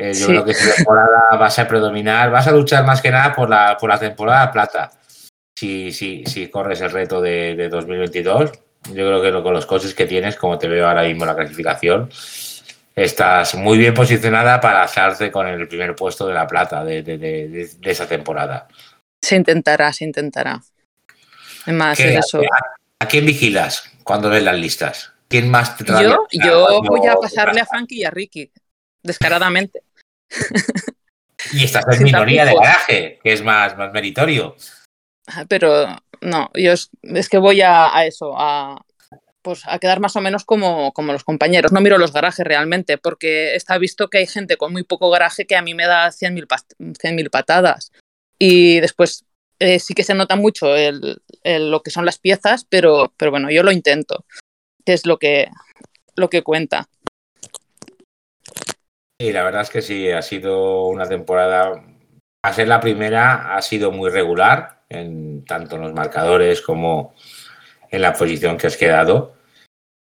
Eh, 0.00 0.12
yo 0.14 0.26
Sí. 0.26 0.26
creo 0.26 0.44
que 0.44 0.52
esta 0.52 0.74
temporada 0.76 1.36
vas 1.38 1.58
a 1.58 1.66
predominar, 1.66 2.30
vas 2.30 2.46
a 2.46 2.52
luchar 2.52 2.86
más 2.86 3.02
que 3.02 3.10
nada 3.10 3.34
por 3.34 3.50
la, 3.50 3.76
por 3.76 3.90
la 3.90 3.98
temporada 3.98 4.50
plata. 4.52 4.92
Si, 5.58 5.90
si, 5.92 6.24
si 6.24 6.48
corres 6.48 6.80
el 6.80 6.92
reto 6.92 7.20
de, 7.20 7.56
de 7.56 7.68
2022, 7.68 8.52
yo 8.90 8.94
creo 8.94 9.20
que 9.20 9.42
con 9.42 9.52
los 9.52 9.66
coches 9.66 9.94
que 9.94 10.06
tienes, 10.06 10.36
como 10.36 10.56
te 10.56 10.68
veo 10.68 10.86
ahora 10.88 11.02
mismo 11.02 11.24
en 11.24 11.28
la 11.30 11.34
clasificación, 11.36 12.08
estás 12.94 13.56
muy 13.56 13.76
bien 13.76 13.92
posicionada 13.92 14.60
para 14.60 14.82
alzarte 14.82 15.32
con 15.32 15.48
el 15.48 15.66
primer 15.66 15.96
puesto 15.96 16.28
de 16.28 16.34
la 16.34 16.46
plata 16.46 16.84
de, 16.84 17.02
de- 17.02 17.18
de- 17.18 17.68
esa 17.90 18.06
temporada. 18.06 18.68
Se 19.20 19.34
intentará, 19.34 19.92
se 19.92 20.04
intentará. 20.04 20.62
Es 21.66 21.74
más, 21.74 21.98
¿Qué- 21.98 22.14
es 22.14 22.24
eso. 22.26 22.40
a, 22.40 23.04
a 23.04 23.08
quién 23.08 23.26
vigilas 23.26 23.90
cuando 24.04 24.30
ves 24.30 24.44
las 24.44 24.56
listas? 24.56 25.12
¿Quién 25.26 25.50
más 25.50 25.76
te? 25.76 25.84
Yo, 25.84 26.26
yo 26.30 26.80
voy 26.82 27.06
a 27.08 27.16
pasarle 27.16 27.60
a 27.60 27.66
Frankie 27.66 27.96
y 28.00 28.04
a 28.04 28.10
Ricky, 28.10 28.50
descaradamente. 29.02 29.82
Y 31.52 31.64
estás 31.64 31.84
en 31.96 32.02
minoría 32.04 32.44
de 32.44 32.54
garaje, 32.54 33.18
que 33.22 33.32
es 33.32 33.42
más, 33.42 33.76
más 33.76 33.92
meritorio. 33.92 34.56
Ah, 35.28 35.44
Pero 35.48 35.86
no, 36.20 36.50
yo 36.54 36.72
es, 36.72 36.90
es 37.02 37.28
que 37.28 37.38
voy 37.38 37.60
a, 37.60 37.96
a 37.96 38.04
eso, 38.06 38.34
a, 38.36 38.84
pues, 39.40 39.62
a 39.66 39.78
quedar 39.78 40.00
más 40.00 40.16
o 40.16 40.20
menos 40.20 40.44
como, 40.44 40.92
como 40.92 41.12
los 41.12 41.22
compañeros. 41.24 41.70
No 41.72 41.80
miro 41.80 41.96
los 41.96 42.12
garajes 42.12 42.44
realmente, 42.44 42.98
porque 42.98 43.54
está 43.54 43.78
visto 43.78 44.08
que 44.08 44.18
hay 44.18 44.26
gente 44.26 44.56
con 44.56 44.72
muy 44.72 44.82
poco 44.82 45.10
garaje 45.10 45.46
que 45.46 45.54
a 45.56 45.62
mí 45.62 45.74
me 45.74 45.86
da 45.86 46.10
100.000 46.10 46.46
pas- 46.48 46.66
100.000 47.00 47.30
patadas. 47.30 47.92
Y 48.38 48.80
después 48.80 49.24
eh, 49.60 49.78
sí 49.78 49.94
que 49.94 50.02
se 50.04 50.14
nota 50.14 50.34
mucho 50.34 50.74
el, 50.76 51.22
el- 51.44 51.70
lo 51.70 51.82
que 51.82 51.90
son 51.92 52.04
las 52.04 52.18
piezas, 52.18 52.66
pero, 52.68 53.12
pero 53.16 53.30
bueno, 53.30 53.48
yo 53.50 53.62
lo 53.62 53.70
intento, 53.72 54.24
que 54.84 54.92
es 54.92 55.06
lo 55.06 55.18
que, 55.18 55.48
lo 56.16 56.28
que 56.28 56.42
cuenta. 56.42 56.88
Y 59.20 59.32
la 59.32 59.42
verdad 59.42 59.62
es 59.62 59.70
que 59.70 59.82
sí, 59.82 60.10
ha 60.10 60.22
sido 60.22 60.86
una 60.86 61.08
temporada, 61.08 61.82
a 62.42 62.52
ser 62.52 62.68
la 62.68 62.80
primera, 62.80 63.56
ha 63.56 63.62
sido 63.62 63.90
muy 63.90 64.10
regular, 64.10 64.82
en, 64.88 65.44
tanto 65.44 65.76
en 65.76 65.82
los 65.82 65.92
marcadores 65.92 66.62
como 66.62 67.14
en 67.90 68.00
la 68.00 68.12
posición 68.12 68.56
que 68.56 68.68
has 68.68 68.76
quedado. 68.76 69.34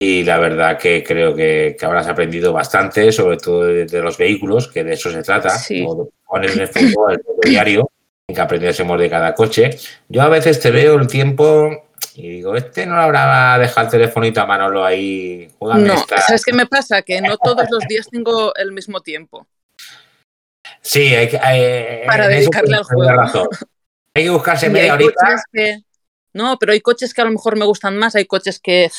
Y 0.02 0.24
la 0.24 0.40
verdad 0.40 0.80
que 0.80 1.04
creo 1.04 1.36
que, 1.36 1.76
que 1.80 1.86
habrás 1.86 2.08
aprendido 2.08 2.52
bastante, 2.52 3.12
sobre 3.12 3.38
todo 3.38 3.66
de, 3.66 3.86
de 3.86 4.02
los 4.02 4.18
vehículos, 4.18 4.68
que 4.68 4.84
de 4.84 4.94
eso 4.94 5.12
se 5.12 5.22
trata. 5.22 5.52
Sí. 5.52 5.86
Poner 6.26 6.50
en 6.50 6.62
el 6.62 6.68
fútbol, 6.68 7.14
el 7.14 7.50
diario, 7.52 7.90
en 8.28 8.36
que 8.36 8.42
aprendiésemos 8.42 9.00
de 9.00 9.10
cada 9.10 9.36
coche. 9.36 9.70
Yo 10.10 10.24
a 10.24 10.30
veces 10.30 10.60
te 10.60 10.72
veo 10.72 10.96
el 10.96 11.08
tiempo 11.08 11.93
y 12.16 12.30
digo, 12.30 12.56
este 12.56 12.86
no 12.86 12.96
le 12.96 13.02
habrá 13.02 13.58
dejado 13.58 13.86
el 13.88 13.92
telefonito 13.92 14.42
a 14.42 14.46
Manolo 14.46 14.84
ahí 14.86 15.50
jugando 15.58 15.88
No, 15.88 15.94
esta. 15.96 16.22
¿sabes 16.22 16.44
qué 16.46 16.54
me 16.54 16.66
pasa? 16.68 17.02
Que 17.02 17.22
no 17.22 17.38
todos 17.38 17.68
los 17.72 17.84
días 17.88 18.08
tengo 18.10 18.54
el 18.56 18.72
mismo 18.72 19.02
tiempo. 19.02 19.48
Sí, 20.82 21.14
hay 21.16 21.30
que. 21.30 21.38
hay- 21.40 22.06
Para 22.08 22.28
dedicarle 22.28 22.76
al 22.76 22.84
juego. 22.84 23.12
razón. 23.12 23.48
Hay 24.16 24.24
que 24.24 24.30
buscarse 24.30 24.68
Y 24.68 24.70
media 24.70 24.94
horita. 24.94 25.44
que... 25.52 25.80
No, 26.34 26.58
pero 26.58 26.72
hay 26.72 26.82
coches 26.82 27.14
que 27.14 27.22
a 27.22 27.26
lo 27.26 27.32
mejor 27.32 27.58
me 27.58 27.66
gustan 27.66 27.98
más, 27.98 28.16
hay 28.16 28.26
coches 28.26 28.60
que 28.60 28.90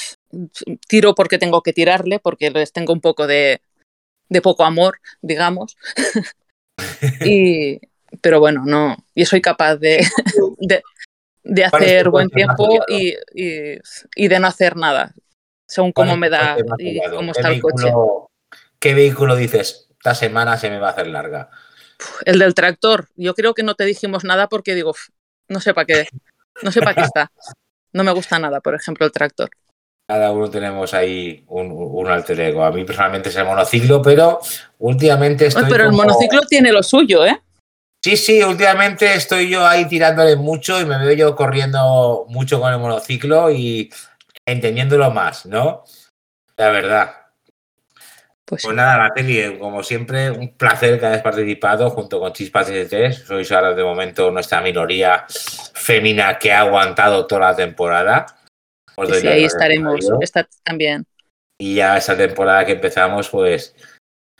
tiro 0.88 1.14
porque 1.16 1.38
tengo 1.38 1.62
que 1.62 1.72
tirarle, 1.72 2.20
porque 2.20 2.50
les 2.50 2.72
tengo 2.72 2.92
un 2.92 3.00
poco 3.00 3.26
de, 3.26 3.60
de 4.28 4.40
poco 4.40 4.64
amor, 4.64 4.98
digamos. 5.20 5.76
y, 7.24 7.80
pero 8.20 8.38
bueno, 8.40 8.62
no, 8.64 8.96
yo 9.16 9.26
soy 9.26 9.40
capaz 9.40 9.76
de, 9.76 10.04
de, 10.58 10.82
de 11.44 11.66
¿Cuál 11.70 11.82
es 11.82 11.88
tu 11.88 11.94
hacer 11.94 12.08
buen 12.08 12.30
tiempo 12.30 12.84
y, 12.88 13.14
y, 13.34 13.78
y 14.16 14.28
de 14.28 14.40
no 14.40 14.46
hacer 14.46 14.76
nada, 14.76 15.12
según 15.66 15.92
¿Cuál 15.92 16.08
cómo 16.08 16.16
me 16.16 16.30
da 16.30 16.56
y 16.78 17.00
cómo 17.10 17.32
¿Qué 17.32 17.40
está 17.40 17.52
el 17.52 17.60
coche. 17.60 17.92
¿Qué 18.78 18.94
vehículo 18.94 19.36
dices? 19.36 19.88
Esta 19.92 20.14
semana 20.14 20.56
se 20.56 20.70
me 20.70 20.78
va 20.78 20.88
a 20.88 20.90
hacer 20.92 21.06
larga. 21.06 21.50
El 22.24 22.38
del 22.38 22.54
tractor, 22.54 23.08
yo 23.14 23.34
creo 23.34 23.54
que 23.54 23.62
no 23.62 23.74
te 23.74 23.84
dijimos 23.84 24.24
nada 24.24 24.48
porque 24.48 24.74
digo, 24.74 24.90
"Uf, 24.90 25.08
no 25.48 25.60
sé 25.60 25.72
para 25.74 25.86
qué, 25.86 26.08
no 26.62 26.72
sé 26.72 26.80
para 26.80 26.94
qué 26.94 27.02
está. 27.02 27.30
No 27.92 28.04
me 28.04 28.12
gusta 28.12 28.38
nada, 28.38 28.60
por 28.60 28.74
ejemplo, 28.74 29.06
el 29.06 29.12
tractor. 29.12 29.50
Cada 30.06 30.32
uno 30.32 30.50
tenemos 30.50 30.92
ahí 30.92 31.44
un, 31.48 31.70
un 31.70 32.08
alter 32.08 32.38
ego. 32.40 32.64
A 32.64 32.70
mí 32.70 32.84
personalmente 32.84 33.30
es 33.30 33.36
el 33.36 33.44
monociclo, 33.46 34.02
pero 34.02 34.40
últimamente 34.78 35.46
estoy. 35.46 35.64
Pero 35.70 35.84
el 35.84 35.92
monociclo 35.92 36.42
tiene 36.42 36.72
lo 36.72 36.82
suyo, 36.82 37.24
¿eh? 37.24 37.40
Sí, 38.04 38.18
sí, 38.18 38.42
últimamente 38.42 39.14
estoy 39.14 39.48
yo 39.48 39.66
ahí 39.66 39.88
tirándole 39.88 40.36
mucho 40.36 40.78
y 40.78 40.84
me 40.84 40.98
veo 40.98 41.14
yo 41.14 41.34
corriendo 41.34 42.26
mucho 42.28 42.60
con 42.60 42.70
el 42.70 42.78
monociclo 42.78 43.50
y 43.50 43.90
entendiéndolo 44.44 45.10
más, 45.10 45.46
¿no? 45.46 45.84
La 46.58 46.68
verdad. 46.68 47.14
Pues, 48.44 48.62
Pues 48.62 48.76
nada, 48.76 48.98
Natalie, 48.98 49.58
como 49.58 49.82
siempre, 49.82 50.30
un 50.30 50.54
placer 50.54 51.00
que 51.00 51.06
hayas 51.06 51.22
participado 51.22 51.88
junto 51.88 52.20
con 52.20 52.34
Chispas 52.34 52.68
ST. 52.68 53.14
Sois 53.14 53.50
ahora 53.52 53.72
de 53.72 53.82
momento 53.82 54.30
nuestra 54.30 54.60
minoría 54.60 55.24
femina 55.72 56.38
que 56.38 56.52
ha 56.52 56.60
aguantado 56.60 57.26
toda 57.26 57.52
la 57.52 57.56
temporada. 57.56 58.26
Os 58.96 59.08
doy 59.08 59.20
sí, 59.20 59.24
las 59.24 59.34
ahí 59.34 59.44
estaremos. 59.44 60.00
Está 60.20 60.46
también. 60.62 61.06
Y 61.58 61.76
ya 61.76 61.96
esta 61.96 62.14
temporada 62.14 62.66
que 62.66 62.72
empezamos, 62.72 63.30
pues 63.30 63.74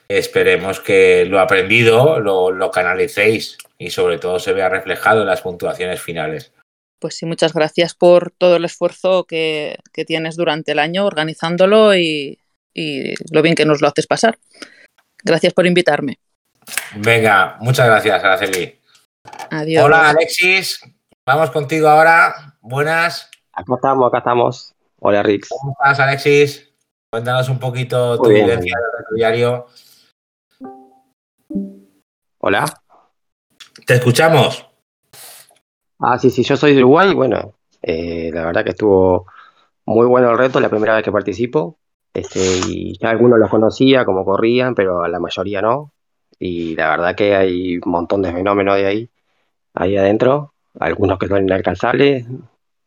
esperemos 0.09 0.81
que 0.81 1.25
lo 1.25 1.41
aprendido 1.41 2.21
lo, 2.21 2.51
lo 2.51 2.71
canalicéis 2.71 3.59
y 3.79 3.91
sobre 3.91 4.19
todo 4.19 4.39
se 4.39 4.53
vea 4.53 4.69
reflejado 4.69 5.23
en 5.23 5.27
las 5.29 5.43
puntuaciones 5.43 6.01
finales. 6.01 6.53
pues 7.05 7.17
sí, 7.17 7.27
muchas 7.27 7.53
gracias 7.53 7.95
por 7.95 8.31
todo 8.31 8.57
el 8.57 8.65
esfuerzo 8.65 9.25
que, 9.25 9.77
que 9.93 10.07
tienes 10.07 10.37
durante 10.37 10.73
el 10.73 10.79
año 10.79 11.05
organizándolo 11.05 11.95
y, 11.95 12.39
y 12.73 13.15
lo 13.31 13.43
bien 13.43 13.55
que 13.55 13.67
nos 13.67 13.83
lo 13.83 13.89
haces 13.89 14.07
pasar. 14.07 14.39
Gracias 15.23 15.53
por 15.53 15.67
invitarme. 15.67 16.19
Venga, 16.97 17.57
muchas 17.61 17.87
gracias, 17.87 18.25
Araceli. 18.25 18.81
Adiós. 19.51 19.85
Hola, 19.85 20.11
Alexis. 20.11 20.81
Vamos 21.27 21.51
contigo 21.51 21.89
ahora. 21.89 22.57
Buenas. 22.63 23.31
Acá 23.53 23.75
estamos, 23.75 24.09
acá 24.09 24.19
estamos. 24.19 24.75
Hola, 25.01 25.23
Rix. 25.23 25.49
¿Cómo 25.49 25.77
estás, 25.79 26.01
Alexis? 26.01 26.71
Cuéntanos 27.11 27.49
un 27.51 27.59
poquito 27.59 28.17
tu 28.17 28.25
Muy 28.25 28.35
vivencia 28.37 28.77
del 28.77 29.17
diario. 29.17 29.67
Hola. 32.47 32.67
Te 33.87 33.95
escuchamos. 33.95 34.69
Ah, 35.99 36.19
sí, 36.19 36.29
sí, 36.29 36.43
yo 36.43 36.59
soy 36.59 36.75
de 36.75 36.81
Uruguay. 36.81 37.15
Bueno, 37.15 37.55
eh, 37.81 38.31
la 38.35 38.45
verdad 38.45 38.63
que 38.65 38.73
estuvo 38.73 39.25
muy 39.87 40.07
bueno 40.07 40.31
el 40.31 40.37
reto, 40.37 40.61
la 40.61 40.69
primera 40.69 40.95
vez 40.95 41.03
que 41.03 41.11
participo. 41.11 41.79
Este, 42.13 42.41
y 42.69 42.99
ya 42.99 43.09
algunos 43.09 43.39
los 43.39 43.49
conocía, 43.49 44.05
como 44.05 44.27
corrían, 44.27 44.75
pero 44.75 45.03
a 45.03 45.09
la 45.09 45.19
mayoría 45.21 45.63
no. 45.63 45.95
Y 46.39 46.77
la 46.77 46.91
verdad 46.91 47.15
que 47.15 47.35
hay 47.35 47.79
un 47.79 47.91
montón 47.91 48.21
de 48.21 48.35
fenómenos 48.35 48.77
de 48.77 48.87
ahí, 48.89 49.11
ahí 49.73 49.97
adentro. 49.97 50.53
Algunos 50.79 51.19
que 51.19 51.29
son 51.29 51.45
inalcanzables, 51.45 52.27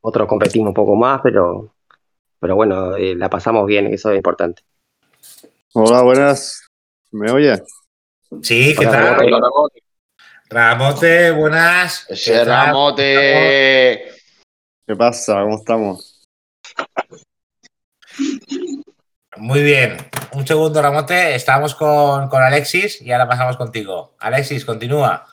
otros 0.01 0.27
competimos 0.27 0.67
un 0.67 0.75
poco 0.75 0.95
más, 0.95 1.21
pero, 1.23 1.73
pero 2.39 2.55
bueno, 2.55 2.95
eh, 2.95 3.15
la 3.15 3.27
pasamos 3.27 3.65
bien, 3.65 3.87
eso 3.87 4.11
es 4.11 4.17
importante. 4.17 4.61
Hola, 5.73 6.03
buenas. 6.03 6.69
¿Me 7.09 7.31
oye? 7.31 7.59
Sí, 8.41 8.75
¿qué 8.77 8.85
tal? 8.85 9.15
Ramote. 9.15 9.83
Ramote, 10.49 11.31
buenas. 11.31 12.07
Ramote. 12.45 14.11
¿Qué 14.85 14.95
pasa? 14.95 15.41
¿Cómo 15.41 15.57
estamos? 15.57 16.23
Muy 19.37 19.61
bien. 19.61 19.97
Un 20.33 20.47
segundo, 20.47 20.81
Ramote. 20.81 21.35
Estábamos 21.35 21.75
con, 21.75 22.27
con 22.29 22.41
Alexis 22.41 23.01
y 23.01 23.11
ahora 23.11 23.27
pasamos 23.27 23.57
contigo. 23.57 24.15
Alexis, 24.19 24.65
continúa. 24.65 25.25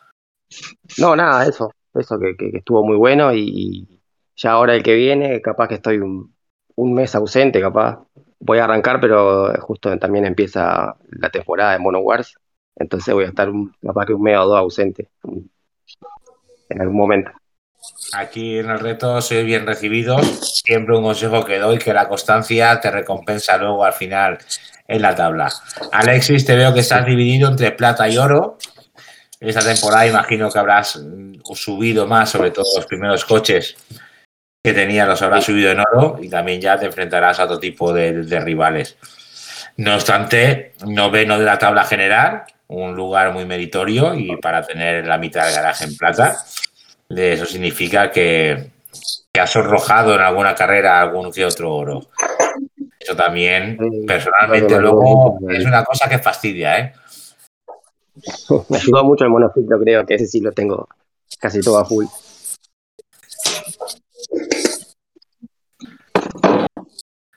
No, 0.98 1.16
nada, 1.16 1.46
eso, 1.46 1.72
eso 1.94 2.18
que, 2.18 2.36
que- 2.36 2.50
que 2.50 2.58
estuvo 2.58 2.84
muy 2.84 2.96
bueno 2.96 3.32
y, 3.32 3.40
y 3.48 4.00
ya 4.36 4.52
ahora 4.52 4.74
el 4.74 4.82
que 4.82 4.94
viene, 4.94 5.40
capaz 5.40 5.68
que 5.68 5.74
estoy 5.76 5.98
un, 5.98 6.34
un 6.76 6.94
mes 6.94 7.14
ausente, 7.14 7.60
capaz. 7.60 8.00
Voy 8.40 8.58
a 8.58 8.64
arrancar, 8.64 9.00
pero 9.00 9.52
justo 9.62 9.96
también 9.98 10.26
empieza 10.26 10.96
la 11.08 11.30
temporada 11.30 11.72
de 11.72 11.78
Mono 11.78 12.00
Wars, 12.00 12.34
entonces 12.76 13.14
voy 13.14 13.24
a 13.24 13.28
estar 13.28 13.48
un- 13.50 13.74
capaz 13.82 14.06
que 14.06 14.14
un 14.14 14.22
mes 14.22 14.36
o 14.38 14.46
dos 14.46 14.58
ausente 14.58 15.08
en 16.68 16.80
algún 16.80 16.96
momento. 16.96 17.30
Aquí 18.14 18.58
en 18.58 18.70
el 18.70 18.78
reto 18.80 19.20
soy 19.20 19.44
bien 19.44 19.66
recibido. 19.66 20.18
Siempre 20.22 20.96
un 20.96 21.02
consejo 21.02 21.44
que 21.44 21.58
doy, 21.58 21.78
que 21.78 21.92
la 21.92 22.08
constancia 22.08 22.80
te 22.80 22.90
recompensa 22.90 23.58
luego 23.58 23.84
al 23.84 23.92
final 23.92 24.38
en 24.88 25.02
la 25.02 25.14
tabla. 25.14 25.52
Alexis, 25.92 26.44
te 26.46 26.56
veo 26.56 26.72
que 26.72 26.80
estás 26.80 27.04
dividido 27.04 27.48
entre 27.50 27.72
plata 27.72 28.08
y 28.08 28.16
oro. 28.16 28.58
Esta 29.38 29.60
temporada 29.60 30.06
imagino 30.06 30.50
que 30.50 30.58
habrás 30.58 30.96
mm, 30.96 31.34
subido 31.54 32.06
más, 32.06 32.30
sobre 32.30 32.50
todo 32.50 32.64
los 32.76 32.86
primeros 32.86 33.24
coches 33.24 33.76
que 34.62 34.72
tenías 34.72 35.06
los 35.06 35.20
habrás 35.20 35.44
subido 35.44 35.70
en 35.70 35.80
oro 35.80 36.16
y 36.22 36.30
también 36.30 36.58
ya 36.58 36.78
te 36.78 36.86
enfrentarás 36.86 37.38
a 37.38 37.44
otro 37.44 37.58
tipo 37.58 37.92
de, 37.92 38.22
de 38.22 38.40
rivales. 38.40 38.96
No 39.76 39.94
obstante, 39.96 40.72
noveno 40.86 41.38
de 41.38 41.44
la 41.44 41.58
tabla 41.58 41.84
general, 41.84 42.44
un 42.68 42.94
lugar 42.94 43.32
muy 43.32 43.44
meritorio 43.44 44.14
y 44.14 44.36
para 44.36 44.64
tener 44.64 45.06
la 45.06 45.18
mitad 45.18 45.44
del 45.46 45.54
garaje 45.54 45.84
en 45.84 45.96
plata. 45.96 46.36
Eso 47.08 47.46
significa 47.46 48.10
que, 48.10 48.70
que 49.32 49.40
has 49.40 49.50
sonrojado 49.50 50.14
en 50.14 50.20
alguna 50.20 50.54
carrera 50.54 51.00
algún 51.00 51.32
que 51.32 51.44
otro 51.44 51.74
oro. 51.74 52.08
Eso 52.98 53.14
también, 53.14 53.78
personalmente, 54.06 54.78
luego 54.78 55.38
es 55.50 55.64
una 55.64 55.84
cosa 55.84 56.08
que 56.08 56.18
fastidia, 56.18 56.78
¿eh? 56.78 56.92
Me 58.68 58.78
ayudó 58.78 59.04
mucho 59.04 59.24
el 59.24 59.30
monociclo, 59.30 59.78
creo 59.80 60.06
que 60.06 60.14
ese 60.14 60.26
sí 60.26 60.40
lo 60.40 60.52
tengo 60.52 60.88
casi 61.38 61.60
todo 61.60 61.78
a 61.78 61.84
full. 61.84 62.06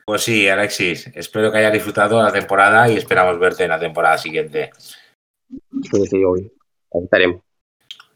Pues 0.05 0.21
sí, 0.21 0.47
Alexis, 0.47 1.11
espero 1.15 1.51
que 1.51 1.57
hayas 1.57 1.73
disfrutado 1.73 2.21
la 2.23 2.31
temporada 2.31 2.89
y 2.89 2.95
esperamos 2.95 3.37
verte 3.39 3.65
en 3.65 3.71
la 3.71 3.79
temporada 3.79 4.17
siguiente. 4.17 4.71
Sí, 5.83 6.05
sí, 6.07 6.23
obvio. 6.23 6.51
Ahí 6.93 7.03
estaremos. 7.03 7.41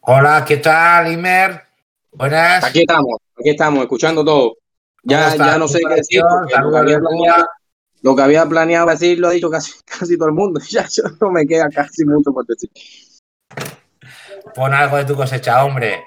Hola, 0.01 0.43
¿qué 0.47 0.57
tal, 0.57 1.11
Imer? 1.11 1.61
Buenas. 2.11 2.63
Aquí 2.63 2.81
estamos, 2.81 3.17
aquí 3.37 3.49
estamos, 3.49 3.81
escuchando 3.83 4.25
todo. 4.25 4.57
¿Cómo 5.05 5.19
Ya, 5.19 5.35
ya 5.35 5.57
no 5.57 5.67
sé 5.67 5.79
qué 5.87 5.95
decir, 5.95 6.21
lo 6.21 6.47
que, 6.47 6.77
había 6.77 6.99
planeado, 6.99 7.47
lo 8.01 8.15
que 8.15 8.21
había 8.21 8.45
planeado 8.45 8.89
decir 8.89 9.19
lo 9.19 9.27
ha 9.27 9.31
dicho 9.31 9.49
casi, 9.49 9.73
casi 9.85 10.17
todo 10.17 10.29
el 10.29 10.35
mundo. 10.35 10.59
Ya 10.69 10.87
yo 10.87 11.03
no 11.19 11.31
me 11.31 11.45
queda 11.45 11.69
casi 11.69 12.05
mucho 12.05 12.33
por 12.33 12.45
decir. 12.45 12.69
Pon 14.55 14.73
algo 14.73 14.97
de 14.97 15.05
tu 15.05 15.15
cosecha, 15.15 15.63
hombre. 15.63 16.03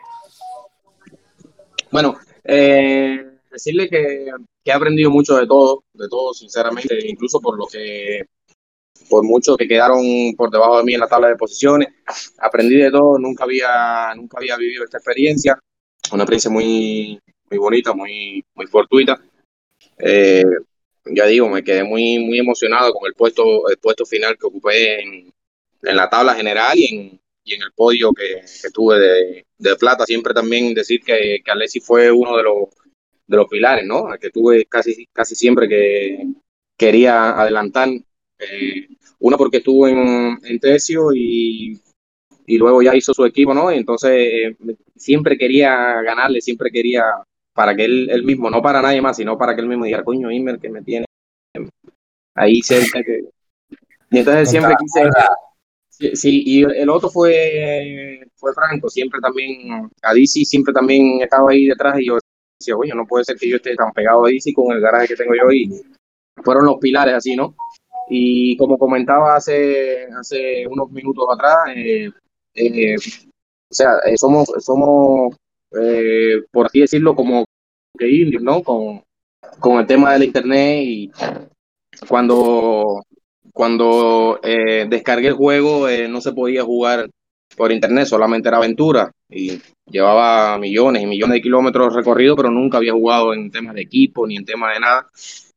Bueno, 1.90 2.18
eh, 2.42 3.38
decirle 3.50 3.88
que, 3.88 4.30
que 4.64 4.70
he 4.70 4.72
aprendido 4.72 5.10
mucho 5.10 5.36
de 5.36 5.46
todo, 5.46 5.84
de 5.92 6.08
todo, 6.08 6.34
sinceramente, 6.34 6.98
incluso 7.06 7.40
por 7.40 7.56
lo 7.56 7.66
que, 7.66 8.26
por 9.08 9.24
muchos 9.24 9.56
que 9.56 9.68
quedaron 9.68 10.02
por 10.36 10.50
debajo 10.50 10.78
de 10.78 10.84
mí 10.84 10.94
en 10.94 11.00
la 11.00 11.08
tabla 11.08 11.28
de 11.28 11.36
posiciones. 11.36 11.88
Aprendí 12.38 12.76
de 12.76 12.90
todo, 12.90 13.18
nunca 13.18 13.44
había, 13.44 14.14
nunca 14.16 14.38
había 14.38 14.56
vivido 14.56 14.84
esta 14.84 14.98
experiencia, 14.98 15.58
una 16.12 16.22
experiencia 16.22 16.50
muy, 16.50 17.18
muy 17.50 17.58
bonita, 17.58 17.92
muy, 17.92 18.44
muy 18.54 18.66
fortuita. 18.66 19.20
Eh, 19.98 20.44
ya 21.06 21.26
digo, 21.26 21.48
me 21.48 21.62
quedé 21.62 21.84
muy, 21.84 22.18
muy 22.18 22.38
emocionado 22.38 22.92
con 22.92 23.06
el 23.06 23.14
puesto, 23.14 23.68
el 23.68 23.78
puesto 23.78 24.06
final 24.06 24.36
que 24.38 24.46
ocupé 24.46 25.00
en, 25.02 25.32
en 25.82 25.96
la 25.96 26.08
tabla 26.08 26.34
general 26.34 26.78
y 26.78 26.94
en, 26.94 27.20
y 27.44 27.54
en 27.54 27.62
el 27.62 27.72
podio 27.72 28.12
que, 28.12 28.40
que 28.62 28.70
tuve 28.70 28.98
de, 28.98 29.46
de 29.58 29.76
plata. 29.76 30.06
Siempre 30.06 30.32
también 30.32 30.72
decir 30.72 31.00
que, 31.04 31.40
que 31.44 31.50
Alessi 31.50 31.80
fue 31.80 32.10
uno 32.10 32.36
de 32.36 32.42
los, 32.42 32.68
de 33.26 33.36
los 33.36 33.48
pilares, 33.48 33.84
¿no? 33.84 34.06
Que 34.18 34.30
tuve 34.30 34.64
casi, 34.64 35.06
casi 35.12 35.34
siempre 35.34 35.68
que 35.68 36.26
quería 36.78 37.38
adelantar. 37.38 37.88
Eh, 38.38 38.88
uno 39.20 39.36
porque 39.36 39.58
estuvo 39.58 39.86
en, 39.88 40.38
en 40.42 40.60
Tesio 40.60 41.12
y, 41.14 41.80
y 42.46 42.58
luego 42.58 42.82
ya 42.82 42.94
hizo 42.94 43.14
su 43.14 43.24
equipo, 43.24 43.54
¿no? 43.54 43.72
Y 43.72 43.76
entonces 43.76 44.10
eh, 44.12 44.56
siempre 44.96 45.38
quería 45.38 46.02
ganarle, 46.02 46.40
siempre 46.40 46.70
quería 46.70 47.04
para 47.52 47.74
que 47.74 47.84
él, 47.84 48.08
él 48.10 48.24
mismo, 48.24 48.50
no 48.50 48.60
para 48.60 48.82
nadie 48.82 49.00
más, 49.00 49.16
sino 49.16 49.38
para 49.38 49.54
que 49.54 49.60
él 49.62 49.68
mismo 49.68 49.84
diga, 49.84 50.02
coño, 50.02 50.30
Imer, 50.30 50.58
que 50.58 50.68
me 50.68 50.82
tiene 50.82 51.06
ahí 52.34 52.60
cerca. 52.62 53.02
Que... 53.02 53.24
Y 54.10 54.18
entonces 54.18 54.50
siempre 54.50 54.74
quise... 54.78 55.08
Sí, 55.96 56.16
sí, 56.16 56.42
y 56.44 56.62
el 56.64 56.90
otro 56.90 57.08
fue, 57.08 58.20
fue 58.34 58.52
Franco, 58.52 58.88
siempre 58.88 59.20
también, 59.20 59.88
a 60.02 60.12
DC 60.12 60.44
siempre 60.44 60.74
también 60.74 61.20
estaba 61.20 61.52
ahí 61.52 61.66
detrás 61.66 62.00
y 62.00 62.08
yo 62.08 62.18
decía, 62.58 62.76
oye, 62.76 62.92
no 62.96 63.06
puede 63.06 63.24
ser 63.24 63.36
que 63.36 63.48
yo 63.48 63.56
esté 63.56 63.76
tan 63.76 63.92
pegado 63.92 64.24
a 64.24 64.28
DC 64.28 64.52
con 64.54 64.74
el 64.74 64.80
garaje 64.80 65.06
que 65.06 65.14
tengo 65.14 65.34
yo 65.36 65.52
y 65.52 65.70
fueron 66.42 66.64
los 66.64 66.78
pilares 66.80 67.14
así, 67.14 67.36
¿no? 67.36 67.54
Y 68.08 68.56
como 68.56 68.78
comentaba 68.78 69.36
hace, 69.36 70.06
hace 70.18 70.66
unos 70.66 70.90
minutos 70.90 71.26
atrás, 71.32 71.56
eh, 71.74 72.10
eh, 72.54 72.96
o 72.96 73.74
sea, 73.74 73.98
eh, 74.06 74.16
somos, 74.16 74.48
somos 74.58 75.34
por 76.52 76.66
así 76.66 76.80
decirlo, 76.80 77.16
como 77.16 77.44
que 77.98 78.08
indios, 78.08 78.42
¿no? 78.42 78.62
Con, 78.62 79.02
con 79.58 79.80
el 79.80 79.86
tema 79.86 80.12
del 80.12 80.24
internet 80.24 80.82
y 80.84 81.10
cuando 82.08 83.02
cuando 83.52 84.40
descargué 84.42 85.28
el 85.28 85.34
juego 85.34 85.88
no 86.08 86.20
se 86.20 86.32
podía 86.32 86.62
jugar 86.64 87.08
por 87.56 87.72
internet, 87.72 88.06
solamente 88.06 88.48
era 88.48 88.58
aventura 88.58 89.10
y 89.28 89.60
llevaba 89.86 90.58
millones 90.58 91.02
y 91.02 91.06
millones 91.06 91.34
de 91.34 91.42
kilómetros 91.42 91.94
recorridos, 91.94 92.36
pero 92.36 92.50
nunca 92.50 92.78
había 92.78 92.92
jugado 92.92 93.34
en 93.34 93.50
temas 93.50 93.74
de 93.74 93.82
equipo 93.82 94.26
ni 94.26 94.36
en 94.36 94.44
temas 94.44 94.74
de 94.74 94.80
nada. 94.80 95.06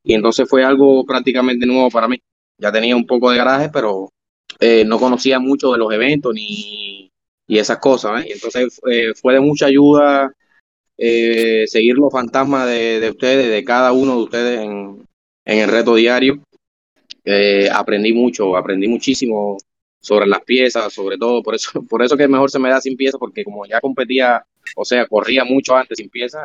Y 0.03 0.13
entonces 0.13 0.47
fue 0.49 0.63
algo 0.63 1.05
prácticamente 1.05 1.65
nuevo 1.65 1.89
para 1.89 2.07
mí. 2.07 2.17
Ya 2.57 2.71
tenía 2.71 2.95
un 2.95 3.05
poco 3.05 3.31
de 3.31 3.37
garaje, 3.37 3.69
pero 3.69 4.11
eh, 4.59 4.83
no 4.85 4.99
conocía 4.99 5.39
mucho 5.39 5.71
de 5.71 5.77
los 5.77 5.93
eventos 5.93 6.33
ni 6.33 7.11
y 7.47 7.57
esas 7.59 7.79
cosas. 7.79 8.23
¿eh? 8.23 8.29
Y 8.29 8.31
entonces 8.33 8.79
eh, 8.89 9.13
fue 9.15 9.33
de 9.33 9.39
mucha 9.39 9.67
ayuda 9.67 10.31
eh, 10.97 11.65
seguir 11.67 11.95
los 11.95 12.11
fantasmas 12.11 12.67
de, 12.67 12.99
de 12.99 13.09
ustedes, 13.09 13.49
de 13.49 13.63
cada 13.63 13.91
uno 13.93 14.17
de 14.17 14.23
ustedes 14.23 14.59
en, 14.61 15.05
en 15.45 15.59
el 15.59 15.69
reto 15.69 15.95
diario. 15.95 16.41
Aprendí 17.73 18.13
mucho, 18.13 18.55
aprendí 18.55 18.87
muchísimo 18.87 19.57
sobre 19.99 20.27
las 20.27 20.41
piezas, 20.43 20.93
sobre 20.93 21.17
todo, 21.17 21.43
por 21.43 21.55
eso, 21.55 21.83
por 21.89 22.01
eso 22.01 22.15
que 22.15 22.27
mejor 22.27 22.49
se 22.49 22.59
me 22.59 22.69
da 22.69 22.79
sin 22.79 22.95
piezas, 22.95 23.19
porque 23.19 23.43
como 23.43 23.65
ya 23.65 23.81
competía, 23.81 24.45
o 24.75 24.85
sea, 24.85 25.05
corría 25.07 25.43
mucho 25.43 25.75
antes 25.75 25.97
sin 25.97 26.09
piezas, 26.09 26.43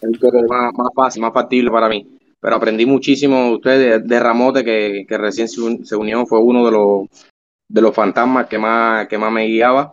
es 0.00 0.10
más, 0.48 0.72
más 0.74 0.88
fácil, 0.94 1.22
más 1.22 1.32
factible 1.32 1.70
para 1.70 1.88
mí. 1.88 2.13
Pero 2.44 2.56
aprendí 2.56 2.84
muchísimo 2.84 3.44
de 3.44 3.54
ustedes, 3.54 4.06
de 4.06 4.20
Ramote, 4.20 4.62
que, 4.62 5.06
que 5.08 5.16
recién 5.16 5.48
se, 5.48 5.62
un- 5.62 5.86
se 5.86 5.96
unió, 5.96 6.26
fue 6.26 6.40
uno 6.40 6.66
de 6.66 6.72
los, 6.72 7.08
de 7.66 7.80
los 7.80 7.94
fantasmas 7.94 8.48
que 8.48 8.58
más, 8.58 9.08
que 9.08 9.16
más 9.16 9.32
me 9.32 9.46
guiaba. 9.46 9.92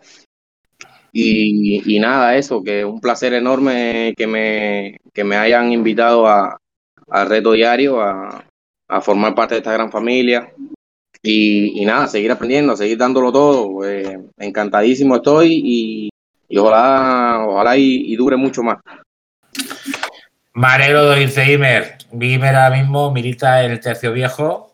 Y, 1.14 1.94
y 1.96 1.98
nada, 1.98 2.36
eso, 2.36 2.62
que 2.62 2.84
un 2.84 3.00
placer 3.00 3.32
enorme 3.32 4.12
que 4.18 4.26
me, 4.26 4.98
que 5.14 5.24
me 5.24 5.36
hayan 5.36 5.72
invitado 5.72 6.28
a, 6.28 6.58
al 7.08 7.28
reto 7.30 7.52
diario, 7.52 8.02
a, 8.02 8.44
a 8.86 9.00
formar 9.00 9.34
parte 9.34 9.54
de 9.54 9.60
esta 9.60 9.72
gran 9.72 9.90
familia. 9.90 10.52
Y, 11.22 11.80
y 11.80 11.86
nada, 11.86 12.06
seguir 12.06 12.32
aprendiendo, 12.32 12.76
seguir 12.76 12.98
dándolo 12.98 13.32
todo. 13.32 13.88
eh, 13.88 14.18
encantadísimo 14.36 15.16
estoy 15.16 15.62
y, 15.64 16.10
y 16.50 16.58
ojalá, 16.58 17.46
ojalá 17.48 17.78
y, 17.78 18.14
dure 18.14 18.36
mucho 18.36 18.62
más. 18.62 18.76
Marero 20.52 21.08
de 21.08 21.22
irse 21.22 21.44
Imer. 22.12 22.30
Imer 22.30 22.56
ahora 22.56 22.76
mismo 22.76 23.10
milita 23.10 23.62
en 23.64 23.72
el 23.72 23.80
tercio 23.80 24.12
viejo, 24.12 24.72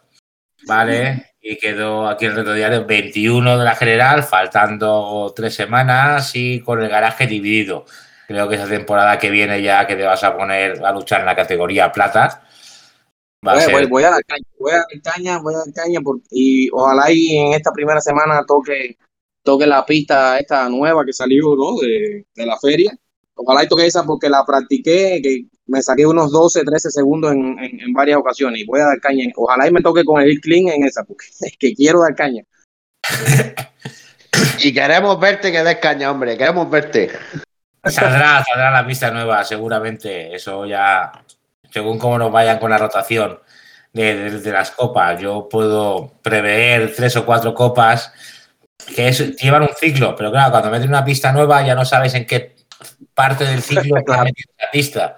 ¿vale? 0.66 1.32
Y 1.40 1.56
quedó 1.56 2.08
aquí 2.08 2.26
el 2.26 2.34
reto 2.36 2.52
diario 2.52 2.84
21 2.84 3.58
de 3.58 3.64
la 3.64 3.74
general, 3.76 4.22
faltando 4.24 5.32
tres 5.34 5.54
semanas 5.54 6.32
y 6.34 6.60
con 6.60 6.82
el 6.82 6.88
garaje 6.88 7.26
dividido. 7.26 7.86
Creo 8.26 8.48
que 8.48 8.56
esa 8.56 8.68
temporada 8.68 9.18
que 9.18 9.30
viene 9.30 9.62
ya 9.62 9.86
que 9.86 9.96
te 9.96 10.02
vas 10.02 10.22
a 10.24 10.36
poner 10.36 10.84
a 10.84 10.92
luchar 10.92 11.20
en 11.20 11.26
la 11.26 11.36
categoría 11.36 11.90
plata. 11.92 12.42
Va 13.46 13.52
a 13.52 13.54
Voy, 13.54 13.62
ser- 13.64 13.72
voy- 13.72 13.86
voy 13.86 14.02
a 14.04 14.10
dar 14.10 14.24
caña, 14.24 14.42
voy 14.58 14.72
a 14.72 14.76
dar 14.76 14.86
caña, 15.02 15.38
voy 15.38 15.54
a 15.54 15.58
dar 15.58 15.72
caña 15.72 16.00
y 16.30 16.68
ojalá 16.72 17.10
y 17.10 17.36
en 17.38 17.52
esta 17.54 17.70
primera 17.72 18.00
semana 18.00 18.44
toque, 18.46 18.98
toque 19.44 19.66
la 19.66 19.86
pista 19.86 20.38
esta 20.38 20.68
nueva 20.68 21.04
que 21.06 21.12
salió 21.12 21.54
¿no? 21.56 21.76
de, 21.80 22.26
de 22.34 22.46
la 22.46 22.58
feria. 22.58 22.92
Ojalá 23.36 23.62
y 23.62 23.68
toque 23.68 23.86
esa 23.86 24.02
porque 24.04 24.28
la 24.28 24.44
practiqué, 24.44 25.20
que 25.22 25.44
me 25.68 25.80
saqué 25.82 26.06
unos 26.06 26.32
12, 26.32 26.64
13 26.64 26.90
segundos 26.90 27.32
en, 27.32 27.58
en- 27.58 27.80
en 27.80 27.92
varias 27.92 28.18
ocasiones 28.18 28.60
y 28.62 28.64
voy 28.66 28.80
a 28.80 28.86
dar 28.86 29.00
caña. 29.00 29.24
Ojalá 29.36 29.68
y 29.68 29.70
me 29.70 29.80
toque 29.80 30.02
con 30.04 30.20
el 30.20 30.40
clean 30.40 30.68
en 30.68 30.84
esa 30.84 31.04
porque 31.04 31.26
es 31.40 31.56
que 31.58 31.74
quiero 31.74 32.00
dar 32.00 32.14
caña. 32.14 32.42
Y 34.60 34.72
queremos 34.74 35.18
verte 35.18 35.50
que 35.52 35.62
des 35.62 35.76
caña, 35.78 36.10
hombre, 36.10 36.36
queremos 36.36 36.68
verte. 36.70 37.10
Saldrá, 37.84 38.44
saldrá 38.44 38.70
la 38.70 38.86
pista 38.86 39.10
nueva, 39.10 39.42
seguramente. 39.44 40.34
Eso 40.34 40.66
ya, 40.66 41.12
según 41.70 41.98
cómo 41.98 42.18
nos 42.18 42.30
vayan 42.32 42.58
con 42.58 42.70
la 42.70 42.78
rotación 42.78 43.38
de, 43.92 44.14
de- 44.14 44.40
de 44.40 44.52
las 44.52 44.70
copas, 44.72 45.20
yo 45.20 45.48
puedo 45.48 46.12
prever 46.22 46.92
tres 46.94 47.16
o 47.16 47.24
cuatro 47.24 47.54
copas 47.54 48.12
que 48.94 49.08
es- 49.08 49.36
llevan 49.40 49.62
un 49.62 49.74
ciclo, 49.78 50.14
pero 50.16 50.30
claro, 50.30 50.50
cuando 50.50 50.70
meten 50.70 50.88
una 50.88 51.04
pista 51.04 51.32
nueva 51.32 51.64
ya 51.66 51.74
no 51.74 51.84
sabes 51.84 52.14
en 52.14 52.26
qué 52.26 52.54
parte 53.14 53.44
del 53.44 53.62
ciclo 53.62 53.96
te 54.06 54.12
la 54.12 54.26
pista, 54.72 55.16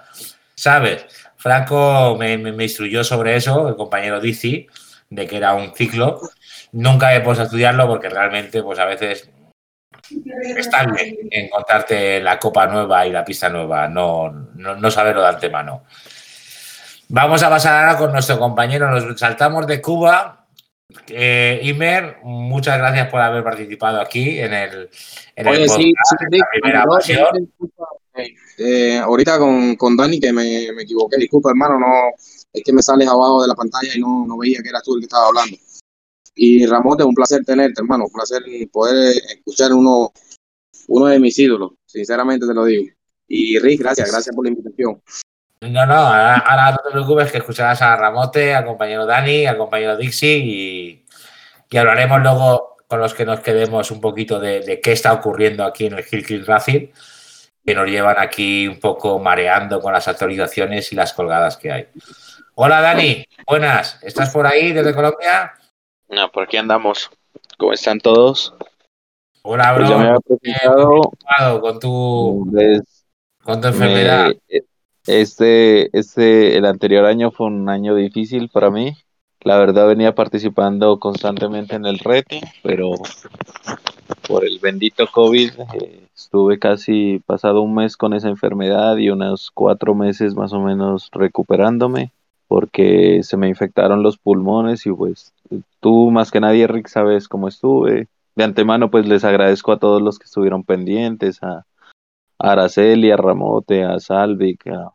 ¿sabes? 0.60 1.06
Franco 1.36 2.16
me, 2.18 2.36
me- 2.36 2.52
me 2.52 2.64
instruyó 2.64 3.02
sobre 3.02 3.34
eso, 3.36 3.68
el 3.68 3.76
compañero 3.76 4.20
Dizzy, 4.20 4.66
de 5.08 5.26
que 5.26 5.36
era 5.38 5.54
un 5.54 5.74
ciclo. 5.74 6.20
Nunca 6.72 7.14
he 7.14 7.20
puesto 7.22 7.42
a 7.42 7.46
estudiarlo 7.46 7.86
porque 7.88 8.08
realmente, 8.10 8.62
pues 8.62 8.78
a 8.78 8.84
veces 8.84 9.30
está 10.56 10.84
bien 10.84 11.16
encontrarte 11.30 12.20
la 12.20 12.38
copa 12.38 12.66
nueva 12.66 13.06
y 13.06 13.10
la 13.12 13.24
pista 13.24 13.48
nueva, 13.48 13.88
no, 13.88 14.30
no, 14.54 14.76
no 14.76 14.90
saberlo 14.90 15.22
de 15.22 15.28
antemano. 15.28 15.84
Vamos 17.08 17.42
a 17.42 17.48
pasar 17.50 17.84
ahora 17.84 17.98
con 17.98 18.12
nuestro 18.12 18.38
compañero, 18.38 18.90
nos 18.90 19.18
saltamos 19.18 19.66
de 19.66 19.80
Cuba. 19.80 20.46
Eh, 21.08 21.60
Imer, 21.64 22.18
muchas 22.22 22.76
gracias 22.78 23.08
por 23.08 23.20
haber 23.20 23.42
participado 23.44 24.00
aquí 24.00 24.38
en 24.40 24.52
el, 24.52 24.90
en 25.36 25.46
el 25.46 25.52
Oye, 25.54 25.68
sí, 25.68 25.92
podcast, 25.92 26.10
sí, 26.10 26.16
en 26.24 26.32
Rick, 26.32 26.40
la 26.42 26.48
primera 26.50 26.84
ocasión. 26.84 27.52
Eh, 28.58 28.98
ahorita 28.98 29.38
con, 29.38 29.76
con 29.76 29.96
Dani 29.96 30.20
que 30.20 30.32
me, 30.32 30.72
me 30.72 30.82
equivoqué, 30.82 31.16
disculpa 31.16 31.50
hermano, 31.50 31.78
no, 31.78 31.86
es 32.52 32.62
que 32.64 32.72
me 32.72 32.82
sales 32.82 33.08
abajo 33.08 33.42
de 33.42 33.48
la 33.48 33.54
pantalla 33.54 33.92
y 33.94 34.00
no, 34.00 34.26
no 34.26 34.38
veía 34.38 34.60
que 34.62 34.68
eras 34.68 34.82
tú 34.82 34.94
el 34.94 35.00
que 35.00 35.06
estaba 35.06 35.28
hablando. 35.28 35.56
Y 36.34 36.66
Ramote, 36.66 37.04
un 37.04 37.14
placer 37.14 37.44
tenerte, 37.44 37.80
hermano, 37.80 38.04
un 38.04 38.12
placer 38.12 38.42
poder 38.72 39.16
escuchar 39.36 39.72
uno, 39.72 40.12
uno 40.88 41.06
de 41.06 41.20
mis 41.20 41.38
ídolos, 41.38 41.72
sinceramente 41.86 42.46
te 42.46 42.54
lo 42.54 42.64
digo. 42.64 42.86
Y 43.28 43.58
Rick, 43.58 43.80
gracias, 43.80 44.10
gracias 44.10 44.34
por 44.34 44.44
la 44.44 44.50
invitación. 44.50 45.00
No, 45.60 45.86
no, 45.86 45.94
ahora, 45.94 46.38
ahora 46.38 46.70
no 46.72 46.78
te 46.78 46.90
preocupes 46.90 47.30
que 47.30 47.38
escucharás 47.38 47.82
a 47.82 47.94
Ramote, 47.96 48.54
al 48.54 48.64
compañero 48.64 49.04
Dani, 49.04 49.46
al 49.46 49.58
compañero 49.58 49.96
Dixie 49.96 50.38
y, 50.38 51.04
y 51.68 51.76
hablaremos 51.76 52.20
luego 52.22 52.76
con 52.88 52.98
los 52.98 53.14
que 53.14 53.24
nos 53.24 53.40
quedemos 53.40 53.90
un 53.92 54.00
poquito 54.00 54.40
de, 54.40 54.60
de 54.60 54.80
qué 54.80 54.92
está 54.92 55.12
ocurriendo 55.12 55.64
aquí 55.64 55.86
en 55.86 55.92
el 55.92 56.04
Hill 56.10 56.44
Racing, 56.44 56.88
que 57.70 57.76
nos 57.76 57.86
llevan 57.88 58.16
aquí 58.18 58.66
un 58.66 58.80
poco 58.80 59.20
mareando 59.20 59.80
con 59.80 59.92
las 59.92 60.08
actualizaciones 60.08 60.90
y 60.92 60.96
las 60.96 61.12
colgadas 61.12 61.56
que 61.56 61.70
hay. 61.70 61.86
Hola 62.56 62.80
Dani, 62.80 63.24
buenas, 63.46 63.96
¿estás 64.02 64.30
por 64.30 64.44
ahí 64.44 64.72
desde 64.72 64.92
Colombia? 64.92 65.52
No, 66.08 66.32
por 66.32 66.42
aquí 66.42 66.56
andamos. 66.56 67.08
¿Cómo 67.58 67.72
están 67.72 68.00
todos? 68.00 68.52
Hola, 69.42 69.72
Pues 69.76 69.88
bro. 69.88 69.96
ya 69.96 70.02
me 70.02 70.08
había 70.08 70.16
Eh, 70.18 70.36
presentado. 70.40 71.60
con 71.60 71.78
tu, 71.78 72.48
Pues, 72.50 73.04
con 73.44 73.60
tu 73.60 73.68
enfermedad. 73.68 74.32
me- 74.48 74.62
este, 75.06 75.96
este, 75.96 76.56
el 76.56 76.64
anterior 76.66 77.04
año 77.04 77.30
fue 77.30 77.46
un 77.46 77.68
año 77.68 77.94
difícil 77.94 78.48
para 78.48 78.70
mí. 78.72 78.96
La 79.42 79.58
verdad 79.58 79.86
venía 79.86 80.12
participando 80.16 80.98
constantemente 80.98 81.76
en 81.76 81.86
el 81.86 82.00
reto, 82.00 82.36
pero 82.64 82.90
por 84.26 84.44
el 84.44 84.58
bendito 84.58 85.06
COVID 85.10 85.50
eh, 85.74 86.06
estuve 86.14 86.58
casi 86.58 87.20
pasado 87.26 87.62
un 87.62 87.74
mes 87.74 87.96
con 87.96 88.14
esa 88.14 88.28
enfermedad 88.28 88.96
y 88.96 89.10
unos 89.10 89.50
cuatro 89.50 89.94
meses 89.94 90.34
más 90.34 90.52
o 90.52 90.60
menos 90.60 91.08
recuperándome 91.12 92.12
porque 92.50 93.22
se 93.22 93.36
me 93.36 93.48
infectaron 93.48 94.02
los 94.02 94.18
pulmones 94.18 94.84
y 94.84 94.92
pues 94.92 95.32
tú 95.78 96.10
más 96.10 96.32
que 96.32 96.40
nadie, 96.40 96.66
Rick, 96.66 96.88
sabes 96.88 97.28
cómo 97.28 97.46
estuve. 97.46 98.08
De 98.34 98.42
antemano 98.42 98.90
pues 98.90 99.06
les 99.06 99.24
agradezco 99.24 99.70
a 99.70 99.78
todos 99.78 100.02
los 100.02 100.18
que 100.18 100.24
estuvieron 100.24 100.64
pendientes, 100.64 101.40
a, 101.44 101.64
Araceli, 102.38 103.12
a 103.12 103.16
Ramote, 103.16 103.84
a 103.84 104.00
Salvic, 104.00 104.66
a, 104.66 104.92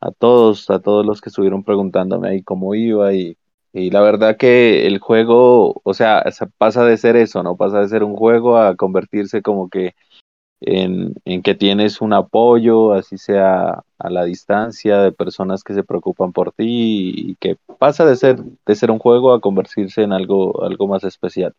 a 0.00 0.10
todos, 0.12 0.70
a 0.70 0.78
todos 0.78 1.04
los 1.04 1.20
que 1.20 1.30
estuvieron 1.30 1.64
preguntándome 1.64 2.28
ahí 2.28 2.42
cómo 2.42 2.76
iba 2.76 3.12
y, 3.14 3.36
y 3.74 3.90
la 3.90 4.00
verdad 4.02 4.36
que 4.36 4.86
el 4.86 5.00
juego, 5.00 5.80
o 5.82 5.94
sea, 5.94 6.30
se 6.30 6.46
pasa 6.46 6.84
de 6.84 6.96
ser 6.96 7.16
eso, 7.16 7.42
¿no? 7.42 7.56
Pasa 7.56 7.80
de 7.80 7.88
ser 7.88 8.04
un 8.04 8.14
juego 8.14 8.56
a 8.56 8.76
convertirse 8.76 9.42
como 9.42 9.68
que 9.68 9.96
en, 10.60 11.14
en 11.24 11.42
que 11.42 11.56
tienes 11.56 12.00
un 12.00 12.12
apoyo, 12.12 12.92
así 12.92 13.18
sea 13.18 13.82
a 13.98 14.10
la 14.10 14.24
distancia, 14.24 14.98
de 14.98 15.10
personas 15.10 15.64
que 15.64 15.74
se 15.74 15.82
preocupan 15.82 16.32
por 16.32 16.52
ti 16.52 17.12
y 17.16 17.34
que 17.40 17.56
pasa 17.78 18.06
de 18.06 18.14
ser, 18.14 18.38
de 18.64 18.74
ser 18.76 18.92
un 18.92 19.00
juego 19.00 19.32
a 19.32 19.40
convertirse 19.40 20.02
en 20.02 20.12
algo, 20.12 20.62
algo 20.62 20.86
más 20.86 21.02
especial. 21.02 21.52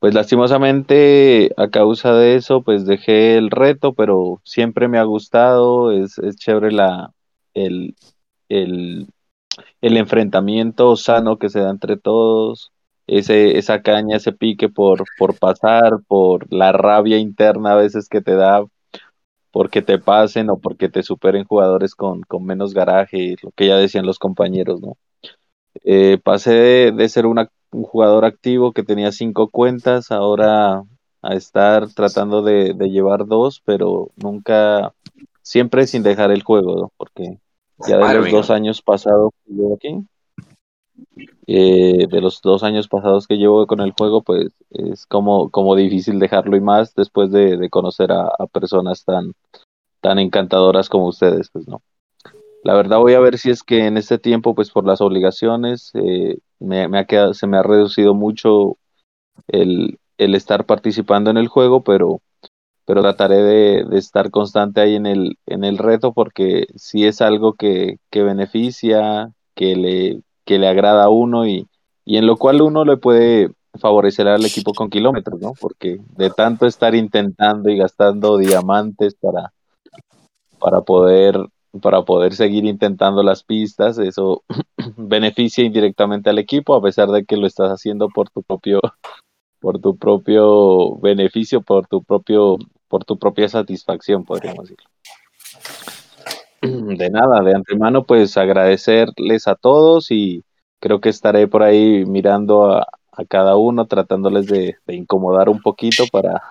Pues 0.00 0.12
lastimosamente 0.12 1.52
a 1.56 1.70
causa 1.70 2.12
de 2.12 2.36
eso, 2.36 2.60
pues 2.60 2.84
dejé 2.84 3.38
el 3.38 3.50
reto, 3.50 3.94
pero 3.94 4.42
siempre 4.44 4.86
me 4.86 4.98
ha 4.98 5.04
gustado, 5.04 5.92
es, 5.92 6.18
es 6.18 6.36
chévere 6.36 6.72
la, 6.72 7.14
el, 7.54 7.94
el, 8.50 9.08
el 9.80 9.96
enfrentamiento 9.96 10.96
sano 10.96 11.38
que 11.38 11.50
se 11.50 11.60
da 11.60 11.70
entre 11.70 11.96
todos, 11.96 12.72
ese, 13.06 13.58
esa 13.58 13.82
caña, 13.82 14.16
ese 14.16 14.32
pique 14.32 14.68
por, 14.68 15.04
por 15.18 15.38
pasar, 15.38 16.00
por 16.06 16.52
la 16.52 16.72
rabia 16.72 17.18
interna 17.18 17.72
a 17.72 17.76
veces 17.76 18.08
que 18.08 18.20
te 18.20 18.34
da 18.34 18.64
porque 19.50 19.82
te 19.82 19.98
pasen 19.98 20.50
o 20.50 20.58
porque 20.58 20.88
te 20.88 21.02
superen 21.02 21.44
jugadores 21.44 21.94
con, 21.94 22.22
con 22.22 22.44
menos 22.44 22.74
garaje, 22.74 23.36
lo 23.42 23.50
que 23.52 23.66
ya 23.68 23.76
decían 23.76 24.06
los 24.06 24.18
compañeros, 24.18 24.80
¿no? 24.80 24.96
Eh, 25.84 26.18
pasé 26.22 26.92
de, 26.92 27.08
ser 27.08 27.26
una, 27.26 27.50
un 27.70 27.84
jugador 27.84 28.24
activo 28.24 28.72
que 28.72 28.82
tenía 28.82 29.12
cinco 29.12 29.48
cuentas, 29.50 30.10
ahora 30.10 30.82
a 31.22 31.34
estar 31.34 31.88
tratando 31.92 32.42
de, 32.42 32.72
de 32.74 32.90
llevar 32.90 33.26
dos, 33.26 33.62
pero 33.64 34.10
nunca, 34.16 34.94
siempre 35.42 35.86
sin 35.86 36.02
dejar 36.02 36.30
el 36.30 36.42
juego, 36.42 36.76
¿no? 36.76 36.92
Porque 36.96 37.38
ya 37.86 37.98
de 37.98 38.14
los 38.14 38.30
dos 38.30 38.50
años 38.50 38.82
pasados 38.82 39.30
que 39.44 39.52
llevo 39.52 39.74
aquí, 39.74 40.06
eh, 41.46 42.06
de 42.08 42.20
los 42.20 42.40
dos 42.42 42.62
años 42.62 42.88
pasados 42.88 43.26
que 43.26 43.36
llevo 43.36 43.66
con 43.66 43.80
el 43.80 43.92
juego, 43.92 44.22
pues 44.22 44.48
es 44.70 45.06
como, 45.06 45.50
como 45.50 45.74
difícil 45.74 46.18
dejarlo 46.18 46.56
y 46.56 46.60
más 46.60 46.94
después 46.94 47.30
de, 47.30 47.56
de 47.56 47.70
conocer 47.70 48.12
a, 48.12 48.28
a 48.38 48.46
personas 48.46 49.04
tan, 49.04 49.32
tan 50.00 50.18
encantadoras 50.18 50.88
como 50.88 51.06
ustedes, 51.06 51.50
pues 51.50 51.66
no. 51.68 51.82
La 52.64 52.74
verdad 52.74 52.98
voy 52.98 53.14
a 53.14 53.20
ver 53.20 53.38
si 53.38 53.50
es 53.50 53.62
que 53.64 53.86
en 53.86 53.96
este 53.96 54.18
tiempo, 54.18 54.54
pues 54.54 54.70
por 54.70 54.86
las 54.86 55.00
obligaciones, 55.00 55.90
eh, 55.94 56.38
me, 56.60 56.86
me 56.88 57.00
ha 57.00 57.06
quedado, 57.06 57.34
se 57.34 57.46
me 57.48 57.56
ha 57.56 57.62
reducido 57.62 58.14
mucho 58.14 58.76
el, 59.48 59.98
el 60.16 60.34
estar 60.34 60.64
participando 60.64 61.30
en 61.30 61.38
el 61.38 61.48
juego, 61.48 61.82
pero, 61.82 62.20
pero 62.92 63.00
trataré 63.00 63.42
de, 63.42 63.98
estar 63.98 64.30
constante 64.30 64.82
ahí 64.82 64.96
en 64.96 65.06
el, 65.06 65.38
en 65.46 65.64
el 65.64 65.78
reto 65.78 66.12
porque 66.12 66.66
sí 66.76 67.06
es 67.06 67.22
algo 67.22 67.54
que, 67.54 67.96
beneficia, 68.12 69.32
que 69.54 70.22
le, 70.46 70.68
agrada 70.68 71.04
a 71.04 71.08
uno 71.08 71.46
y, 71.46 71.66
en 72.04 72.26
lo 72.26 72.36
cual 72.36 72.60
uno 72.60 72.84
le 72.84 72.98
puede 72.98 73.48
favorecer 73.80 74.28
al 74.28 74.44
equipo 74.44 74.74
con 74.74 74.90
kilómetros, 74.90 75.40
¿no? 75.40 75.54
Porque 75.58 76.00
de 76.18 76.28
tanto 76.28 76.66
estar 76.66 76.94
intentando 76.94 77.70
y 77.70 77.78
gastando 77.78 78.36
diamantes 78.36 79.14
para, 79.14 79.54
para 80.58 80.82
poder 80.82 81.38
para 81.80 82.02
poder 82.02 82.34
seguir 82.34 82.66
intentando 82.66 83.22
las 83.22 83.42
pistas, 83.42 83.96
eso 83.96 84.42
beneficia 84.98 85.64
indirectamente 85.64 86.28
al 86.28 86.38
equipo, 86.38 86.74
a 86.74 86.82
pesar 86.82 87.08
de 87.08 87.24
que 87.24 87.38
lo 87.38 87.46
estás 87.46 87.70
haciendo 87.70 88.10
por 88.10 88.28
tu 88.28 88.42
propio, 88.42 88.82
por 89.62 89.80
tu 89.80 89.96
propio 89.96 90.96
beneficio, 90.96 91.62
por 91.62 91.86
tu 91.86 92.02
propio, 92.02 92.58
por 92.92 93.06
tu 93.06 93.18
propia 93.18 93.48
satisfacción, 93.48 94.22
podríamos 94.22 94.68
decirlo. 94.68 94.90
De 96.60 97.08
nada, 97.08 97.40
de 97.40 97.54
antemano, 97.54 98.04
pues 98.04 98.36
agradecerles 98.36 99.48
a 99.48 99.54
todos 99.54 100.10
y 100.10 100.44
creo 100.78 101.00
que 101.00 101.08
estaré 101.08 101.48
por 101.48 101.62
ahí 101.62 102.04
mirando 102.04 102.70
a, 102.70 102.86
a 103.10 103.24
cada 103.24 103.56
uno, 103.56 103.86
tratándoles 103.86 104.46
de, 104.46 104.76
de 104.86 104.94
incomodar 104.94 105.48
un 105.48 105.62
poquito 105.62 106.04
para, 106.12 106.42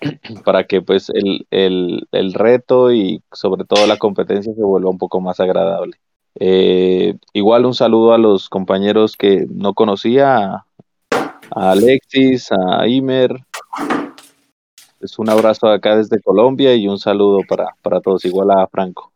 para 0.46 0.64
que 0.64 0.80
pues 0.80 1.10
el, 1.10 1.46
el, 1.50 2.08
el, 2.12 2.32
reto 2.32 2.90
y 2.90 3.22
sobre 3.30 3.66
todo 3.66 3.86
la 3.86 3.98
competencia 3.98 4.54
se 4.54 4.62
vuelva 4.62 4.88
un 4.88 4.96
poco 4.96 5.20
más 5.20 5.38
agradable. 5.38 5.98
Eh, 6.40 7.18
igual 7.34 7.66
un 7.66 7.74
saludo 7.74 8.14
a 8.14 8.18
los 8.18 8.48
compañeros 8.48 9.18
que 9.18 9.44
no 9.50 9.74
conocía, 9.74 10.64
a 11.10 11.70
Alexis, 11.70 12.50
a 12.52 12.88
Imer. 12.88 13.44
Es 15.02 15.18
un 15.18 15.28
abrazo 15.28 15.68
acá 15.68 15.96
desde 15.96 16.22
Colombia 16.22 16.74
y 16.74 16.86
un 16.86 16.96
saludo 16.96 17.40
para, 17.48 17.74
para 17.82 18.00
todos, 18.00 18.24
igual 18.24 18.52
a 18.52 18.68
Franco. 18.68 19.12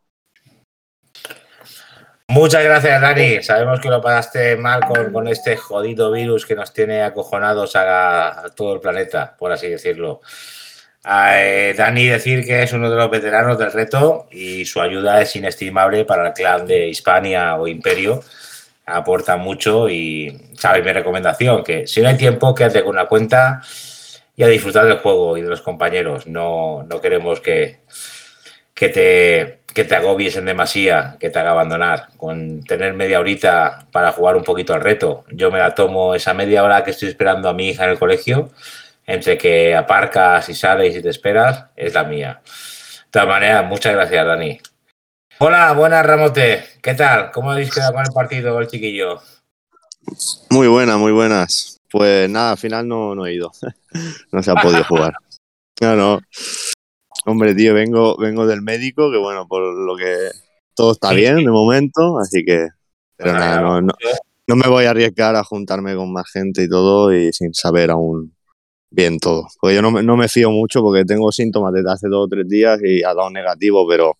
Muchas 2.28 2.64
gracias, 2.64 3.00
Dani. 3.00 3.40
Sabemos 3.40 3.78
que 3.78 3.88
lo 3.88 4.02
pasaste 4.02 4.56
mal 4.56 4.80
con, 4.84 5.12
con 5.12 5.28
este 5.28 5.56
jodido 5.56 6.10
virus 6.10 6.44
que 6.44 6.56
nos 6.56 6.72
tiene 6.72 7.02
acojonados 7.02 7.76
a, 7.76 8.46
todo 8.56 8.74
el 8.74 8.80
planeta, 8.80 9.36
por 9.38 9.52
así 9.52 9.68
decirlo. 9.68 10.20
Dani 11.04 12.06
decir 12.08 12.44
que 12.44 12.64
es 12.64 12.72
uno 12.72 12.90
de 12.90 12.96
los 12.96 13.08
veteranos 13.08 13.56
del 13.56 13.70
reto 13.70 14.26
y 14.32 14.64
su 14.64 14.80
ayuda 14.80 15.22
es 15.22 15.36
inestimable 15.36 16.04
para 16.04 16.26
el 16.26 16.32
clan 16.32 16.66
de 16.66 16.88
Hispania 16.88 17.54
o 17.54 17.68
Imperio. 17.68 18.24
Aporta 18.86 19.36
mucho 19.36 19.88
y 19.88 20.50
sabes 20.58 20.84
mi 20.84 20.92
recomendación, 20.92 21.62
que 21.62 21.86
si 21.86 22.02
no 22.02 22.08
hay 22.08 22.16
tiempo, 22.16 22.54
quédate 22.56 22.82
con 22.82 22.90
una 22.96 23.06
cuenta 23.06 23.62
y 24.36 24.42
a 24.42 24.48
disfrutar 24.48 24.84
del 24.86 24.98
juego 24.98 25.36
y 25.36 25.42
de 25.42 25.48
los 25.48 25.62
compañeros. 25.62 26.26
No, 26.26 26.84
no 26.84 27.00
queremos 27.00 27.40
que, 27.40 27.80
que, 28.74 28.90
te, 28.90 29.60
que 29.72 29.84
te 29.84 29.96
agobies 29.96 30.36
en 30.36 30.44
demasía, 30.44 31.16
que 31.18 31.30
te 31.30 31.38
haga 31.38 31.52
abandonar. 31.52 32.08
Con 32.18 32.62
tener 32.62 32.92
media 32.92 33.18
horita 33.18 33.86
para 33.90 34.12
jugar 34.12 34.36
un 34.36 34.44
poquito 34.44 34.74
al 34.74 34.82
reto. 34.82 35.24
Yo 35.32 35.50
me 35.50 35.58
la 35.58 35.74
tomo 35.74 36.14
esa 36.14 36.34
media 36.34 36.62
hora 36.62 36.84
que 36.84 36.90
estoy 36.90 37.08
esperando 37.08 37.48
a 37.48 37.54
mi 37.54 37.70
hija 37.70 37.84
en 37.84 37.90
el 37.90 37.98
colegio 37.98 38.50
entre 39.06 39.38
que 39.38 39.74
aparcas 39.74 40.48
y 40.48 40.54
sales 40.54 40.96
y 40.96 41.02
te 41.02 41.10
esperas, 41.10 41.66
es 41.76 41.94
la 41.94 42.04
mía. 42.04 42.40
De 42.44 43.10
todas 43.10 43.28
maneras, 43.28 43.64
muchas 43.64 43.94
gracias, 43.94 44.26
Dani. 44.26 44.60
Hola, 45.38 45.72
buenas, 45.72 46.04
Ramote. 46.04 46.64
¿Qué 46.82 46.94
tal? 46.94 47.30
¿Cómo 47.30 47.52
habéis 47.52 47.72
quedado 47.72 47.92
con 47.92 48.02
el 48.02 48.12
partido, 48.12 48.58
el 48.58 48.66
chiquillo? 48.66 49.22
Muy 50.50 50.66
buenas, 50.66 50.96
muy 50.98 51.12
buenas. 51.12 51.75
Pues 51.90 52.28
nada, 52.28 52.52
al 52.52 52.58
final 52.58 52.86
no, 52.88 53.14
no 53.14 53.26
he 53.26 53.34
ido. 53.34 53.50
no 54.32 54.42
se 54.42 54.50
ha 54.50 54.54
podido 54.54 54.84
jugar. 54.84 55.12
No, 55.80 55.94
no. 55.96 56.20
Hombre, 57.24 57.54
tío, 57.54 57.74
vengo, 57.74 58.16
vengo 58.18 58.46
del 58.46 58.62
médico, 58.62 59.10
que 59.10 59.18
bueno, 59.18 59.46
por 59.48 59.62
lo 59.62 59.96
que 59.96 60.14
todo 60.74 60.92
está 60.92 61.12
bien 61.12 61.36
de 61.36 61.50
momento, 61.50 62.18
así 62.18 62.44
que. 62.44 62.68
Pero 63.16 63.32
nada, 63.32 63.60
no, 63.60 63.80
no, 63.80 63.92
no 64.46 64.56
me 64.56 64.68
voy 64.68 64.84
a 64.84 64.90
arriesgar 64.90 65.34
a 65.36 65.42
juntarme 65.44 65.94
con 65.96 66.12
más 66.12 66.30
gente 66.30 66.62
y 66.64 66.68
todo 66.68 67.12
y 67.14 67.32
sin 67.32 67.52
saber 67.54 67.90
aún 67.90 68.34
bien 68.90 69.18
todo. 69.18 69.46
Porque 69.60 69.74
yo 69.74 69.82
no, 69.82 69.90
me- 69.90 70.02
no 70.02 70.16
me 70.16 70.28
fío 70.28 70.50
mucho 70.50 70.82
porque 70.82 71.04
tengo 71.04 71.32
síntomas 71.32 71.72
desde 71.72 71.90
hace 71.92 72.08
dos 72.08 72.26
o 72.26 72.28
tres 72.28 72.46
días 72.48 72.78
y 72.84 73.02
ha 73.02 73.14
dado 73.14 73.30
negativo, 73.30 73.86
pero 73.88 74.12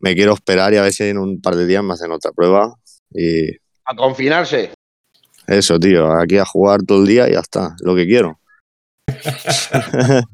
me 0.00 0.14
quiero 0.14 0.34
esperar 0.34 0.74
y 0.74 0.76
a 0.76 0.82
ver 0.82 0.92
si 0.92 1.04
en 1.04 1.18
un 1.18 1.40
par 1.40 1.54
de 1.56 1.66
días 1.66 1.82
me 1.84 1.94
hacen 1.94 2.10
otra 2.12 2.32
prueba. 2.32 2.74
Y 3.12 3.48
A 3.84 3.94
confinarse. 3.96 4.72
Eso, 5.46 5.78
tío, 5.78 6.10
aquí 6.12 6.38
a 6.38 6.44
jugar 6.44 6.82
todo 6.82 7.00
el 7.02 7.06
día 7.06 7.28
y 7.28 7.32
ya 7.32 7.40
está, 7.40 7.74
lo 7.80 7.94
que 7.94 8.06
quiero. 8.06 8.38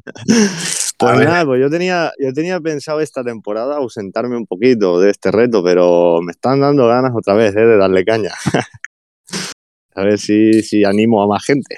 Pues 0.99 1.19
nada, 1.19 1.45
pues 1.45 1.61
yo 1.61 1.69
tenía, 1.69 2.13
yo 2.17 2.33
tenía 2.33 2.61
pensado 2.61 3.01
esta 3.01 3.25
temporada 3.25 3.77
ausentarme 3.77 4.37
un 4.37 4.47
poquito 4.47 5.01
de 5.01 5.11
este 5.11 5.33
reto, 5.33 5.65
pero 5.65 6.21
me 6.23 6.31
están 6.31 6.61
dando 6.61 6.87
ganas 6.87 7.11
otra 7.13 7.35
vez, 7.35 7.57
¿eh? 7.57 7.61
de 7.67 7.77
darle 7.77 8.05
caña. 8.05 8.31
a 9.97 10.03
ver 10.05 10.17
si, 10.21 10.63
si 10.63 10.85
animo 10.85 11.21
a 11.21 11.27
más 11.27 11.45
gente. 11.45 11.77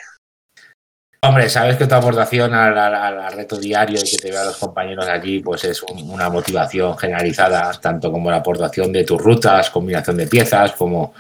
Hombre, 1.23 1.49
sabes 1.49 1.79
que 1.79 1.87
tu 1.87 1.95
aportación 1.95 2.53
al, 2.53 2.77
al- 2.77 2.95
al 3.19 3.33
reto 3.33 3.57
diario 3.57 3.99
y 3.99 4.11
que 4.11 4.19
te 4.19 4.31
vean 4.31 4.45
los 4.45 4.59
compañeros 4.59 5.09
allí, 5.09 5.41
pues 5.41 5.65
es 5.65 5.83
un- 5.83 6.11
una 6.11 6.29
motivación 6.29 6.99
generalizada, 6.99 7.73
tanto 7.81 8.13
como 8.13 8.31
la 8.31 8.37
aportación 8.37 8.93
de 8.93 9.05
tus 9.05 9.19
rutas, 9.23 9.71
combinación 9.71 10.19
de 10.19 10.27
piezas, 10.27 10.73
como 10.73 11.15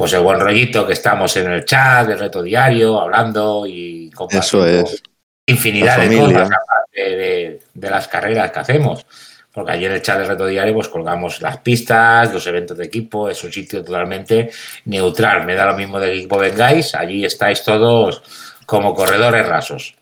pues 0.00 0.14
el 0.14 0.20
buen 0.22 0.40
rollito 0.40 0.86
que 0.86 0.94
estamos 0.94 1.36
en 1.36 1.52
el 1.52 1.62
chat 1.66 2.08
del 2.08 2.18
reto 2.18 2.42
diario, 2.42 2.98
hablando 2.98 3.66
y 3.66 4.08
Eso 4.08 4.16
compartiendo 4.16 4.88
es. 4.88 5.02
infinidad 5.44 6.00
de 6.00 6.18
cosas 6.18 6.48
de, 6.90 7.60
de 7.74 7.90
las 7.90 8.08
carreras 8.08 8.50
que 8.50 8.60
hacemos. 8.60 9.04
Porque 9.52 9.72
allí 9.72 9.84
en 9.84 9.92
el 9.92 10.00
chat 10.00 10.18
del 10.18 10.28
reto 10.28 10.46
diario 10.46 10.72
pues 10.72 10.88
colgamos 10.88 11.42
las 11.42 11.58
pistas, 11.58 12.32
los 12.32 12.46
eventos 12.46 12.78
de 12.78 12.86
equipo, 12.86 13.28
es 13.28 13.44
un 13.44 13.52
sitio 13.52 13.84
totalmente 13.84 14.50
neutral. 14.86 15.44
Me 15.44 15.54
da 15.54 15.66
lo 15.66 15.76
mismo 15.76 16.00
de 16.00 16.16
equipo 16.16 16.38
vengáis, 16.38 16.94
allí 16.94 17.26
estáis 17.26 17.62
todos 17.62 18.22
como 18.64 18.94
corredores 18.94 19.46
rasos. 19.46 19.96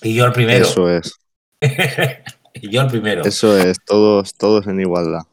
Y 0.00 0.14
yo 0.14 0.24
el 0.24 0.32
primero. 0.32 0.64
Eso 0.64 0.88
es, 0.88 1.12
y 2.54 2.70
yo 2.70 2.80
el 2.80 2.86
primero. 2.86 3.22
eso 3.22 3.54
es, 3.58 3.76
todos, 3.84 4.32
todos 4.32 4.66
en 4.66 4.80
igualdad. 4.80 5.24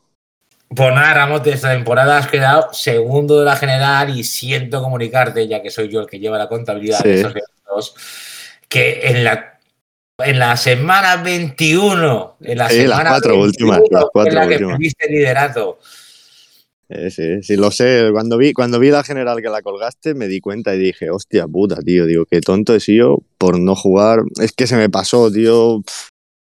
Pues 0.76 0.94
nada, 0.96 1.14
Ramos, 1.14 1.44
de 1.44 1.52
esta 1.52 1.72
temporada 1.74 2.18
has 2.18 2.28
quedado 2.28 2.70
segundo 2.74 3.40
de 3.40 3.46
la 3.46 3.56
general 3.58 4.18
y 4.18 4.24
siento 4.24 4.82
comunicarte, 4.82 5.48
ya 5.48 5.62
que 5.62 5.70
soy 5.70 5.90
yo 5.90 6.00
el 6.02 6.08
que 6.08 6.20
lleva 6.20 6.38
la 6.38 6.48
contabilidad 6.48 7.04
de 7.04 7.16
esos 7.16 7.32
eventos, 7.36 7.96
que 8.70 9.02
en 9.08 9.24
la, 9.24 9.60
en 10.20 10.40
la 10.40 10.56
semana 10.58 11.18
21, 11.18 12.38
en 12.42 12.58
la 12.58 12.70
Sí, 12.70 12.78
las 12.88 12.98
semana 12.98 13.10
cuatro 13.10 13.32
21 13.42 13.44
últimas, 13.46 13.82
las 13.92 14.06
cuatro 14.12 14.34
la 14.34 14.48
que 14.48 14.54
últimas. 14.56 14.74
perdiste 14.78 15.10
liderato. 15.10 15.80
Eh, 16.90 17.10
sí, 17.10 17.42
sí, 17.42 17.56
lo 17.56 17.72
sé. 17.72 18.10
Cuando 18.12 18.38
vi, 18.38 18.54
cuando 18.54 18.80
vi 18.80 18.90
la 18.90 19.04
general 19.04 19.42
que 19.42 19.50
la 19.50 19.62
colgaste, 19.62 20.14
me 20.14 20.28
di 20.28 20.40
cuenta 20.40 20.76
y 20.76 20.80
dije, 20.80 21.10
hostia 21.10 21.48
puta, 21.48 21.78
tío, 21.78 22.06
digo, 22.06 22.26
qué 22.30 22.40
tonto 22.42 22.76
he 22.76 22.80
sido 22.80 23.20
por 23.38 23.60
no 23.60 23.76
jugar. 23.76 24.20
Es 24.42 24.52
que 24.54 24.68
se 24.68 24.76
me 24.76 24.90
pasó, 24.90 25.32
tío, 25.32 25.84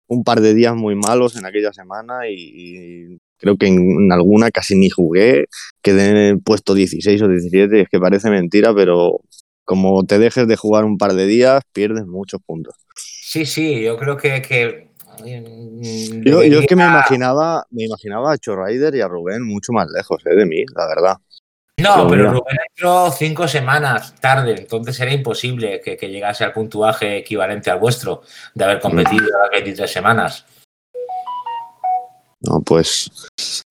un 0.07 0.23
par 0.23 0.41
de 0.41 0.53
días 0.53 0.75
muy 0.75 0.95
malos 0.95 1.35
en 1.37 1.45
aquella 1.45 1.73
semana 1.73 2.27
y, 2.29 2.35
y 2.35 3.17
creo 3.43 3.57
que 3.57 3.67
en, 3.67 4.11
alguna 4.11 4.49
casi 4.51 4.75
ni 4.75 4.89
jugué. 4.89 5.47
Quedé 5.81 6.09
en 6.09 6.17
el 6.17 6.41
puesto 6.41 6.73
16 6.73 7.21
o 7.21 7.27
17, 7.27 7.81
es 7.81 7.89
que 7.89 7.99
parece 7.99 8.29
mentira, 8.29 8.73
pero 8.73 9.19
como 9.65 10.05
te 10.05 10.17
dejes 10.17 10.47
de 10.47 10.55
jugar 10.55 10.85
un 10.85 10.97
par 10.97 11.13
de 11.13 11.27
días, 11.27 11.61
pierdes 11.73 12.05
muchos 12.05 12.41
puntos. 12.45 12.75
Sí, 12.95 13.45
sí, 13.45 13.81
yo 13.81 13.97
creo 13.97 14.15
que... 14.15 14.41
que 14.41 14.87
mm, 15.25 16.23
Yo, 16.23 16.43
yo 16.43 16.59
es 16.59 16.67
que 16.67 16.75
me 16.77 16.85
imaginaba, 16.85 17.65
me 17.69 17.83
imaginaba 17.83 18.31
a 18.31 18.37
Chorraider 18.37 18.95
y 18.95 19.01
a 19.01 19.09
Rubén 19.09 19.43
mucho 19.43 19.73
más 19.73 19.87
lejos 19.93 20.21
eh, 20.25 20.35
de 20.35 20.45
mí, 20.45 20.63
la 20.73 20.87
verdad. 20.87 21.17
No, 21.81 22.07
Pero. 22.07 22.31
Rubén 22.31 22.57
entró 22.69 23.11
cinco 23.11 23.47
semanas 23.47 24.15
tarde, 24.21 24.55
entonces 24.57 24.97
era 25.01 25.11
imposible 25.11 25.81
que, 25.83 25.97
que 25.97 26.07
llegase 26.07 26.45
al 26.45 26.53
puntuaje 26.53 27.17
equivalente 27.17 27.71
al 27.71 27.79
vuestro 27.79 28.21
de 28.53 28.63
haber 28.63 28.79
competido 28.79 29.25
las 29.25 29.49
23 29.51 29.91
semanas. 29.91 30.45
No, 32.43 32.61
pues, 32.61 33.09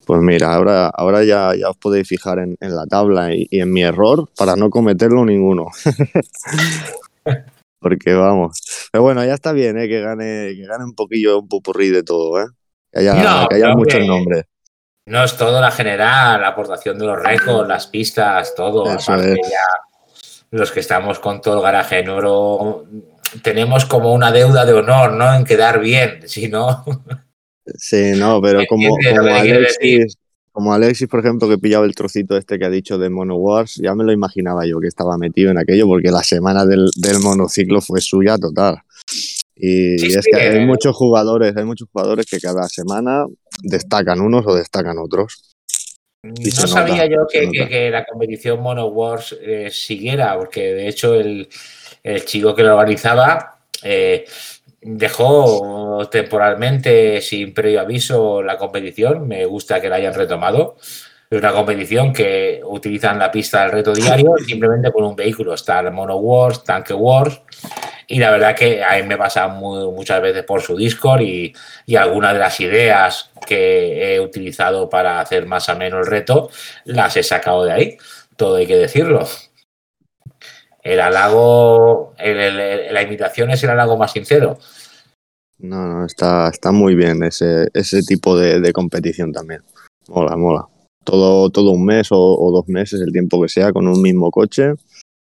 pues 0.05 0.21
mira, 0.21 0.53
ahora, 0.53 0.87
ahora 0.87 1.23
ya, 1.23 1.53
ya 1.55 1.69
os 1.69 1.77
podéis 1.77 2.07
fijar 2.07 2.39
en, 2.39 2.57
en 2.59 2.75
la 2.75 2.87
tabla 2.87 3.33
y, 3.33 3.47
y 3.51 3.61
en 3.61 3.71
mi 3.71 3.83
error 3.83 4.27
para 4.35 4.55
no 4.55 4.69
cometerlo 4.69 5.23
ninguno. 5.25 5.67
Porque 7.79 8.13
vamos. 8.13 8.59
Pero 8.91 9.03
bueno, 9.03 9.23
ya 9.23 9.33
está 9.33 9.51
bien, 9.51 9.77
¿eh? 9.77 9.87
que 9.87 10.01
gane, 10.01 10.55
que 10.55 10.65
gane 10.65 10.85
un 10.85 10.95
poquillo 10.95 11.39
un 11.39 11.47
pupurrí 11.47 11.89
de 11.89 12.01
todo, 12.01 12.41
¿eh? 12.41 12.45
Que 12.91 12.99
haya, 12.99 13.13
No, 13.13 13.47
que 13.47 13.55
haya 13.55 13.75
muchos 13.75 14.05
nombres. 14.07 14.45
No 15.05 15.23
es 15.23 15.35
todo 15.35 15.59
la 15.59 15.69
general, 15.69 16.41
la 16.41 16.47
aportación 16.47 16.97
de 16.97 17.05
los 17.05 17.21
récords, 17.21 17.67
las 17.67 17.87
pistas, 17.87 18.55
todo. 18.55 18.89
Aparte 18.89 19.33
es. 19.33 19.49
ya 19.49 19.67
los 20.51 20.71
que 20.71 20.79
estamos 20.79 21.19
con 21.19 21.41
todo 21.41 21.57
el 21.57 21.63
garaje 21.63 21.99
en 21.99 22.09
oro, 22.09 22.85
tenemos 23.41 23.85
como 23.85 24.13
una 24.13 24.31
deuda 24.31 24.65
de 24.65 24.73
honor, 24.73 25.11
¿no? 25.11 25.33
En 25.33 25.43
quedar 25.43 25.79
bien, 25.79 26.27
si 26.27 26.47
no... 26.47 26.85
Sí, 27.77 28.11
no, 28.17 28.41
pero 28.41 28.61
como. 28.67 28.97
Alexis, 28.97 30.17
como 30.51 30.73
Alexis, 30.73 31.07
por 31.07 31.19
ejemplo, 31.21 31.49
que 31.49 31.57
pillaba 31.57 31.85
el 31.85 31.95
trocito 31.95 32.37
este 32.37 32.59
que 32.59 32.65
ha 32.65 32.69
dicho 32.69 32.97
de 32.97 33.09
Mono 33.09 33.35
Wars, 33.37 33.79
ya 33.81 33.95
me 33.95 34.03
lo 34.03 34.11
imaginaba 34.11 34.65
yo 34.67 34.79
que 34.79 34.87
estaba 34.87 35.17
metido 35.17 35.49
en 35.51 35.57
aquello, 35.57 35.87
porque 35.87 36.11
la 36.11 36.23
semana 36.23 36.65
del, 36.65 36.89
del 36.95 37.19
monociclo 37.19 37.81
fue 37.81 38.01
suya 38.01 38.37
total. 38.37 38.77
Y, 39.55 39.97
Sí, 39.97 40.07
y 40.07 40.13
es 40.13 40.25
sí, 40.25 40.31
que 40.31 40.37
hay 40.37 40.57
eh. 40.57 40.65
muchos 40.65 40.95
jugadores, 40.95 41.55
hay 41.57 41.63
muchos 41.63 41.87
jugadores 41.91 42.25
que 42.27 42.39
cada 42.39 42.67
semana 42.67 43.25
destacan 43.63 44.19
unos 44.21 44.45
o 44.45 44.55
destacan 44.55 44.97
otros. 44.99 45.55
Y 46.23 46.27
No 46.49 46.55
nota, 46.55 46.67
sabía 46.67 47.05
yo 47.05 47.25
que, 47.29 47.45
nota. 47.47 47.51
que- 47.63 47.69
que 47.69 47.89
la 47.89 48.05
competición 48.05 48.61
Mono 48.61 48.87
Wars 48.87 49.35
eh, 49.41 49.69
siguiera, 49.71 50.37
porque 50.37 50.73
de 50.73 50.87
hecho 50.87 51.15
el, 51.15 51.49
el 52.03 52.25
chico 52.25 52.53
que 52.55 52.63
lo 52.63 52.73
organizaba 52.77 53.59
eh, 53.83 54.23
dejó 54.85 56.07
temporalmente 56.09 57.21
sin 57.21 57.53
previo 57.53 57.81
aviso 57.81 58.41
la 58.41 58.57
competición. 58.57 59.27
Me 59.27 59.45
gusta 59.45 59.81
que 59.81 59.89
la 59.89 59.97
hayan 59.97 60.13
retomado. 60.13 60.77
Es 61.29 61.39
una 61.39 61.51
competición 61.51 62.13
que 62.13 62.61
utilizan 62.63 63.17
la 63.17 63.31
pista 63.31 63.63
del 63.63 63.71
reto 63.71 63.93
diario 63.93 64.35
simplemente 64.45 64.91
con 64.91 65.03
un 65.03 65.15
vehículo. 65.15 65.53
Está 65.53 65.79
el 65.79 65.91
Mono 65.91 66.17
Wars, 66.17 66.63
Tanque 66.63 66.93
Wars 66.93 67.41
Y 68.07 68.19
la 68.19 68.29
verdad 68.31 68.55
que 68.55 68.83
a 68.83 68.97
mí 68.97 69.03
me 69.03 69.17
pasa 69.17 69.47
muy, 69.47 69.91
muchas 69.91 70.21
veces 70.21 70.43
por 70.43 70.61
su 70.61 70.75
Discord 70.75 71.21
y, 71.21 71.53
y 71.85 71.95
algunas 71.95 72.33
de 72.33 72.39
las 72.39 72.59
ideas 72.59 73.31
que 73.47 74.15
he 74.15 74.19
utilizado 74.19 74.89
para 74.89 75.19
hacer 75.19 75.45
más 75.45 75.67
o 75.69 75.75
menos 75.75 76.01
el 76.01 76.11
reto 76.11 76.49
las 76.85 77.17
he 77.17 77.23
sacado 77.23 77.65
de 77.65 77.71
ahí. 77.71 77.97
Todo 78.35 78.57
hay 78.57 78.67
que 78.67 78.77
decirlo. 78.77 79.27
El 80.83 80.99
halago, 80.99 82.13
el- 82.17 82.37
el- 82.39 82.59
el- 82.59 82.93
la 82.93 83.01
invitación 83.01 83.49
es 83.51 83.63
el 83.63 83.69
halago 83.69 83.97
más 83.97 84.11
sincero. 84.11 84.57
No, 85.59 85.87
no, 85.87 86.05
está, 86.05 86.49
está 86.49 86.71
muy 86.71 86.93
bien 86.95 87.23
ese, 87.23 87.69
ese 87.73 88.01
tipo 88.03 88.37
de, 88.37 88.59
de 88.59 88.73
competición 88.73 89.31
también. 89.31 89.61
Mola, 90.09 90.35
mola. 90.35 90.67
Todo, 91.05 91.49
todo 91.49 91.71
un 91.71 91.85
mes 91.85 92.09
o, 92.11 92.17
o 92.19 92.51
dos 92.51 92.67
meses, 92.67 92.99
el 93.01 93.11
tiempo 93.13 93.41
que 93.41 93.47
sea, 93.49 93.71
con 93.71 93.87
un 93.87 94.01
mismo 94.01 94.29
coche. 94.29 94.73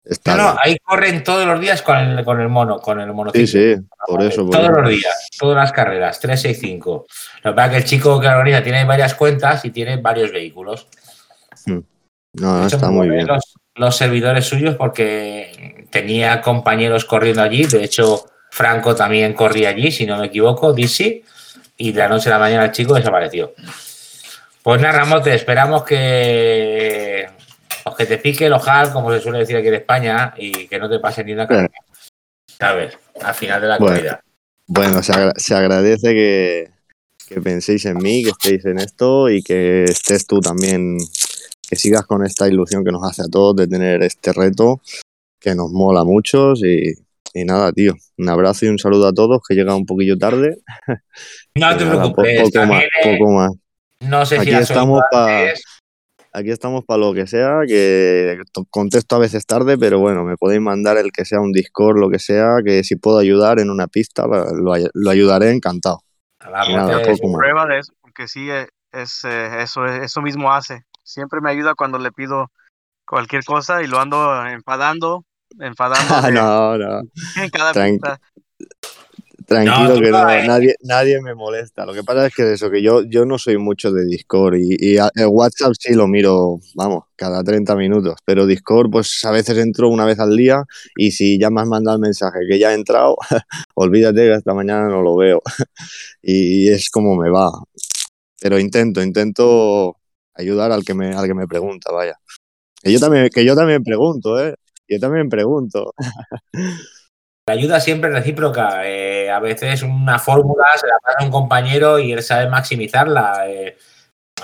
Está 0.05 0.37
No, 0.37 0.55
no, 0.55 0.59
ahí 0.63 0.77
corren 0.85 1.23
todos 1.25 1.47
los 1.47 1.61
días 1.61 1.83
con 1.83 1.97
el, 1.97 2.25
con 2.25 2.41
el 2.41 2.49
mono, 2.49 2.79
con 2.81 3.01
el 3.01 3.09
Sí, 3.09 3.15
monociclo. 3.15 3.47
sí, 3.47 3.75
por 4.07 4.23
eso. 4.23 4.43
por 4.47 4.51
Todos 4.53 4.71
eso. 4.71 4.81
los 4.81 4.91
días, 4.91 5.29
todas 5.39 5.57
las 5.57 5.73
carreras, 5.73 6.21
3, 6.21 6.41
6, 6.41 6.59
5. 6.61 7.07
Lo 7.43 7.51
que 7.51 7.55
pasa 7.57 7.67
es 7.67 7.71
que 7.73 7.77
el 7.79 7.85
chico 7.85 8.21
que 8.21 8.27
organiza 8.29 8.63
tiene 8.63 8.85
varias 8.85 9.15
cuentas 9.15 9.65
y 9.65 9.71
tiene 9.71 9.97
varios 9.97 10.31
vehículos. 10.33 10.87
No, 11.67 11.83
no, 12.35 12.67
hecho, 12.67 12.77
está 12.77 12.91
muy 12.91 13.09
bien. 13.11 13.27
Los, 13.27 13.55
los 13.77 13.97
servidores 13.97 14.45
suyos 14.47 14.75
porque 14.77 15.87
tenía 15.91 16.41
compañeros 16.41 17.05
corriendo 17.05 17.43
allí. 17.43 17.65
De 17.67 17.85
hecho, 17.85 18.27
Franco 18.51 18.95
también 18.95 19.33
corría 19.35 19.71
allí, 19.71 19.91
si 19.91 20.07
no 20.07 20.19
me 20.19 20.27
equivoco, 20.27 20.73
Dizzy. 20.73 21.23
Y 21.79 21.93
de 21.93 21.99
la 22.01 22.09
noche 22.09 22.29
a 22.31 22.33
la 22.33 22.39
mañana 22.39 22.65
el 22.65 22.73
chico 22.73 22.95
desapareció. 22.95 23.55
Pues 24.63 24.81
nada, 24.81 24.99
Ramote, 24.99 25.35
esperamos 25.35 25.85
que, 25.85 27.29
pues 27.85 27.97
que 27.97 28.07
te 28.07 28.19
pique 28.19 28.47
el 28.47 28.53
ojal, 28.55 28.93
como 28.93 29.13
se 29.13 29.21
suele 29.21 29.39
decir 29.41 29.57
aquí 29.57 29.69
en 29.69 29.75
España, 29.75 30.35
y 30.37 30.67
que 30.67 30.79
no 30.79 30.89
te 30.89 30.99
pase 30.99 31.23
ni 31.23 31.33
una 31.33 31.47
carrera. 31.47 31.71
¿Sabes? 32.59 32.99
Al 33.23 33.35
final 33.35 33.61
de 33.61 33.69
la 33.69 33.79
Bueno. 33.79 33.95
corrida. 33.95 34.21
Bueno, 34.67 35.03
se, 35.03 35.13
agra- 35.13 35.35
se 35.37 35.55
agradece 35.55 36.15
que, 36.15 36.71
que 37.29 37.41
penséis 37.41 37.85
en 37.85 37.99
mí, 37.99 38.25
que 38.25 38.31
estéis 38.31 38.65
en 38.65 38.79
esto 38.79 39.29
y 39.29 39.43
que 39.43 39.85
estés 39.85 40.27
tú 40.27 40.41
también, 40.41 40.97
que 41.69 41.77
sigas 41.77 42.05
con 42.07 42.25
esta 42.25 42.49
ilusión 42.49 42.85
que 42.85 42.93
nos 42.93 43.03
hace 43.09 43.23
a 43.23 43.29
todos 43.29 43.57
de 43.57 43.67
tener 43.67 44.03
este 44.03 44.33
reto, 44.33 44.81
que 45.41 45.55
nos 45.55 45.71
mola 45.73 46.01
a 46.01 46.05
muchos 46.05 46.63
y, 46.65 46.93
y 47.35 47.45
nada, 47.45 47.73
tío, 47.73 47.95
un 48.19 48.29
abrazo 48.29 48.67
y 48.67 48.69
un 48.69 48.79
saludo 48.79 49.09
a 49.09 49.13
todos, 49.13 49.41
que 49.47 49.55
llega 49.55 49.75
un 49.75 49.87
poquillo 49.87 50.17
tarde. 50.19 50.59
No 51.55 51.77
te 51.77 51.85
nada, 51.87 52.03
po- 52.03 52.13
preocupes, 52.23 52.37
poco 52.43 52.59
más, 52.59 52.69
también, 52.69 52.83
eh, 53.03 53.19
poco 53.19 53.33
más. 53.33 53.53
No 54.01 54.27
sé 54.27 54.37
si 54.37 54.41
Aquí 54.43 54.51
las 54.51 54.63
estamos 54.71 55.01
para 55.11 55.55
aquí 56.33 56.51
estamos 56.51 56.85
para 56.85 56.99
lo 56.99 57.15
que 57.15 57.27
sea, 57.27 57.61
que 57.67 58.39
to- 58.53 58.67
contesto 58.69 59.17
a 59.17 59.21
veces 59.21 59.47
tarde, 59.47 59.79
pero 59.79 59.99
bueno, 59.99 60.23
me 60.25 60.37
podéis 60.37 60.61
mandar 60.61 60.99
el 60.99 61.11
que 61.13 61.25
sea 61.25 61.41
un 61.41 61.51
Discord, 61.53 61.99
lo 61.99 62.11
que 62.11 62.19
sea, 62.19 62.59
que 62.63 62.85
si 62.85 62.97
puedo 62.97 63.17
ayudar 63.19 63.59
en 63.59 63.71
una 63.71 63.87
pista, 63.87 64.27
lo, 64.27 64.45
lo 64.55 64.73
ay- 64.75 64.89
lo 64.93 65.11
ayudaré 65.11 65.51
encantado. 65.51 66.01
Y 66.69 66.75
nada, 66.75 67.01
poco 67.03 67.29
más. 67.29 67.39
prueba 67.39 67.67
de 67.67 67.79
eso, 67.79 67.95
porque 68.03 68.29
sí, 68.29 68.51
eh, 68.51 68.67
es, 68.93 69.25
eh, 69.25 69.63
eso, 69.63 69.87
eso 69.87 70.21
mismo 70.21 70.53
hace. 70.53 70.83
Siempre 71.07 71.41
me 71.41 71.51
ayuda 71.51 71.77
cuando 71.77 71.99
le 71.99 72.11
pido 72.11 72.51
cualquier 73.07 73.45
cosa 73.45 73.81
y 73.83 73.87
lo 73.87 74.01
ando 74.01 74.45
enfadando, 74.47 75.25
enfadando 75.61 76.15
Ah, 76.17 76.31
no, 76.33 76.77
no. 76.77 77.01
en 77.43 77.51
cada 77.51 77.73
pista. 77.73 78.21
Tranquilo 79.47 79.95
No, 79.95 80.01
que 80.01 80.11
no, 80.11 80.29
eh. 80.31 80.45
nadie, 80.45 80.75
nadie 80.83 81.23
me 81.23 81.37
molesta. 81.37 81.87
Lo 81.87 81.93
que 81.95 82.03
pasa 82.03 82.27
es 82.27 82.35
que 82.35 82.53
eso, 82.55 82.69
que 82.69 82.83
yo, 82.83 83.05
yo 83.05 83.25
no 83.25 83.39
soy 83.39 83.59
mucho 83.59 83.93
de 83.93 84.05
Discord 84.05 84.57
y, 84.57 84.77
y 84.81 84.99
a- 84.99 85.13
el 85.15 85.27
WhatsApp 85.29 85.73
sí 85.79 85.95
lo 85.95 86.09
miro, 86.09 86.59
vamos, 86.75 87.05
cada 87.15 87.45
30 87.45 87.77
minutos, 87.77 88.17
pero 88.25 88.45
Discord 88.45 88.91
pues 88.91 89.25
a 89.25 89.31
veces 89.31 89.57
entro 89.59 89.89
una 89.89 90.05
vez 90.05 90.19
al 90.19 90.37
día 90.37 90.65
y 90.97 91.13
si 91.13 91.39
ya 91.39 91.51
me 91.51 91.61
has 91.61 91.69
mandado 91.69 91.97
el 91.97 92.03
mensaje 92.03 92.41
que 92.51 92.59
ya 92.59 92.73
he 92.73 92.75
entrado, 92.75 93.17
olvídate 93.77 94.23
que 94.23 94.33
hasta 94.33 94.53
mañana 94.53 94.89
no 94.89 95.01
lo 95.03 95.15
veo 95.15 95.41
y 96.23 96.69
es 96.69 96.91
como 96.91 97.15
me 97.15 97.31
va. 97.31 97.49
Pero 98.41 98.59
intento, 98.59 99.01
intento 99.03 99.97
ayudar 100.37 100.73
al 100.73 100.85
que 100.85 100.95
me, 100.95 101.15
al 101.15 101.27
que 101.27 101.35
me 101.35 101.47
pregunta, 101.47 101.93
vaya. 101.93 102.19
Que 102.83 102.93
yo 102.93 103.01
también, 103.01 103.29
que 103.31 103.45
yo 103.45 103.55
también 103.57 103.83
pregunto, 103.83 104.39
¿eh? 104.39 104.55
Yo 104.89 105.01
también 105.01 105.29
pregunto. 105.29 105.93
La 107.49 107.55
ayuda 107.55 107.81
siempre 107.81 108.11
es 108.11 108.17
recíproca. 108.17 108.89
eh, 108.89 109.31
a 109.31 109.39
veces 109.41 109.83
una 109.83 110.19
fórmula 110.19 110.65
se 110.81 110.87
la 110.87 110.99
pasa 111.03 111.19
a 111.21 111.25
un 111.25 111.31
compañero 111.31 111.99
y 111.99 112.13
él 112.13 112.23
sabe 112.23 112.49
maximizarla. 112.49 113.49
eh, 113.49 113.77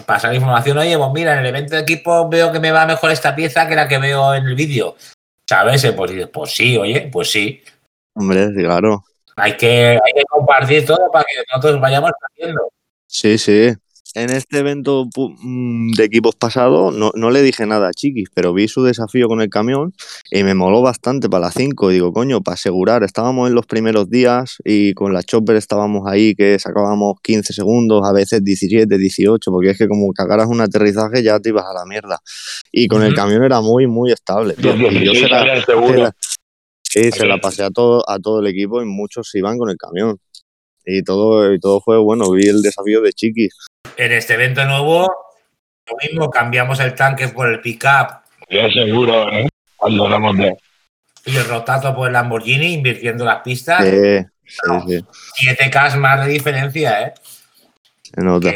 pasar 0.06 0.34
información, 0.34 0.78
oye, 0.78 0.96
pues 0.96 1.10
mira, 1.12 1.34
en 1.34 1.40
el 1.40 1.46
evento 1.46 1.74
de 1.74 1.82
equipo 1.82 2.28
veo 2.28 2.50
que 2.50 2.60
me 2.60 2.72
va 2.72 2.86
mejor 2.86 3.10
esta 3.10 3.34
pieza 3.34 3.68
que 3.68 3.74
la 3.76 3.86
que 3.88 3.98
veo 3.98 4.34
en 4.34 4.46
el 4.46 4.54
vídeo. 4.54 4.96
¿Sabes? 5.48 5.84
Eh, 5.84 5.92
Pues 5.92 6.12
dices, 6.12 6.28
pues 6.32 6.54
sí, 6.54 6.76
oye, 6.78 7.08
pues 7.12 7.30
sí. 7.30 7.62
Hombre, 8.14 8.48
claro. 8.54 9.04
Hay 9.36 9.56
que, 9.56 9.98
hay 10.02 10.12
que 10.14 10.24
compartir 10.28 10.84
todo 10.86 11.10
para 11.12 11.24
que 11.24 11.42
nosotros 11.50 11.80
vayamos 11.80 12.10
haciendo. 12.30 12.70
Sí, 13.06 13.36
sí. 13.38 13.74
En 14.14 14.28
este 14.28 14.58
evento 14.58 15.06
mm, 15.16 15.92
de 15.92 16.04
equipos 16.04 16.34
pasado 16.36 16.90
no, 16.90 17.12
no 17.14 17.30
le 17.30 17.40
dije 17.40 17.64
nada 17.64 17.88
a 17.88 17.92
Chiquis, 17.92 18.28
pero 18.34 18.52
vi 18.52 18.68
su 18.68 18.82
desafío 18.82 19.26
con 19.26 19.40
el 19.40 19.48
camión 19.48 19.94
y 20.30 20.44
me 20.44 20.54
moló 20.54 20.82
bastante 20.82 21.30
para 21.30 21.46
las 21.46 21.54
5. 21.54 21.88
Digo, 21.88 22.12
coño, 22.12 22.42
para 22.42 22.54
asegurar, 22.54 23.04
estábamos 23.04 23.48
en 23.48 23.54
los 23.54 23.64
primeros 23.64 24.10
días 24.10 24.56
y 24.66 24.92
con 24.92 25.14
la 25.14 25.22
chopper 25.22 25.56
estábamos 25.56 26.06
ahí 26.06 26.34
que 26.34 26.58
sacábamos 26.58 27.20
15 27.22 27.54
segundos, 27.54 28.06
a 28.06 28.12
veces 28.12 28.44
17, 28.44 28.98
18, 28.98 29.50
porque 29.50 29.70
es 29.70 29.78
que 29.78 29.88
como 29.88 30.12
cagaras 30.12 30.46
un 30.48 30.60
aterrizaje 30.60 31.22
ya 31.22 31.40
te 31.40 31.48
ibas 31.48 31.64
a 31.64 31.72
la 31.72 31.86
mierda. 31.86 32.18
Y 32.70 32.88
con 32.88 33.02
el 33.02 33.12
Ujú. 33.12 33.16
camión 33.16 33.44
era 33.44 33.62
muy, 33.62 33.86
muy 33.86 34.12
estable. 34.12 34.54
tío. 34.54 34.74
Y 34.76 35.04
yo 35.06 35.12
16 35.12 35.20
se 35.20 35.28
la, 35.30 35.38
salían 35.38 35.64
seguros. 35.64 35.90
se 35.92 35.98
la- 36.02 36.16
sí, 36.82 37.12
se 37.12 37.24
la 37.26 37.38
pasé 37.38 37.62
a 37.62 37.70
todo, 37.70 38.02
a 38.06 38.18
todo 38.18 38.40
el 38.40 38.46
equipo 38.46 38.82
y 38.82 38.84
muchos 38.84 39.26
se 39.30 39.38
iban 39.38 39.56
con 39.56 39.70
el 39.70 39.78
camión. 39.78 40.18
Y 40.84 41.02
todo, 41.02 41.54
y 41.54 41.58
todo 41.60 41.80
fue 41.80 41.96
bueno, 41.96 42.30
vi 42.32 42.46
el 42.48 42.60
desafío 42.60 43.00
de 43.00 43.12
Chiquis. 43.14 43.54
En 43.96 44.12
este 44.12 44.34
evento 44.34 44.64
nuevo, 44.64 45.12
lo 45.86 45.96
mismo, 46.02 46.30
cambiamos 46.30 46.80
el 46.80 46.94
tanque 46.94 47.28
por 47.28 47.48
el 47.48 47.60
pickup 47.60 48.22
Ya 48.48 48.70
seguro, 48.70 49.30
¿eh? 49.32 49.48
Cuando 49.76 50.04
hablamos 50.04 50.36
de. 50.38 50.56
y 51.26 51.36
el 51.36 51.44
rotato 51.46 51.94
por 51.94 52.06
el 52.06 52.12
Lamborghini, 52.12 52.74
invirtiendo 52.74 53.24
las 53.24 53.42
pistas. 53.42 53.84
Sí, 53.84 54.24
sí, 54.44 55.04
sí, 55.34 55.46
7K 55.48 55.96
más 55.96 56.24
de 56.24 56.32
diferencia, 56.32 57.02
¿eh? 57.02 57.14
se 58.02 58.20
nota. 58.22 58.54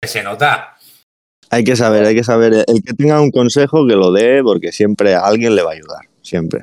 Que 0.00 0.08
se 0.08 0.22
nota. 0.22 0.76
Hay 1.50 1.64
que 1.64 1.76
saber, 1.76 2.04
hay 2.04 2.14
que 2.14 2.24
saber. 2.24 2.64
El 2.66 2.82
que 2.82 2.94
tenga 2.94 3.20
un 3.20 3.30
consejo 3.30 3.86
que 3.86 3.96
lo 3.96 4.12
dé, 4.12 4.42
porque 4.42 4.72
siempre 4.72 5.14
a 5.14 5.20
alguien 5.20 5.56
le 5.56 5.62
va 5.62 5.70
a 5.70 5.74
ayudar, 5.74 6.06
siempre. 6.22 6.62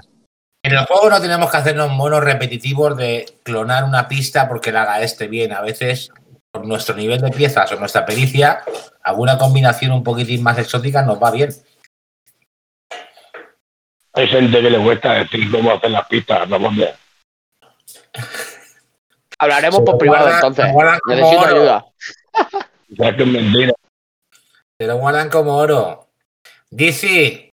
En 0.63 0.73
el 0.73 0.85
juego 0.85 1.09
no 1.09 1.21
tenemos 1.21 1.51
que 1.51 1.57
hacernos 1.57 1.91
monos 1.91 2.23
repetitivos 2.23 2.97
de 2.97 3.25
clonar 3.43 3.83
una 3.83 4.07
pista 4.07 4.47
porque 4.47 4.71
la 4.71 4.83
haga 4.83 5.01
este 5.01 5.27
bien. 5.27 5.51
A 5.53 5.61
veces, 5.61 6.11
por 6.51 6.65
nuestro 6.65 6.95
nivel 6.95 7.21
de 7.21 7.29
piezas 7.31 7.71
o 7.71 7.79
nuestra 7.79 8.05
pericia, 8.05 8.63
alguna 9.03 9.37
combinación 9.37 9.91
un 9.91 10.03
poquitín 10.03 10.43
más 10.43 10.57
exótica 10.57 11.01
nos 11.03 11.21
va 11.21 11.31
bien. 11.31 11.49
Hay 14.13 14.27
gente 14.27 14.61
que 14.61 14.69
le 14.69 14.83
cuesta 14.83 15.13
decir 15.13 15.51
cómo 15.51 15.71
hacer 15.71 15.91
las 15.91 16.07
pistas, 16.07 16.49
Ramón 16.49 16.75
de. 16.77 16.93
Hablaremos 19.39 19.79
Se 19.79 19.85
por 19.85 19.97
privado 19.99 20.25
guardan- 20.25 20.35
entonces. 20.37 20.65
lo 20.65 20.71
guardan 20.73 20.99
como 20.99 21.15
Necesito 21.15 21.41
oro. 21.41 21.55
ayuda. 21.55 21.85
Ya 22.89 23.15
que 23.15 23.23
es 23.23 23.29
mentira. 23.29 23.73
Se 24.79 24.87
lo 24.87 24.97
guardan 24.97 25.29
como 25.29 25.55
oro. 25.57 26.09
Dici, 26.71 27.51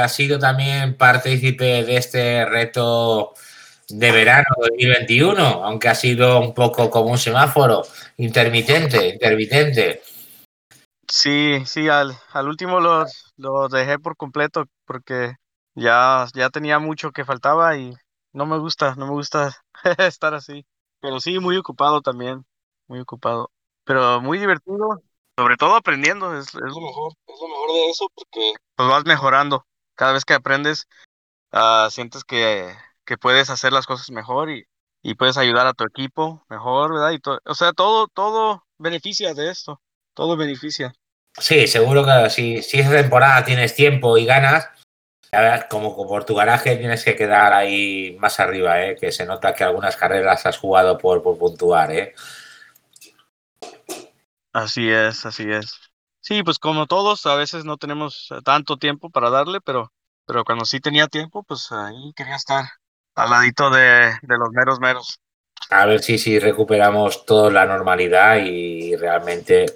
ha 0.00 0.08
sido 0.08 0.38
también 0.40 0.96
partícipe 0.96 1.84
de 1.84 1.96
este 1.96 2.44
reto 2.46 3.34
de 3.88 4.12
verano 4.12 4.46
2021, 4.58 5.42
aunque 5.64 5.88
ha 5.88 5.94
sido 5.94 6.40
un 6.40 6.54
poco 6.54 6.90
como 6.90 7.10
un 7.10 7.18
semáforo, 7.18 7.82
intermitente, 8.16 9.08
intermitente. 9.08 10.02
Sí, 11.10 11.64
sí, 11.64 11.88
al, 11.88 12.14
al 12.32 12.48
último 12.48 12.80
lo, 12.80 13.06
lo 13.36 13.68
dejé 13.68 13.98
por 13.98 14.16
completo 14.16 14.66
porque 14.84 15.36
ya, 15.74 16.26
ya 16.34 16.50
tenía 16.50 16.78
mucho 16.78 17.12
que 17.12 17.24
faltaba 17.24 17.76
y 17.76 17.94
no 18.32 18.44
me 18.46 18.58
gusta, 18.58 18.94
no 18.96 19.06
me 19.06 19.12
gusta 19.12 19.56
estar 19.98 20.34
así. 20.34 20.66
Pero 21.00 21.20
sí, 21.20 21.38
muy 21.38 21.56
ocupado 21.56 22.02
también, 22.02 22.44
muy 22.88 23.00
ocupado. 23.00 23.50
Pero 23.84 24.20
muy 24.20 24.38
divertido, 24.38 25.02
sobre 25.36 25.56
todo 25.56 25.76
aprendiendo, 25.76 26.36
es, 26.36 26.48
es 26.48 26.54
lo 26.54 26.80
mejor, 26.80 27.12
es 27.26 27.40
lo 27.40 27.48
mejor 27.48 27.72
de 27.72 27.90
eso 27.90 28.06
porque 28.14 28.52
pues 28.76 28.88
vas 28.88 29.04
mejorando. 29.06 29.64
Cada 29.94 30.12
vez 30.12 30.24
que 30.24 30.34
aprendes, 30.34 30.88
ah, 31.52 31.88
sientes 31.90 32.24
que, 32.24 32.74
que 33.08 33.16
puedes 33.16 33.48
hacer 33.48 33.72
las 33.72 33.86
cosas 33.86 34.10
mejor 34.10 34.50
y, 34.50 34.66
y 35.02 35.14
puedes 35.14 35.38
ayudar 35.38 35.66
a 35.66 35.72
tu 35.72 35.82
equipo 35.84 36.44
mejor, 36.50 36.92
¿verdad? 36.92 37.12
Y 37.12 37.20
o 37.46 37.54
sea, 37.54 37.72
todo, 37.72 38.06
todo 38.06 38.66
beneficia 38.76 39.32
de 39.32 39.50
esto, 39.50 39.80
todo 40.12 40.36
beneficia. 40.36 40.92
Sí, 41.38 41.66
seguro 41.66 42.04
que 42.04 42.28
si, 42.28 42.62
si 42.62 42.80
esa 42.80 42.90
temporada 42.90 43.46
tienes 43.46 43.74
tiempo 43.74 44.18
y 44.18 44.26
ganas, 44.26 44.68
a 45.32 45.40
ver, 45.40 45.68
como 45.70 45.96
por 45.96 46.26
tu 46.26 46.34
garaje 46.34 46.76
tienes 46.76 47.02
que 47.02 47.16
quedar 47.16 47.54
ahí 47.54 48.14
más 48.20 48.40
arriba, 48.40 48.82
¿eh? 48.82 48.94
que 49.00 49.10
se 49.10 49.24
nota 49.24 49.54
que 49.54 49.64
algunas 49.64 49.96
carreras 49.96 50.44
has 50.44 50.58
jugado 50.58 50.98
por, 50.98 51.22
por 51.22 51.38
puntuar. 51.38 51.90
¿eh? 51.92 52.14
Así 54.52 54.90
es, 54.90 55.24
así 55.24 55.50
es. 55.50 55.80
Sí, 56.20 56.42
pues 56.42 56.58
como 56.58 56.86
todos, 56.86 57.24
a 57.24 57.36
veces 57.36 57.64
no 57.64 57.78
tenemos 57.78 58.28
eh, 58.32 58.42
tanto 58.44 58.76
tiempo 58.76 59.08
para 59.08 59.30
darle, 59.30 59.62
pero, 59.62 59.94
pero 60.26 60.44
cuando 60.44 60.66
sí 60.66 60.78
tenía 60.78 61.06
tiempo, 61.06 61.42
pues 61.42 61.72
ahí 61.72 62.12
quería 62.14 62.36
estar 62.36 62.64
al 63.18 63.30
ladito 63.30 63.68
de, 63.70 64.12
de 64.22 64.38
los 64.38 64.50
meros 64.52 64.80
meros. 64.80 65.18
A 65.70 65.86
ver 65.86 66.00
si, 66.02 66.18
si 66.18 66.38
recuperamos 66.38 67.26
toda 67.26 67.50
la 67.50 67.66
normalidad 67.66 68.36
y 68.36 68.94
realmente 68.96 69.66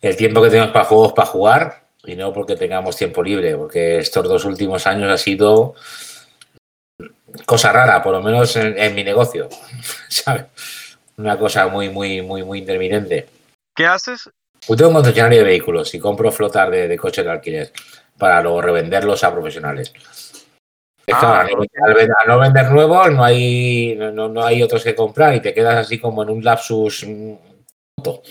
el 0.00 0.16
tiempo 0.16 0.42
que 0.42 0.50
tenemos 0.50 0.70
para 0.70 0.84
juegos 0.84 1.12
para 1.14 1.26
jugar 1.26 1.86
y 2.04 2.14
no 2.14 2.32
porque 2.32 2.54
tengamos 2.54 2.96
tiempo 2.96 3.22
libre, 3.22 3.56
porque 3.56 3.98
estos 3.98 4.28
dos 4.28 4.44
últimos 4.44 4.86
años 4.86 5.10
ha 5.10 5.18
sido 5.18 5.74
cosa 7.44 7.72
rara, 7.72 8.02
por 8.02 8.12
lo 8.12 8.22
menos 8.22 8.54
en, 8.56 8.78
en 8.78 8.94
mi 8.94 9.02
negocio, 9.02 9.48
¿sabes? 10.08 10.44
Una 11.16 11.38
cosa 11.38 11.66
muy, 11.68 11.88
muy, 11.88 12.20
muy, 12.20 12.44
muy 12.44 12.58
intermitente. 12.58 13.26
¿Qué 13.74 13.86
haces? 13.86 14.30
Yo 14.68 14.76
tengo 14.76 14.90
un 14.90 14.96
concesionario 14.96 15.38
de 15.38 15.44
vehículos 15.44 15.94
y 15.94 15.98
compro 15.98 16.30
flotar 16.30 16.70
de, 16.70 16.88
de 16.88 16.98
coches 16.98 17.24
de 17.24 17.30
alquiler 17.30 17.72
para 18.18 18.42
luego 18.42 18.60
revenderlos 18.60 19.24
a 19.24 19.32
profesionales. 19.32 19.92
Es 21.06 21.14
Ah, 21.14 21.40
al, 21.42 21.46
no- 21.52 21.64
al 21.86 21.94
ven- 21.94 22.10
al 22.20 22.28
no 22.28 22.38
vender 22.40 22.70
nuevos 22.72 23.12
no 23.12 23.24
hay, 23.24 23.94
no, 23.96 24.28
no- 24.28 24.44
hay 24.44 24.62
otros 24.62 24.82
que 24.82 24.94
comprar 24.94 25.34
y 25.34 25.40
te 25.40 25.54
quedas 25.54 25.76
así 25.76 26.00
como 26.00 26.22
en 26.22 26.30
un 26.30 26.42
lapsus 26.42 27.04
mm, 27.06 27.34
tonto, 28.02 28.22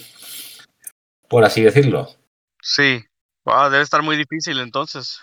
por 1.29 1.43
así 1.45 1.61
decirlo. 1.61 2.09
Sí. 2.61 3.03
Wow, 3.45 3.69
debe 3.69 3.83
estar 3.83 4.01
muy 4.01 4.17
difícil 4.17 4.59
entonces. 4.59 5.19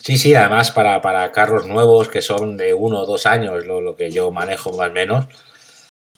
Sí, 0.00 0.16
sí, 0.16 0.34
además 0.34 0.70
para, 0.70 1.00
para 1.02 1.32
carros 1.32 1.66
nuevos 1.66 2.08
que 2.08 2.22
son 2.22 2.56
de 2.56 2.72
uno 2.72 3.00
o 3.00 3.06
dos 3.06 3.26
años, 3.26 3.66
lo, 3.66 3.80
lo 3.80 3.96
que 3.96 4.10
yo 4.10 4.30
manejo 4.30 4.72
más 4.72 4.90
o 4.90 4.92
menos, 4.92 5.26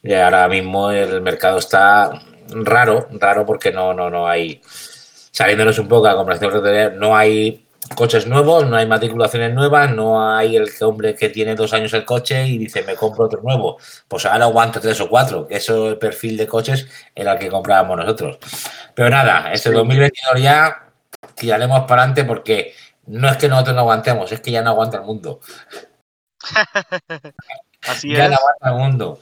y 0.02 0.12
ahora 0.14 0.46
mismo 0.48 0.90
el 0.90 1.20
mercado 1.22 1.58
está 1.58 2.10
raro, 2.50 3.08
raro 3.12 3.46
porque 3.46 3.72
no, 3.72 3.94
no, 3.94 4.10
no 4.10 4.28
hay, 4.28 4.60
saliéndonos 4.64 5.78
un 5.78 5.88
poco 5.88 6.06
a 6.06 6.10
la 6.10 6.16
comparación 6.16 6.98
no 6.98 7.16
hay 7.16 7.67
coches 7.94 8.26
nuevos, 8.26 8.66
no 8.66 8.76
hay 8.76 8.86
matriculaciones 8.86 9.54
nuevas, 9.54 9.90
no 9.92 10.34
hay 10.34 10.56
el 10.56 10.70
hombre 10.80 11.14
que 11.14 11.28
tiene 11.28 11.54
dos 11.54 11.72
años 11.72 11.92
el 11.94 12.04
coche 12.04 12.46
y 12.46 12.58
dice 12.58 12.82
me 12.82 12.94
compro 12.94 13.26
otro 13.26 13.40
nuevo. 13.42 13.78
Pues 14.08 14.26
ahora 14.26 14.44
aguanto 14.44 14.80
tres 14.80 15.00
o 15.00 15.08
cuatro, 15.08 15.46
que 15.46 15.56
eso 15.56 15.86
es 15.86 15.92
el 15.92 15.98
perfil 15.98 16.36
de 16.36 16.46
coches 16.46 16.88
era 17.14 17.32
el 17.32 17.38
que 17.38 17.48
comprábamos 17.48 17.96
nosotros. 17.98 18.38
Pero 18.94 19.10
nada, 19.10 19.52
este 19.52 19.70
2022 19.70 20.42
ya 20.42 20.90
tiraremos 21.34 21.80
para 21.82 22.02
adelante 22.02 22.24
porque 22.24 22.74
no 23.06 23.28
es 23.28 23.36
que 23.36 23.48
nosotros 23.48 23.74
no 23.74 23.80
aguantemos, 23.82 24.30
es 24.32 24.40
que 24.40 24.50
ya 24.50 24.62
no 24.62 24.70
aguanta 24.70 24.98
el 24.98 25.04
mundo. 25.04 25.40
Así 27.82 28.12
ya 28.12 28.24
es. 28.24 28.30
no 28.30 28.36
aguanta 28.36 28.68
el 28.70 28.74
mundo. 28.74 29.20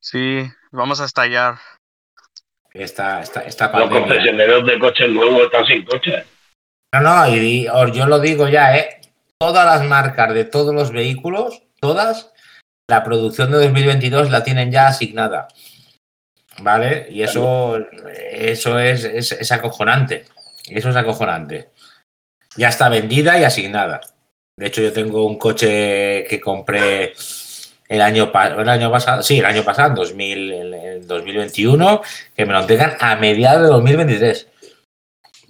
Sí, 0.00 0.46
vamos 0.70 1.00
a 1.00 1.06
estallar. 1.06 1.56
Esta, 2.72 3.20
esta, 3.22 3.40
esta 3.42 3.66
Los 3.66 3.72
pandemia. 3.72 4.00
concesionarios 4.08 4.66
de 4.66 4.78
coches 4.78 5.08
nuevos 5.08 5.42
están 5.44 5.64
sin 5.64 5.84
coches. 5.84 6.24
No, 6.94 7.00
no, 7.00 7.28
y, 7.28 7.64
yo 7.92 8.06
lo 8.06 8.20
digo 8.20 8.46
ya, 8.48 8.76
¿eh? 8.76 9.00
Todas 9.40 9.66
las 9.66 9.88
marcas 9.88 10.32
de 10.32 10.44
todos 10.44 10.72
los 10.72 10.92
vehículos, 10.92 11.62
todas, 11.80 12.30
la 12.88 13.02
producción 13.02 13.50
de 13.50 13.58
2022 13.64 14.30
la 14.30 14.44
tienen 14.44 14.70
ya 14.70 14.86
asignada. 14.86 15.48
¿Vale? 16.60 17.08
Y 17.10 17.22
eso, 17.22 17.78
eso 18.30 18.78
es, 18.78 19.02
es, 19.04 19.50
acojonante. 19.50 20.26
Eso 20.68 20.90
es 20.90 20.94
acojonante. 20.96 21.70
Ya 22.56 22.68
está 22.68 22.88
vendida 22.88 23.36
y 23.40 23.42
asignada. 23.42 24.00
De 24.56 24.68
hecho, 24.68 24.80
yo 24.80 24.92
tengo 24.92 25.26
un 25.26 25.36
coche 25.36 26.24
que 26.30 26.40
compré 26.40 27.12
el 27.88 28.00
año, 28.00 28.30
pasado, 28.30 29.20
sí, 29.24 29.40
el 29.40 29.46
año 29.46 29.64
pasado, 29.64 29.88
en 29.88 29.94
2000, 29.96 30.52
en- 30.52 30.74
en 30.74 31.06
2021, 31.08 32.02
que 32.36 32.46
me 32.46 32.52
lo 32.52 32.60
entregan 32.60 32.96
a 33.00 33.16
mediados 33.16 33.62
de 33.62 33.68
2023 33.68 34.46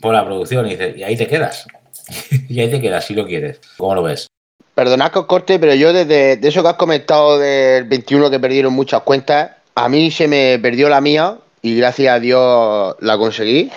por 0.05 0.15
la 0.15 0.25
producción. 0.25 0.67
Y, 0.67 0.71
dices, 0.71 0.97
y 0.97 1.03
ahí 1.03 1.17
te 1.17 1.27
quedas. 1.27 1.67
y 2.49 2.61
ahí 2.61 2.71
te 2.71 2.81
quedas 2.81 3.07
si 3.07 3.15
lo 3.15 3.27
quieres. 3.27 3.61
¿Cómo 3.77 3.95
lo 3.95 4.03
ves? 4.03 4.27
Perdonad 4.75 5.11
que 5.11 5.21
os 5.21 5.27
corte, 5.27 5.59
pero 5.59 5.75
yo 5.75 5.93
desde 5.93 6.37
de 6.37 6.49
eso 6.49 6.63
que 6.63 6.69
has 6.69 6.75
comentado 6.77 7.39
del 7.39 7.85
21 7.85 8.31
que 8.31 8.41
perdieron 8.41 8.73
muchas 8.73 9.03
cuentas, 9.03 9.53
a 9.75 9.89
mí 9.89 10.11
se 10.11 10.29
me 10.29 10.59
perdió 10.61 10.89
la 10.89 11.01
mía 11.01 11.39
y 11.63 11.77
gracias 11.77 12.15
a 12.15 12.21
Dios 12.21 12.97
la 13.01 13.17
conseguí. 13.17 13.71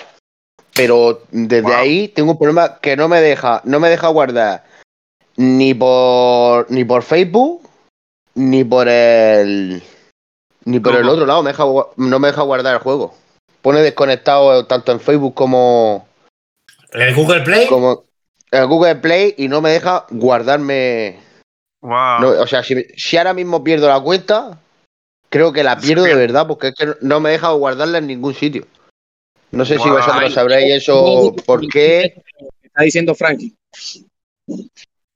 Pero 0.76 1.22
desde 1.32 1.74
ahí 1.74 2.08
tengo 2.10 2.32
un 2.32 2.38
problema 2.38 2.80
que 2.80 2.96
no 2.98 3.08
me 3.08 3.22
deja, 3.22 3.62
no 3.64 3.80
me 3.80 3.90
deja 3.90 4.08
guardar 4.10 4.64
ni 5.36 5.74
por 5.74 6.70
ni 6.72 6.84
por 6.84 7.04
Facebook 7.04 7.62
ni 8.36 8.64
por 8.64 8.88
el 8.88 9.82
ni 10.66 10.80
por 10.80 10.96
el 10.96 11.08
otro 11.08 11.26
lado, 11.26 11.44
me 11.44 11.52
deja 11.52 11.64
gua- 11.64 11.90
no 11.96 12.20
me 12.20 12.28
deja 12.28 12.42
guardar 12.42 12.74
el 12.76 12.82
juego. 12.82 13.14
Pone 13.62 13.82
desconectado 13.82 14.66
tanto 14.66 14.92
en 14.92 15.00
Facebook 15.00 15.34
como 15.36 16.07
¿El 16.92 17.14
Google 17.16 17.42
Play? 17.42 17.68
como 17.68 18.06
el 18.52 18.66
Google 18.68 18.96
Play 18.96 19.36
y 19.38 19.48
no 19.48 19.62
me 19.62 19.70
deja 19.72 20.06
guardarme 20.10 21.20
Wow. 21.82 22.20
no, 22.20 22.30
o 22.42 22.48
sea, 22.48 22.64
si, 22.64 22.84
si 22.96 23.18
ahora 23.18 23.34
mismo 23.34 23.64
pierdo 23.64 23.88
la 23.88 24.00
cuenta, 24.02 24.60
creo 25.30 25.54
que 25.54 25.64
la 25.64 25.78
pierdo 25.78 26.04
de 26.04 26.16
verdad, 26.16 26.48
porque 26.48 26.70
es 26.70 26.76
que 26.76 26.94
no 27.02 27.20
me 27.20 27.30
deja 27.30 27.52
guardarla 27.52 28.00
en 28.00 28.08
ningún 28.08 28.34
sitio. 28.34 28.66
No 29.52 29.64
sé 29.64 29.78
si 29.78 29.90
vosotros 29.90 30.34
sabréis 30.34 30.84
eso, 30.84 31.36
por 31.46 31.68
qué. 31.68 32.22
Está 32.64 32.84
diciendo 32.84 33.14
Frankie. 33.16 33.56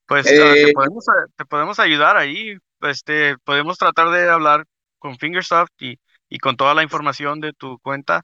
Pues 0.06 0.28
Eh, 0.28 0.40
ah, 0.44 0.54
te, 0.54 0.72
podemos, 0.74 1.08
a- 1.10 1.26
te 1.36 1.46
podemos 1.46 1.80
ayudar 1.80 2.18
ahí. 2.18 2.58
Este, 2.82 3.38
podemos 3.44 3.78
tratar 3.78 4.10
de 4.12 4.30
hablar 4.30 4.66
con 5.00 5.18
Fingersoft 5.18 5.72
y, 5.80 5.98
y 6.30 6.38
con 6.40 6.58
toda 6.58 6.74
la 6.74 6.84
información 6.84 7.40
de 7.40 7.54
tu 7.54 7.80
cuenta, 7.80 8.22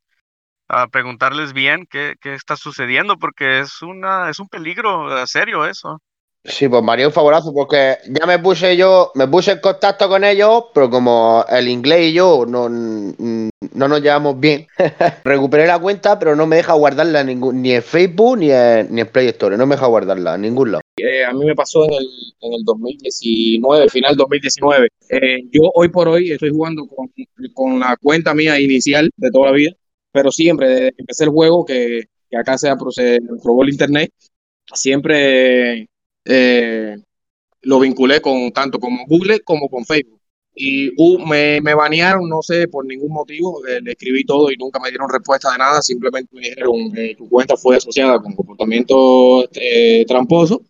a 0.67 0.87
preguntarles 0.87 1.53
bien 1.53 1.87
qué, 1.89 2.15
qué 2.21 2.33
está 2.33 2.55
sucediendo, 2.55 3.17
porque 3.17 3.59
es 3.59 3.81
una, 3.81 4.29
es 4.29 4.39
un 4.39 4.47
peligro 4.47 5.25
serio 5.27 5.65
eso. 5.65 6.01
Sí, 6.49 6.69
pues 6.69 6.81
María, 6.81 7.07
un 7.07 7.13
favorazo, 7.13 7.53
porque 7.53 7.97
ya 8.07 8.25
me 8.25 8.39
puse 8.39 8.77
yo, 8.77 9.11
me 9.15 9.27
puse 9.27 9.51
en 9.51 9.59
contacto 9.59 10.07
con 10.07 10.23
ellos, 10.23 10.65
pero 10.73 10.89
como 10.89 11.43
el 11.49 11.67
inglés 11.67 12.11
y 12.11 12.13
yo 12.13 12.45
no, 12.47 12.69
no 12.69 13.87
nos 13.87 14.01
llevamos 14.01 14.39
bien, 14.39 14.65
recuperé 15.25 15.67
la 15.67 15.77
cuenta, 15.77 16.17
pero 16.17 16.37
no 16.37 16.47
me 16.47 16.55
deja 16.55 16.71
guardarla 16.73 17.21
ningún, 17.25 17.61
ni 17.61 17.73
en 17.73 17.83
Facebook 17.83 18.37
ni 18.37 18.49
en, 18.49 18.87
ni 18.95 19.01
en 19.01 19.07
Play 19.07 19.27
Store, 19.27 19.57
no 19.57 19.65
me 19.65 19.75
deja 19.75 19.87
guardarla 19.87 20.35
en 20.35 20.41
ningún 20.41 20.71
lado. 20.71 20.81
Eh, 20.95 21.25
a 21.25 21.33
mí 21.33 21.45
me 21.45 21.53
pasó 21.53 21.83
en 21.83 21.93
el, 21.93 22.07
en 22.39 22.53
el 22.53 22.63
2019, 22.63 23.89
final 23.89 24.15
2019. 24.15 24.87
Eh, 25.09 25.43
yo 25.51 25.69
hoy 25.73 25.89
por 25.89 26.07
hoy 26.07 26.31
estoy 26.31 26.51
jugando 26.51 26.87
con, 26.87 27.11
con 27.53 27.79
la 27.79 27.97
cuenta 28.01 28.33
mía 28.33 28.57
inicial 28.57 29.09
de 29.17 29.31
toda 29.31 29.47
la 29.47 29.51
vida, 29.51 29.71
pero 30.17 30.31
siempre 30.31 30.67
desde 30.67 30.91
que 30.93 31.01
empecé 31.03 31.23
el 31.25 31.29
juego, 31.29 31.63
que, 31.63 32.05
que 32.27 32.37
acá 32.37 32.57
se, 32.57 32.71
apro- 32.71 32.91
se 32.91 33.19
probó 33.43 33.61
el 33.63 33.69
internet, 33.69 34.11
siempre 34.73 35.87
eh, 36.25 36.95
lo 37.61 37.79
vinculé 37.79 38.19
con 38.21 38.51
tanto 38.51 38.79
como 38.79 39.05
Google 39.07 39.41
como 39.41 39.69
con 39.69 39.85
Facebook. 39.85 40.19
Y 40.55 40.89
uh, 40.97 41.19
me, 41.19 41.61
me 41.61 41.75
banearon, 41.75 42.27
no 42.27 42.41
sé, 42.41 42.67
por 42.67 42.83
ningún 42.83 43.13
motivo, 43.13 43.63
eh, 43.67 43.79
le 43.79 43.91
escribí 43.91 44.25
todo 44.25 44.49
y 44.51 44.57
nunca 44.57 44.79
me 44.79 44.89
dieron 44.89 45.07
respuesta 45.07 45.51
de 45.51 45.59
nada, 45.59 45.83
simplemente 45.83 46.29
me 46.33 46.41
dijeron 46.41 46.75
eh, 46.97 47.15
tu 47.15 47.29
cuenta 47.29 47.55
fue 47.55 47.75
asociada 47.77 48.19
con 48.19 48.33
comportamiento 48.35 49.45
eh, 49.53 50.03
tramposo 50.07 50.63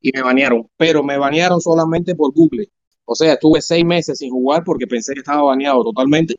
y 0.00 0.10
me 0.12 0.22
banearon, 0.22 0.68
pero 0.76 1.04
me 1.04 1.16
banearon 1.18 1.60
solamente 1.60 2.16
por 2.16 2.32
Google. 2.34 2.66
O 3.04 3.14
sea, 3.14 3.34
estuve 3.34 3.62
seis 3.62 3.84
meses 3.84 4.18
sin 4.18 4.30
jugar 4.30 4.64
porque 4.64 4.88
pensé 4.88 5.14
que 5.14 5.20
estaba 5.20 5.42
baneado 5.42 5.84
totalmente, 5.84 6.34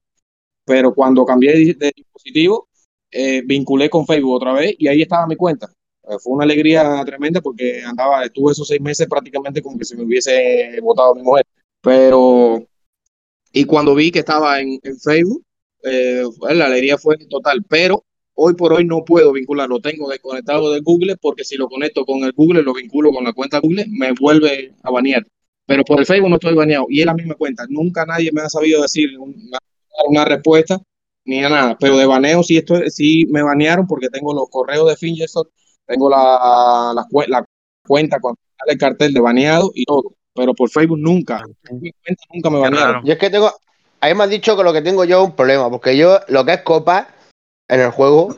pero 0.69 0.93
cuando 0.93 1.25
cambié 1.25 1.73
de, 1.73 1.91
dispositivo, 1.95 2.69
eh, 3.09 3.41
vinculé 3.43 3.89
con 3.89 4.05
Facebook 4.05 4.35
otra 4.35 4.53
vez 4.53 4.75
y 4.77 4.87
ahí 4.87 5.01
estaba 5.01 5.25
mi 5.25 5.35
cuenta. 5.35 5.67
Eh, 6.07 6.17
fue 6.21 6.33
una 6.33 6.43
alegría 6.43 7.03
tremenda 7.03 7.41
porque 7.41 7.81
andaba, 7.83 8.23
estuve 8.23 8.51
esos 8.51 8.67
seis 8.67 8.79
meses 8.79 9.07
prácticamente 9.07 9.63
como 9.63 9.79
que 9.79 9.85
se 9.85 9.97
me 9.97 10.03
hubiese 10.03 10.79
votado 10.83 11.15
mi 11.15 11.23
mujer. 11.23 11.43
Pero, 11.81 12.63
y 13.51 13.65
cuando 13.65 13.95
vi 13.95 14.11
que 14.11 14.19
estaba 14.19 14.61
en, 14.61 14.79
en 14.83 14.99
Facebook, 14.99 15.43
eh, 15.83 16.21
pues, 16.37 16.55
la 16.55 16.67
alegría 16.67 16.99
fue 16.99 17.17
total, 17.17 17.65
pero 17.67 18.05
hoy 18.35 18.53
por 18.53 18.71
hoy 18.73 18.85
no 18.85 19.03
puedo 19.03 19.33
vincularlo, 19.33 19.79
tengo 19.79 20.07
desconectado 20.07 20.71
de 20.71 20.81
Google 20.81 21.17
porque 21.17 21.45
si 21.45 21.57
lo 21.57 21.67
conecto 21.67 22.05
con 22.05 22.23
el 22.23 22.33
Google, 22.33 22.61
lo 22.61 22.75
vinculo 22.75 23.11
con 23.11 23.23
la 23.23 23.33
cuenta 23.33 23.57
Google, 23.57 23.87
me 23.89 24.11
vuelve 24.11 24.75
a 24.83 24.91
banear. 24.91 25.25
Pero 25.65 25.83
por 25.83 25.99
el 25.99 26.05
Facebook 26.05 26.29
no 26.29 26.35
estoy 26.35 26.53
baneado 26.53 26.85
y 26.89 26.99
es 26.99 27.07
la 27.07 27.15
misma 27.15 27.33
cuenta. 27.33 27.65
Nunca 27.69 28.05
nadie 28.05 28.31
me 28.31 28.41
ha 28.41 28.49
sabido 28.49 28.83
decir 28.83 29.09
una, 30.07 30.21
una 30.21 30.25
respuesta 30.25 30.79
ni 31.25 31.41
nada, 31.41 31.77
pero 31.79 31.97
de 31.97 32.05
baneo 32.05 32.41
sí, 32.43 32.57
estoy, 32.57 32.89
sí 32.89 33.27
me 33.29 33.43
banearon 33.43 33.85
porque 33.85 34.09
tengo 34.09 34.33
los 34.33 34.49
correos 34.49 34.89
de 34.89 34.95
Fingersoft, 34.95 35.49
tengo 35.85 36.09
la, 36.09 36.93
la, 36.95 37.05
la 37.27 37.45
cuenta 37.85 38.19
con 38.19 38.35
el 38.65 38.77
cartel 38.77 39.13
de 39.13 39.19
baneado 39.19 39.71
y 39.73 39.85
todo, 39.85 40.13
pero 40.33 40.53
por 40.53 40.69
Facebook 40.69 40.97
nunca, 40.99 41.43
mi 41.71 41.91
cuenta 41.91 42.23
nunca 42.33 42.49
me 42.49 42.59
banearon. 42.59 43.05
Yo 43.05 43.13
es 43.13 43.19
que 43.19 43.29
tengo, 43.29 43.51
ahí 44.01 44.15
me 44.15 44.23
has 44.23 44.29
dicho 44.29 44.57
que 44.57 44.63
lo 44.63 44.73
que 44.73 44.81
tengo 44.81 45.03
yo 45.05 45.21
es 45.21 45.29
un 45.29 45.35
problema, 45.35 45.69
porque 45.69 45.95
yo 45.95 46.19
lo 46.29 46.45
que 46.45 46.53
es 46.53 46.61
copa 46.61 47.09
en 47.67 47.81
el 47.81 47.91
juego 47.91 48.35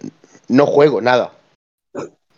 no 0.50 0.66
juego 0.66 1.02
nada. 1.02 1.34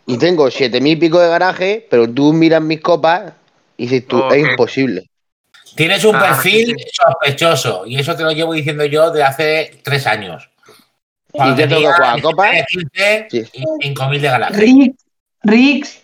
Y 0.06 0.18
tengo 0.18 0.52
siete 0.52 0.82
mil 0.82 1.00
pico 1.00 1.20
de 1.20 1.30
garaje, 1.30 1.88
pero 1.90 2.08
tú 2.08 2.34
miras 2.34 2.62
mis 2.62 2.82
copas 2.82 3.34
y 3.78 3.84
dices 3.84 4.06
tú, 4.08 4.22
es 4.32 4.50
imposible. 4.50 5.10
Tienes 5.76 6.04
un 6.06 6.16
Ah, 6.16 6.20
perfil 6.20 6.76
sospechoso 6.92 7.86
y 7.86 7.98
eso 7.98 8.16
te 8.16 8.24
lo 8.24 8.32
llevo 8.32 8.54
diciendo 8.54 8.86
yo 8.86 9.12
de 9.12 9.24
hace 9.24 9.80
tres 9.84 10.06
años. 10.08 10.50
¿Y 11.34 11.56
qué 11.56 11.68
tengo? 11.68 11.90
¿Copa? 12.22 12.52
15 12.68 13.28
y 13.32 13.42
5.000 13.42 14.22
de 14.22 14.28
garaje. 14.28 14.54
Rick, 14.56 14.96
Rix, 15.42 16.04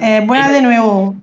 eh, 0.00 0.22
buenas 0.24 0.52
de 0.52 0.60
nuevo. 0.60 1.16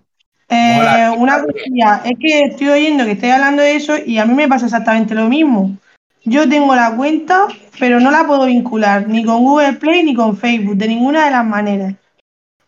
Eh, 0.49 0.73
Mola, 0.75 1.13
una 1.17 1.41
cosilla, 1.41 2.01
es 2.03 2.13
que 2.19 2.41
estoy 2.43 2.69
oyendo 2.69 3.05
que 3.05 3.11
estáis 3.11 3.33
hablando 3.33 3.61
de 3.61 3.75
eso 3.75 3.95
y 3.97 4.17
a 4.17 4.25
mí 4.25 4.33
me 4.33 4.47
pasa 4.47 4.65
exactamente 4.65 5.13
lo 5.15 5.27
mismo. 5.27 5.77
Yo 6.25 6.47
tengo 6.49 6.75
la 6.75 6.95
cuenta, 6.95 7.47
pero 7.79 7.99
no 7.99 8.09
la 8.09 8.25
puedo 8.25 8.45
vincular 8.45 9.07
ni 9.07 9.23
con 9.23 9.43
Google 9.43 9.73
Play 9.73 10.03
ni 10.03 10.15
con 10.15 10.37
Facebook, 10.37 10.75
de 10.77 10.87
ninguna 10.87 11.25
de 11.25 11.31
las 11.31 11.45
maneras. 11.45 11.93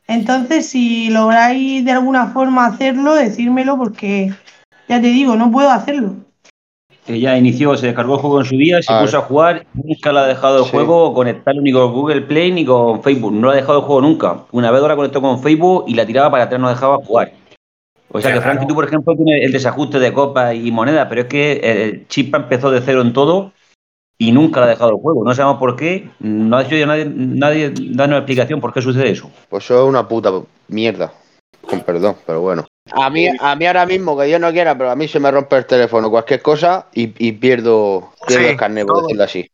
Entonces, 0.07 0.67
si 0.69 1.09
lográis 1.09 1.83
de 1.83 1.91
alguna 1.91 2.27
forma 2.27 2.67
hacerlo, 2.67 3.15
decírmelo 3.15 3.77
porque 3.77 4.33
ya 4.87 5.01
te 5.01 5.07
digo, 5.07 5.35
no 5.35 5.51
puedo 5.51 5.69
hacerlo. 5.69 6.13
Ella 7.07 7.37
inició, 7.37 7.77
se 7.77 7.85
descargó 7.85 8.15
el 8.15 8.19
juego 8.21 8.39
en 8.39 8.45
su 8.45 8.57
día, 8.57 8.81
se 8.81 8.91
A 8.91 8.99
puso 9.01 9.17
a 9.19 9.21
jugar, 9.21 9.65
nunca 9.75 10.11
la 10.11 10.23
ha 10.23 10.27
dejado 10.27 10.59
el 10.59 10.65
Sí. 10.65 10.71
juego 10.71 11.13
conectarlo 11.13 11.61
ni 11.61 11.71
con 11.71 11.93
Google 11.93 12.21
Play 12.21 12.51
ni 12.51 12.65
con 12.65 13.03
Facebook. 13.03 13.31
No 13.31 13.41
lo 13.41 13.51
ha 13.51 13.55
dejado 13.55 13.79
el 13.79 13.85
juego 13.85 14.01
nunca. 14.01 14.45
Una 14.51 14.71
vez 14.71 14.81
la 14.81 14.95
conectó 14.95 15.21
con 15.21 15.39
Facebook 15.41 15.85
y 15.87 15.93
la 15.93 16.05
tiraba 16.07 16.31
para 16.31 16.45
atrás, 16.45 16.59
no 16.59 16.67
dejaba 16.69 16.97
jugar. 16.97 17.31
O 18.11 18.19
sea 18.19 18.31
Qué 18.31 18.35
que 18.37 18.41
Frankie, 18.41 18.57
raro. 18.59 18.67
tú, 18.69 18.75
por 18.75 18.85
ejemplo, 18.85 19.13
tienes 19.15 19.43
el 19.45 19.51
desajuste 19.51 19.99
de 19.99 20.13
copas 20.13 20.55
y 20.55 20.71
monedas, 20.71 21.05
pero 21.07 21.21
es 21.21 21.27
que 21.27 21.53
el 21.63 22.07
Chispa 22.07 22.37
empezó 22.37 22.71
de 22.71 22.81
cero 22.81 23.01
en 23.01 23.13
todo 23.13 23.51
y 24.17 24.31
nunca 24.31 24.61
la 24.61 24.65
ha 24.65 24.69
dejado 24.69 24.91
el 24.91 24.97
juego. 24.97 25.23
No 25.23 25.35
sabemos 25.35 25.59
por 25.59 25.75
qué, 25.75 26.09
no 26.19 26.57
ha 26.57 26.63
dicho 26.63 26.75
ya 26.75 26.87
nadie, 26.87 27.05
nadie 27.13 27.71
darnos 27.91 28.17
explicación 28.19 28.61
por 28.61 28.73
qué 28.73 28.81
sucede 28.81 29.11
eso. 29.11 29.29
Pues 29.49 29.63
eso 29.65 29.83
es 29.83 29.89
una 29.89 30.07
puta 30.07 30.31
mierda. 30.69 31.11
Con 31.69 31.81
perdón, 31.81 32.15
pero 32.25 32.41
bueno. 32.41 32.65
A 32.91 33.09
mí, 33.09 33.27
a 33.39 33.55
mí 33.55 33.65
ahora 33.65 33.85
mismo, 33.85 34.17
que 34.17 34.25
Dios 34.25 34.39
no 34.39 34.51
quiera, 34.51 34.77
pero 34.77 34.91
a 34.91 34.95
mí 34.95 35.07
se 35.07 35.19
me 35.19 35.31
rompe 35.31 35.57
el 35.57 35.65
teléfono, 35.65 36.09
cualquier 36.09 36.41
cosa, 36.41 36.87
y, 36.93 37.13
y 37.17 37.31
pierdo, 37.31 38.11
pierdo 38.27 38.43
Sí, 38.45 38.49
el 38.51 38.57
carnet, 38.57 38.85
por 38.85 39.01
decirlo 39.01 39.23
así. 39.23 39.49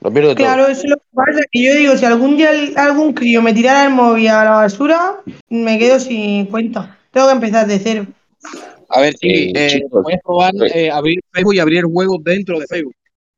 Lo 0.00 0.10
pierdo 0.10 0.34
todo. 0.34 0.46
Claro, 0.46 0.66
eso 0.66 0.82
es 0.84 0.90
lo 0.90 0.96
que 0.96 1.04
pasa, 1.14 1.40
que 1.52 1.62
yo 1.62 1.74
digo, 1.74 1.96
si 1.96 2.04
algún 2.06 2.36
día 2.36 2.50
algún 2.76 3.12
crío 3.12 3.42
me 3.42 3.52
tirara 3.52 3.84
el 3.84 3.90
móvil 3.90 4.28
a 4.28 4.44
la 4.44 4.50
basura, 4.52 5.16
me 5.50 5.78
quedo 5.78 6.00
sin 6.00 6.46
cuenta. 6.46 6.98
Tengo 7.10 7.26
que 7.26 7.32
empezar 7.34 7.66
de 7.66 7.78
cero. 7.78 8.06
A 8.88 9.00
ver, 9.00 9.14
sí, 9.18 9.28
Eh, 9.28 9.52
eh, 9.54 9.68
chicos, 9.68 10.02
puedes 10.02 10.20
probar 10.22 10.52
sí. 10.52 10.78
eh, 10.78 10.90
abrir 10.90 11.20
Facebook 11.32 11.54
y 11.54 11.58
abrir 11.58 11.84
juegos 11.84 12.18
dentro 12.22 12.58
de 12.58 12.66
Facebook. 12.66 12.94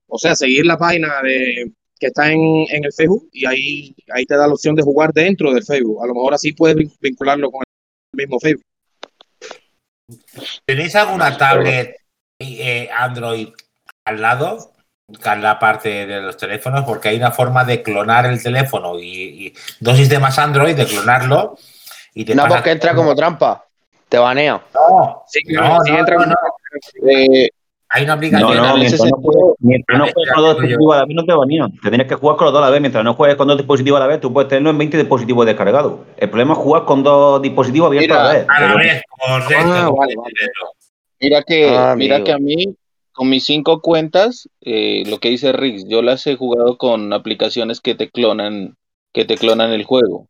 O 0.07 0.19
sea, 0.19 0.37
seguir 0.37 0.65
la 0.65 0.79
página 0.79 1.23
de, 1.23 1.73
que 1.99 2.07
está 2.07 2.31
en, 2.31 2.41
en 2.71 2.85
el 2.85 2.93
Facebook 2.93 3.29
y 3.33 3.47
ahí, 3.47 3.95
ahí 4.15 4.25
te 4.27 4.37
da 4.37 4.47
la 4.47 4.55
opción 4.55 4.75
de 4.75 4.83
jugar 4.83 5.13
dentro 5.13 5.53
del 5.53 5.65
Facebook. 5.65 6.03
A 6.03 6.07
lo 6.07 6.15
mejor 6.15 6.35
así 6.35 6.53
puedes 6.53 6.77
vin- 6.77 6.93
vincularlo 7.01 7.51
con 7.51 7.63
el 8.13 8.17
mismo 8.17 8.39
Facebook. 8.39 8.65
¿Tenéis 10.65 10.95
alguna 10.97 11.37
tablet 11.37 11.97
eh, 12.39 12.89
Android 12.97 13.49
al 14.05 14.21
lado? 14.21 14.73
Que 15.07 15.29
es 15.31 15.39
la 15.39 15.59
parte 15.59 16.07
de 16.07 16.21
los 16.21 16.37
teléfonos, 16.37 16.85
porque 16.85 17.09
hay 17.09 17.17
una 17.17 17.31
forma 17.31 17.65
de 17.65 17.83
clonar 17.83 18.27
el 18.27 18.43
teléfono 18.43 18.99
y, 18.99 19.47
y 19.47 19.55
dos 19.81 19.97
sistemas 19.97 20.39
Android, 20.39 20.77
de 20.77 20.87
clonarlo. 20.87 21.57
Y 22.15 22.25
te 22.25 22.35
No, 22.35 22.43
pasa- 22.43 22.57
porque 22.57 22.71
entra 22.73 22.95
como 22.95 23.15
trampa. 23.15 23.65
Te 24.09 24.19
banea. 24.19 24.61
No, 24.75 25.25
Sí, 25.27 25.41
no, 25.49 25.79
sí 25.85 25.93
entra 25.93 26.17
no, 26.17 26.25
como-. 26.25 27.11
Eh, 27.11 27.49
Hay 27.91 28.03
una 28.05 28.15
No, 28.15 28.19
aplicación. 28.19 28.57
no, 28.57 28.77
ese 28.77 28.79
mientras 28.79 29.11
no 29.11 29.17
juegues, 29.17 29.55
mientras 29.61 29.99
no 29.99 30.05
juegues 30.13 30.33
con 30.35 30.43
dos 30.43 30.55
dispositivos 30.57 30.95
a 30.95 30.99
la 30.99 31.05
vez, 31.07 31.17
no 31.17 31.25
te 31.25 31.33
banean. 31.35 31.73
Te 31.81 31.89
tienes 31.89 32.07
que 32.07 32.15
jugar 32.17 32.37
con 32.37 32.45
los 32.47 32.53
dos 32.53 32.63
a 32.63 32.67
la 32.67 32.71
vez. 32.71 32.81
Mientras 32.83 33.05
no 33.05 33.15
juegues 33.15 33.37
con 33.37 33.49
dos 33.49 33.57
dispositivos 33.57 33.97
a 33.97 34.01
la 34.01 34.07
vez, 34.07 34.21
tú 34.21 34.33
puedes 34.33 34.49
tenerlo 34.49 34.71
en 34.71 34.79
20 34.79 34.97
dispositivos 34.99 35.47
descargados. 35.47 36.01
El 36.19 36.29
problema 36.29 36.53
es 36.53 36.59
jugar 36.59 36.85
con 36.85 37.03
dos 37.03 37.41
dispositivos 37.41 37.87
abiertos 37.89 38.17
a 38.19 38.23
la 38.25 38.33
vez. 38.33 38.47
A 38.49 38.61
la 38.61 38.67
Pero- 38.67 38.79
vez, 38.79 39.03
correcto. 39.09 39.73
Ah, 39.73 39.91
vale, 39.97 40.15
vale. 40.17 40.33
Mira 41.21 41.43
que, 41.43 41.69
Ah, 41.77 41.95
mira 41.97 42.23
que 42.23 42.33
a 42.33 42.39
mí, 42.39 42.77
con 43.13 43.31
mis 43.31 43.45
cinco 43.45 43.81
cuentas, 43.81 44.49
eh, 44.61 45.03
lo 45.07 45.19
que 45.19 45.31
dice 45.31 45.53
Riggs, 45.53 45.89
yo 45.89 46.03
las 46.03 46.27
he 46.27 46.37
jugado 46.37 46.77
con 46.79 47.13
aplicaciones 47.13 47.81
que 47.81 47.95
te 47.95 48.11
clonan, 48.11 48.77
que 49.15 49.25
te 49.25 49.37
clonan 49.37 49.73
el 49.73 49.85
juego. 49.85 50.29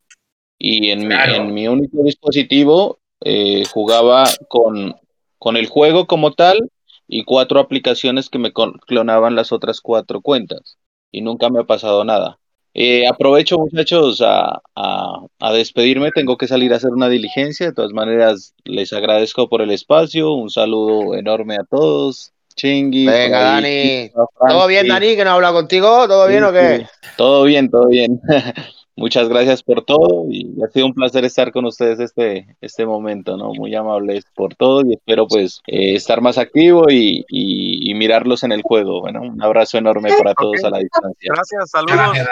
Y 0.58 0.90
en, 0.90 1.06
Claro. 1.06 1.32
mi, 1.32 1.38
en 1.38 1.54
mi 1.54 1.68
único 1.68 2.02
dispositivo 2.04 2.98
eh, 3.24 3.64
jugaba 3.72 4.24
con, 4.48 4.94
con 5.38 5.56
el 5.56 5.66
juego 5.66 6.06
como 6.06 6.32
tal 6.32 6.70
y 7.08 7.24
cuatro 7.24 7.58
aplicaciones 7.58 8.28
que 8.28 8.38
me 8.38 8.52
clonaban 8.52 9.34
las 9.34 9.50
otras 9.50 9.80
cuatro 9.80 10.20
cuentas. 10.20 10.78
Y 11.10 11.22
nunca 11.22 11.48
me 11.48 11.60
ha 11.60 11.64
pasado 11.64 12.04
nada. 12.04 12.38
Eh, 12.74 13.08
aprovecho, 13.08 13.58
muchachos, 13.58 14.20
a, 14.20 14.60
a, 14.76 15.20
a 15.40 15.52
despedirme. 15.52 16.12
Tengo 16.12 16.36
que 16.36 16.46
salir 16.46 16.72
a 16.72 16.76
hacer 16.76 16.90
una 16.90 17.08
diligencia. 17.08 17.66
De 17.66 17.72
todas 17.72 17.92
maneras, 17.92 18.54
les 18.64 18.92
agradezco 18.92 19.48
por 19.48 19.62
el 19.62 19.70
espacio. 19.70 20.32
Un 20.32 20.50
saludo 20.50 21.14
enorme 21.14 21.56
a 21.56 21.64
todos. 21.64 22.30
Chingui. 22.54 23.06
Venga, 23.06 23.40
Dani. 23.40 24.10
¿Todo 24.48 24.66
bien. 24.66 24.86
Dani? 24.86 25.16
¿Que 25.16 25.24
no 25.24 25.30
habla 25.30 25.52
contigo? 25.52 26.06
¿Todo 26.06 26.28
bien 26.28 26.44
o 26.44 26.52
qué? 26.52 26.86
Todo 27.16 27.44
bien, 27.44 27.70
todo 27.70 27.88
bien. 27.88 28.20
Muchas 28.98 29.28
gracias 29.28 29.62
por 29.62 29.84
todo 29.84 30.26
y 30.28 30.60
ha 30.62 30.68
sido 30.68 30.86
un 30.86 30.92
placer 30.94 31.24
estar 31.24 31.52
con 31.52 31.64
ustedes 31.64 32.00
este, 32.00 32.56
este 32.60 32.84
momento, 32.84 33.36
¿no? 33.36 33.52
Muy 33.54 33.72
amables 33.74 34.24
por 34.34 34.54
todo 34.56 34.82
y 34.84 34.94
espero 34.94 35.26
pues 35.28 35.60
eh, 35.68 35.94
estar 35.94 36.20
más 36.20 36.36
activo 36.36 36.84
y, 36.90 37.24
y- 37.28 37.90
y 37.90 37.94
mirarlos 37.94 38.42
en 38.42 38.50
el 38.52 38.62
juego. 38.62 39.00
Bueno, 39.00 39.22
un 39.22 39.40
abrazo 39.40 39.78
enorme 39.78 40.10
para 40.18 40.34
todos 40.34 40.64
a 40.64 40.70
la 40.70 40.78
distancia. 40.78 41.32
Gracias, 41.32 41.70
saludos. 41.70 41.94
Gracias, 41.96 42.26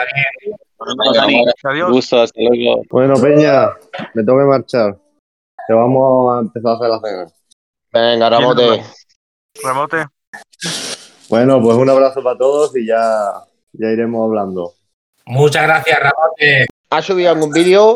Daniel. 1.15 1.45
Adiós. 1.63 1.91
gusto, 1.91 2.19
hasta 2.19 2.39
luego. 2.41 2.81
Bueno, 2.91 3.13
Peña, 3.15 3.69
me 4.13 4.23
tengo 4.23 4.37
que 4.39 4.45
marchar. 4.45 4.97
Que 5.67 5.73
vamos 5.73 6.35
a 6.35 6.39
empezar 6.41 6.71
a 6.71 6.75
hacer 6.75 6.89
la 6.89 6.99
cena. 6.99 7.27
Venga, 7.93 8.29
Ramote. 8.29 8.83
Remote. 9.63 10.05
Bueno, 11.29 11.61
pues 11.61 11.77
un 11.77 11.89
abrazo 11.89 12.21
para 12.21 12.37
todos 12.37 12.75
y 12.75 12.85
ya, 12.85 13.31
ya 13.73 13.87
iremos 13.89 14.23
hablando. 14.27 14.73
Muchas 15.27 15.63
gracias, 15.63 15.99
Ramote. 15.99 16.67
¿Has 16.89 17.05
subido 17.05 17.31
algún 17.31 17.51
vídeo? 17.51 17.95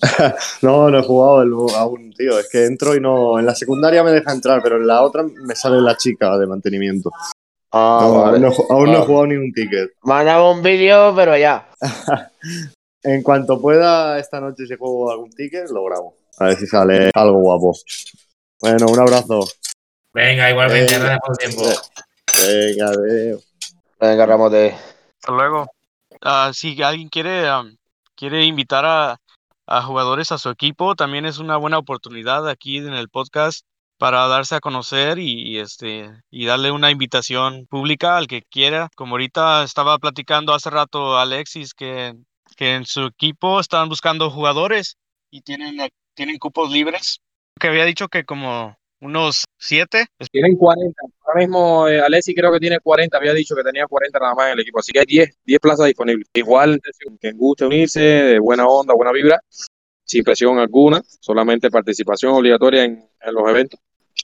No, 0.62 0.90
no 0.90 0.98
he 0.98 1.02
jugado 1.02 1.42
el- 1.42 1.74
aún, 1.74 2.12
tío. 2.12 2.38
Es 2.38 2.48
que 2.50 2.66
entro 2.66 2.94
y 2.94 3.00
no. 3.00 3.38
En 3.38 3.46
la 3.46 3.54
secundaria 3.54 4.02
me 4.04 4.10
deja 4.12 4.30
entrar, 4.32 4.60
pero 4.62 4.76
en 4.76 4.86
la 4.86 5.02
otra 5.02 5.22
me 5.24 5.54
sale 5.54 5.80
la 5.80 5.96
chica 5.96 6.36
de 6.36 6.46
mantenimiento. 6.46 7.10
Ah, 7.72 8.00
No, 8.02 8.20
vale. 8.20 8.46
aún 8.68 8.84
no, 8.84 8.90
he 8.90 8.92
no 8.92 8.98
Ah. 9.02 9.06
jugado 9.06 9.26
ni 9.28 9.36
un 9.36 9.52
ticket. 9.52 9.90
Mandaba 10.02 10.50
un 10.50 10.62
vídeo, 10.62 11.14
pero 11.16 11.36
ya. 11.36 11.68
En 13.02 13.22
cuanto 13.22 13.60
pueda 13.60 14.18
esta 14.18 14.40
noche 14.40 14.66
si 14.66 14.76
juego 14.76 15.10
algún 15.12 15.30
ticket, 15.30 15.70
lo 15.70 15.84
grabo. 15.84 16.16
A 16.40 16.46
ver 16.46 16.56
si 16.58 16.66
sale 16.66 17.10
algo 17.14 17.38
guapo. 17.38 17.72
Bueno, 18.60 18.86
un 18.88 18.98
abrazo. 18.98 19.40
Venga, 20.12 20.50
igualmente, 20.50 20.98
gracias 20.98 21.18
por 21.24 21.30
el 21.32 21.38
tiempo. 21.38 21.70
Venga, 22.46 22.86
adiós. 22.88 23.54
Venga, 24.00 24.26
Ramote. 24.26 24.74
Hasta 25.20 25.32
luego. 25.32 25.66
Ah, 26.28 26.50
si 26.52 26.82
alguien 26.82 27.08
quiere, 27.08 27.44
quiere 28.16 28.44
invitar 28.44 28.84
a, 28.84 29.20
a 29.64 29.82
jugadores 29.82 30.32
a 30.32 30.38
su 30.38 30.50
equipo, 30.50 30.96
también 30.96 31.24
es 31.24 31.38
una 31.38 31.56
buena 31.56 31.78
oportunidad 31.78 32.48
aquí 32.48 32.78
en 32.78 32.94
el 32.94 33.08
podcast 33.08 33.64
para 33.96 34.26
darse 34.26 34.56
a 34.56 34.60
conocer 34.60 35.20
y, 35.20 35.40
y, 35.42 35.58
este 35.60 36.10
y 36.28 36.46
darle 36.46 36.72
una 36.72 36.90
invitación 36.90 37.66
pública 37.66 38.16
al 38.16 38.26
que 38.26 38.42
quiera. 38.42 38.88
Como 38.96 39.12
ahorita 39.12 39.62
estaba 39.62 39.96
platicando 40.00 40.52
hace 40.52 40.68
rato 40.68 41.16
Alexis 41.16 41.74
que, 41.74 42.16
que 42.56 42.74
en 42.74 42.86
su 42.86 43.02
equipo 43.02 43.60
están 43.60 43.88
buscando 43.88 44.28
jugadores 44.28 44.96
y 45.30 45.42
tienen, 45.42 45.80
eh, 45.80 45.90
tienen 46.14 46.38
cupos 46.38 46.72
libres. 46.72 47.20
Que 47.60 47.68
había 47.68 47.84
dicho 47.84 48.08
que 48.08 48.24
como 48.24 48.76
unos 49.00 49.44
siete. 49.58 50.06
Tienen 50.32 50.56
40. 50.56 50.92
Ahora 51.26 51.40
mismo 51.40 51.88
eh, 51.88 52.00
Alessi 52.00 52.34
creo 52.34 52.52
que 52.52 52.60
tiene 52.60 52.78
40. 52.78 53.16
Había 53.16 53.34
dicho 53.34 53.56
que 53.56 53.64
tenía 53.64 53.86
40 53.86 54.18
nada 54.18 54.34
más 54.34 54.46
en 54.46 54.52
el 54.52 54.60
equipo. 54.60 54.78
Así 54.78 54.92
que 54.92 55.00
hay 55.00 55.06
10, 55.06 55.38
10 55.44 55.60
plazas 55.60 55.86
disponibles. 55.86 56.28
Igual, 56.32 56.80
que 57.20 57.32
guste 57.32 57.66
unirse, 57.66 58.00
de 58.00 58.38
buena 58.38 58.66
onda, 58.66 58.94
buena 58.94 59.12
vibra, 59.12 59.40
sin 60.04 60.22
presión 60.22 60.58
alguna, 60.58 61.02
solamente 61.20 61.70
participación 61.70 62.32
obligatoria 62.32 62.84
en, 62.84 63.08
en 63.20 63.34
los 63.34 63.48
eventos. 63.48 63.80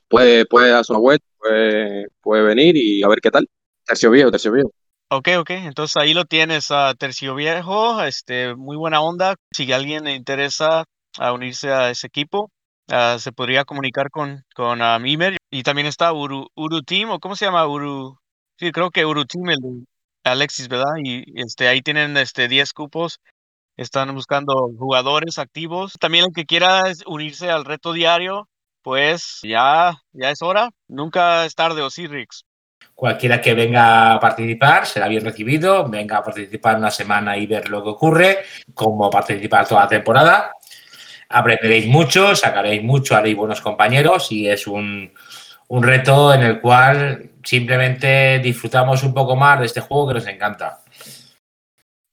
Puede, 0.08 0.46
puede 0.46 0.70
dar 0.70 0.84
su 0.84 0.94
vuelta, 0.94 1.26
puede, 1.38 2.06
puede 2.20 2.42
venir 2.42 2.76
y 2.76 3.02
a 3.02 3.08
ver 3.08 3.20
qué 3.20 3.30
tal. 3.30 3.48
Tercio 3.84 4.10
viejo, 4.10 4.30
tercio 4.30 4.52
viejo. 4.52 4.70
Ok, 5.14 5.28
ok, 5.40 5.50
entonces 5.50 5.96
ahí 5.98 6.14
lo 6.14 6.24
tienes, 6.24 6.70
a 6.70 6.94
Tercio 6.94 7.34
Viejo, 7.34 8.02
este, 8.02 8.54
muy 8.54 8.78
buena 8.78 9.02
onda. 9.02 9.34
Si 9.50 9.70
alguien 9.70 10.04
le 10.04 10.14
interesa 10.14 10.84
a 11.18 11.32
unirse 11.34 11.70
a 11.70 11.90
ese 11.90 12.06
equipo, 12.06 12.50
ah, 12.88 13.18
se 13.18 13.30
podría 13.30 13.66
comunicar 13.66 14.08
con, 14.10 14.42
con 14.54 14.80
ah, 14.80 14.98
Mimer. 14.98 15.36
Y 15.54 15.64
también 15.64 15.86
está 15.86 16.14
Uru, 16.14 16.48
Uru 16.54 16.80
Team, 16.80 17.10
o 17.10 17.20
cómo 17.20 17.36
se 17.36 17.44
llama 17.44 17.66
Uru, 17.66 18.18
sí, 18.58 18.72
creo 18.72 18.90
que 18.90 19.04
Uru 19.04 19.26
Team, 19.26 19.50
el 19.50 19.60
de 19.60 19.84
Alexis, 20.24 20.66
¿verdad? 20.66 20.94
Y 21.04 21.24
este, 21.38 21.68
ahí 21.68 21.82
tienen 21.82 22.16
este 22.16 22.48
10 22.48 22.72
cupos, 22.72 23.20
están 23.76 24.14
buscando 24.14 24.70
jugadores 24.78 25.38
activos. 25.38 25.92
También 26.00 26.24
el 26.24 26.32
que 26.32 26.46
quiera 26.46 26.84
unirse 27.04 27.50
al 27.50 27.66
reto 27.66 27.92
diario, 27.92 28.48
pues 28.80 29.40
ya, 29.42 30.02
ya 30.12 30.30
es 30.30 30.40
hora. 30.40 30.70
Nunca 30.88 31.44
es 31.44 31.54
tarde, 31.54 31.82
¿o 31.82 31.90
sí, 31.90 32.06
Rix? 32.06 32.46
Cualquiera 32.94 33.38
que 33.38 33.52
venga 33.52 34.14
a 34.14 34.20
participar 34.20 34.86
será 34.86 35.06
bien 35.06 35.22
recibido. 35.22 35.86
Venga 35.86 36.16
a 36.16 36.24
participar 36.24 36.78
una 36.78 36.90
semana 36.90 37.36
y 37.36 37.46
ver 37.46 37.68
lo 37.68 37.82
que 37.82 37.90
ocurre, 37.90 38.38
cómo 38.72 39.10
participar 39.10 39.68
toda 39.68 39.82
la 39.82 39.88
temporada. 39.88 40.52
Aprenderéis 41.28 41.86
mucho, 41.88 42.34
sacaréis 42.34 42.82
mucho, 42.82 43.14
haréis 43.14 43.36
buenos 43.36 43.60
compañeros 43.60 44.32
y 44.32 44.48
es 44.48 44.66
un, 44.66 45.12
un 45.72 45.82
reto 45.82 46.34
en 46.34 46.42
el 46.42 46.60
cual 46.60 47.30
simplemente 47.42 48.38
disfrutamos 48.40 49.02
un 49.04 49.14
poco 49.14 49.36
más 49.36 49.58
de 49.58 49.64
este 49.66 49.80
juego 49.80 50.08
que 50.08 50.14
nos 50.14 50.26
encanta. 50.26 50.80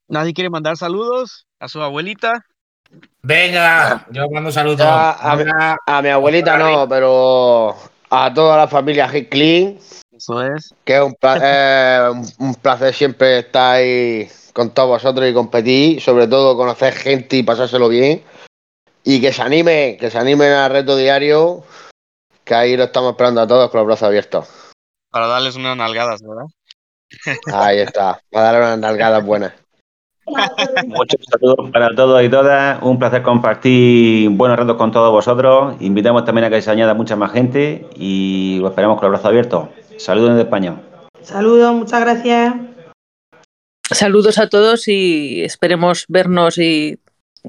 ¿Nadie 0.07 0.33
quiere 0.33 0.49
mandar 0.49 0.77
saludos 0.77 1.45
a 1.59 1.67
su 1.67 1.81
abuelita? 1.81 2.45
Venga, 3.21 4.07
yo 4.11 4.29
mando 4.29 4.47
un 4.47 4.53
saludo. 4.53 4.77
Ya, 4.77 5.11
a, 5.11 5.35
mi, 5.35 5.43
a 5.85 6.01
mi 6.01 6.07
abuelita 6.09 6.57
no, 6.57 6.87
pero 6.87 7.75
a 8.09 8.33
toda 8.33 8.55
la 8.55 8.67
familia 8.69 9.09
Hit 9.09 9.27
Clean. 9.29 9.77
Eso 10.15 10.41
es. 10.41 10.73
Que 10.85 10.95
es 10.95 11.01
un, 11.01 11.13
pla- 11.15 11.39
eh, 11.43 12.09
un- 12.39 12.55
placer 12.55 12.93
siempre 12.93 13.39
estar 13.39 13.75
ahí 13.75 14.29
con 14.53 14.73
todos 14.73 14.87
vosotros 14.87 15.29
y 15.29 15.33
competir, 15.33 16.01
sobre 16.01 16.27
todo 16.27 16.55
conocer 16.55 16.93
gente 16.93 17.35
y 17.35 17.43
pasárselo 17.43 17.89
bien. 17.89 18.23
Y 19.03 19.19
que 19.19 19.33
se 19.33 19.41
animen, 19.41 19.97
que 19.97 20.09
se 20.09 20.17
animen 20.17 20.53
al 20.53 20.71
reto 20.71 20.95
diario, 20.95 21.63
que 22.49 22.55
ahí 22.55 22.75
lo 22.75 22.85
estamos 22.85 23.11
esperando 23.11 23.41
a 23.41 23.47
todos 23.47 23.69
con 23.69 23.77
los 23.77 23.85
brazos 23.85 24.07
abiertos. 24.07 24.49
Para 25.11 25.27
darles 25.27 25.55
unas 25.55 25.77
nalgadas, 25.77 26.19
¿verdad? 26.23 26.47
Ahí 27.53 27.77
está, 27.77 28.19
para 28.31 28.51
dar 28.51 28.61
unas 28.61 28.79
nalgadas 28.79 29.23
buenas. 29.23 29.53
Muchos 30.87 31.21
saludos 31.29 31.69
para 31.71 31.93
todos 31.95 32.23
y 32.23 32.29
todas. 32.29 32.81
Un 32.81 32.97
placer 32.97 33.21
compartir 33.21 34.31
buenos 34.31 34.57
ratos 34.57 34.77
con 34.77 34.91
todos 34.91 35.11
vosotros. 35.11 35.75
Invitamos 35.79 36.25
también 36.25 36.45
a 36.45 36.49
que 36.49 36.59
se 36.63 36.71
añada 36.71 36.95
mucha 36.95 37.15
más 37.15 37.31
gente 37.31 37.87
y 37.95 38.57
lo 38.61 38.69
esperamos 38.69 38.99
con 38.99 39.11
los 39.11 39.11
brazos 39.11 39.29
abiertos. 39.29 39.69
Saludos 39.97 40.29
desde 40.31 40.41
España. 40.41 40.81
Saludos, 41.21 41.71
muchas 41.75 42.01
gracias. 42.01 42.55
Saludos 43.91 44.39
a 44.39 44.49
todos 44.49 44.87
y 44.87 45.43
esperemos 45.43 46.05
vernos 46.07 46.57
y 46.57 46.99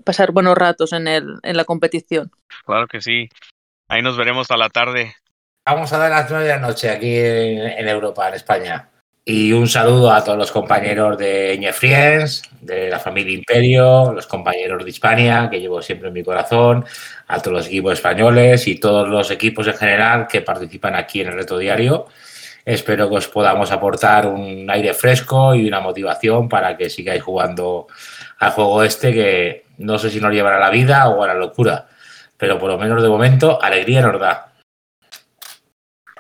pasar 0.05 0.33
buenos 0.33 0.59
ratos 0.59 0.93
en, 0.93 1.09
el, 1.09 1.39
en 1.43 1.57
la 1.57 1.65
competición. 1.65 2.31
Claro 2.67 2.87
que 2.87 3.01
sí. 3.01 3.31
Ahí 3.91 4.03
nos 4.03 4.17
veremos 4.17 4.49
a 4.53 4.57
la 4.57 4.69
tarde. 4.69 5.17
Vamos 5.67 5.93
a 5.93 5.99
dar 5.99 6.13
las 6.13 6.31
nueve 6.31 6.45
de 6.45 6.51
la 6.51 6.61
noche 6.61 6.89
aquí 6.89 7.13
en, 7.19 7.59
en 7.59 7.89
Europa, 7.89 8.29
en 8.29 8.35
España. 8.35 8.89
Y 9.25 9.53
un 9.53 9.67
saludo 9.67 10.13
a 10.13 10.23
todos 10.23 10.39
los 10.39 10.53
compañeros 10.53 11.19
de 11.19 11.59
Ñefriens, 11.59 12.43
de 12.61 12.89
la 12.89 13.01
familia 13.01 13.35
Imperio, 13.35 14.13
los 14.13 14.29
compañeros 14.29 14.85
de 14.85 14.91
Hispania, 14.91 15.49
que 15.51 15.61
llevo 15.61 15.83
siempre 15.83 16.07
en 16.07 16.15
mi 16.15 16.23
corazón, 16.23 16.85
a 17.27 17.41
todos 17.41 17.57
los 17.57 17.67
equipos 17.67 17.95
españoles 17.95 18.69
y 18.69 18.77
todos 18.79 19.09
los 19.09 19.29
equipos 19.33 19.67
en 19.67 19.75
general 19.75 20.29
que 20.29 20.41
participan 20.41 20.95
aquí 20.95 21.23
en 21.23 21.27
el 21.27 21.35
reto 21.35 21.59
diario. 21.59 22.07
Espero 22.65 23.11
que 23.11 23.17
os 23.17 23.27
podamos 23.27 23.73
aportar 23.73 24.29
un 24.29 24.71
aire 24.71 24.95
fresco 24.95 25.53
y 25.53 25.67
una 25.67 25.81
motivación 25.81 26.49
para 26.49 26.77
que 26.77 26.89
sigáis 26.89 27.25
jugando 27.25 27.89
al 28.39 28.53
juego 28.53 28.85
este 28.85 29.13
que 29.13 29.65
no 29.79 29.99
sé 29.99 30.11
si 30.11 30.21
nos 30.21 30.33
llevará 30.33 30.59
a 30.59 30.61
la 30.61 30.71
vida 30.71 31.09
o 31.09 31.25
a 31.25 31.27
la 31.27 31.35
locura, 31.35 31.89
pero 32.41 32.59
por 32.59 32.71
lo 32.71 32.79
menos 32.79 33.03
de 33.03 33.09
momento 33.09 33.63
alegría 33.63 34.01
nos 34.01 34.19
da. 34.19 34.55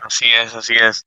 Así 0.02 0.26
es, 0.26 0.54
así 0.54 0.74
es. 0.74 1.06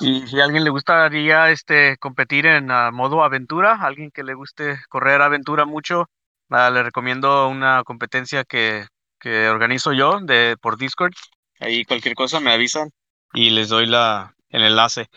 Y 0.00 0.26
si 0.26 0.40
a 0.40 0.44
alguien 0.44 0.64
le 0.64 0.70
gustaría 0.70 1.50
este 1.50 1.96
competir 1.96 2.46
en 2.46 2.70
ah, 2.70 2.90
modo 2.90 3.24
aventura, 3.24 3.78
alguien 3.80 4.10
que 4.10 4.22
le 4.22 4.34
guste 4.34 4.78
correr 4.88 5.22
aventura 5.22 5.64
mucho, 5.64 6.10
ah, 6.50 6.68
le 6.70 6.82
recomiendo 6.82 7.48
una 7.48 7.82
competencia 7.84 8.44
que, 8.44 8.86
que 9.18 9.48
organizo 9.48 9.92
yo 9.92 10.20
de 10.20 10.56
por 10.60 10.76
Discord. 10.76 11.14
Ahí 11.60 11.84
cualquier 11.84 12.14
cosa 12.14 12.38
me 12.38 12.52
avisan 12.52 12.90
y 13.32 13.50
les 13.50 13.70
doy 13.70 13.86
la 13.86 14.34
el 14.50 14.62
enlace. 14.62 15.08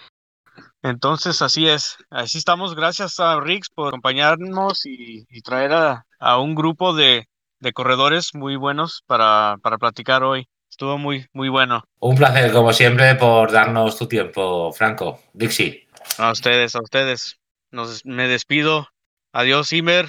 Entonces, 0.83 1.41
así 1.41 1.67
es. 1.67 1.97
Así 2.09 2.37
estamos. 2.37 2.75
Gracias 2.75 3.19
a 3.19 3.39
Rix 3.41 3.69
por 3.69 3.89
acompañarnos 3.89 4.85
y, 4.85 5.25
y 5.29 5.41
traer 5.41 5.73
a, 5.73 6.05
a 6.19 6.39
un 6.39 6.55
grupo 6.55 6.93
de, 6.93 7.27
de 7.59 7.73
corredores 7.73 8.33
muy 8.33 8.55
buenos 8.55 9.03
para, 9.07 9.57
para 9.61 9.77
platicar 9.77 10.23
hoy. 10.23 10.47
Estuvo 10.69 10.97
muy, 10.97 11.27
muy 11.33 11.49
bueno. 11.49 11.83
Un 11.99 12.15
placer, 12.15 12.51
como 12.51 12.73
siempre, 12.73 13.15
por 13.15 13.51
darnos 13.51 13.97
tu 13.97 14.07
tiempo, 14.07 14.71
Franco. 14.73 15.19
Dixie. 15.33 15.87
A 16.17 16.31
ustedes, 16.31 16.75
a 16.75 16.81
ustedes. 16.81 17.39
Nos, 17.71 18.05
me 18.05 18.27
despido. 18.27 18.87
Adiós, 19.33 19.73
Imer, 19.73 20.07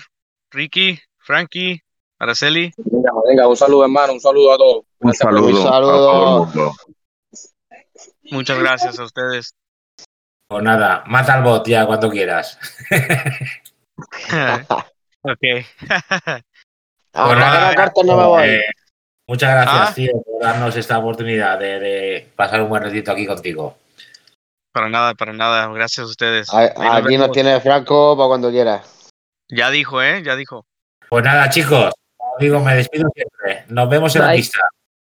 Ricky, 0.51 1.01
Frankie, 1.19 1.83
Araceli. 2.19 2.73
Venga, 2.77 3.13
venga, 3.27 3.49
un 3.49 3.57
saludo, 3.57 3.85
hermano, 3.85 4.13
un 4.15 4.21
saludo 4.21 4.53
a 4.53 4.59
todos. 4.59 4.85
Un 5.01 5.15
saludo, 5.15 5.49
Un 5.49 5.63
saludo. 5.63 6.75
Muchas 8.31 8.59
gracias 8.59 8.99
a 8.99 9.05
ustedes. 9.05 9.55
Pues 10.49 10.63
nada, 10.63 11.03
mata 11.07 11.33
al 11.35 11.43
bot 11.43 11.67
ya 11.67 11.87
cuando 11.87 12.11
quieras. 12.11 12.59
ok. 15.23 15.41
A 17.19 17.25
Pues 17.27 17.39
la 17.39 17.45
nada, 17.47 17.61
gana 17.61 17.75
cartas 17.75 18.05
no 18.05 18.17
me 18.17 18.25
voy. 18.25 18.49
eh, 18.49 18.65
muchas 19.27 19.51
gracias, 19.51 19.91
Ah. 19.91 19.95
tío, 19.95 20.13
por 20.23 20.43
darnos 20.43 20.77
esta 20.77 20.99
oportunidad 20.99 21.59
de, 21.59 21.81
de 21.81 22.29
pasar 22.37 22.63
un 22.63 22.69
buen 22.69 22.83
ratito 22.83 23.11
aquí 23.13 23.27
contigo. 23.27 23.77
Para 24.73 24.89
nada, 24.89 25.15
para 25.15 25.33
nada. 25.33 25.67
Gracias 25.73 26.07
a 26.07 26.09
ustedes. 26.11 26.53
A- 26.55 26.59
Ahí 26.61 26.71
nos 26.77 27.07
Aquí 27.07 27.19
nos 27.19 27.33
tiene 27.33 27.61
Franco 27.61 28.17
para 28.17 28.29
cuando 28.29 28.51
quieras. 28.51 29.11
Ya 29.51 29.71
dijo, 29.71 30.01
¿eh? 30.03 30.23
Ya 30.23 30.37
dijo. 30.37 30.65
Pues 31.09 31.25
nada, 31.25 31.49
chicos, 31.51 31.93
digo, 32.39 32.61
me 32.61 32.75
despido 32.77 33.09
siempre. 33.15 33.65
Nos 33.69 33.89
vemos 33.89 34.15
en 34.15 34.23
la 34.23 34.33
pista. 34.33 34.61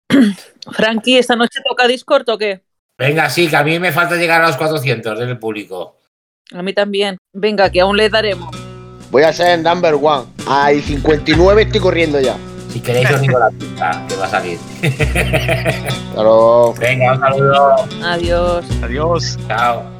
Frankie, 0.71 1.17
¿esta 1.19 1.35
noche 1.35 1.59
toca 1.67 1.85
Discord 1.87 2.27
o 2.29 2.37
qué? 2.37 2.63
Venga, 2.97 3.29
sí, 3.29 3.47
que 3.49 3.55
a 3.57 3.63
mí 3.63 3.77
me 3.77 3.91
falta 3.91 4.15
llegar 4.15 4.41
a 4.41 4.47
los 4.47 4.57
400 4.57 5.19
del 5.19 5.37
público. 5.37 5.97
A 6.53 6.63
mí 6.63 6.73
también. 6.73 7.17
Venga, 7.33 7.69
que 7.69 7.81
aún 7.81 7.97
le 7.97 8.09
daremos. 8.09 8.49
Voy 9.11 9.23
a 9.23 9.33
ser 9.33 9.59
number 9.59 9.95
one. 9.95 10.25
Ay, 10.47 10.81
59 10.81 11.61
estoy 11.63 11.81
corriendo 11.81 12.19
ya. 12.19 12.35
Si 12.71 12.79
queréis, 12.81 13.09
os 13.09 13.21
digo 13.21 13.39
la 13.39 13.49
pista 13.49 14.05
que 14.07 14.15
va 14.15 14.25
a 14.25 14.29
salir. 14.29 14.59
Claro. 16.13 16.73
Venga, 16.77 17.13
un 17.13 17.19
saludo. 17.19 17.75
Adiós. 18.03 18.65
Adiós. 18.83 19.39
Chao. 19.47 19.96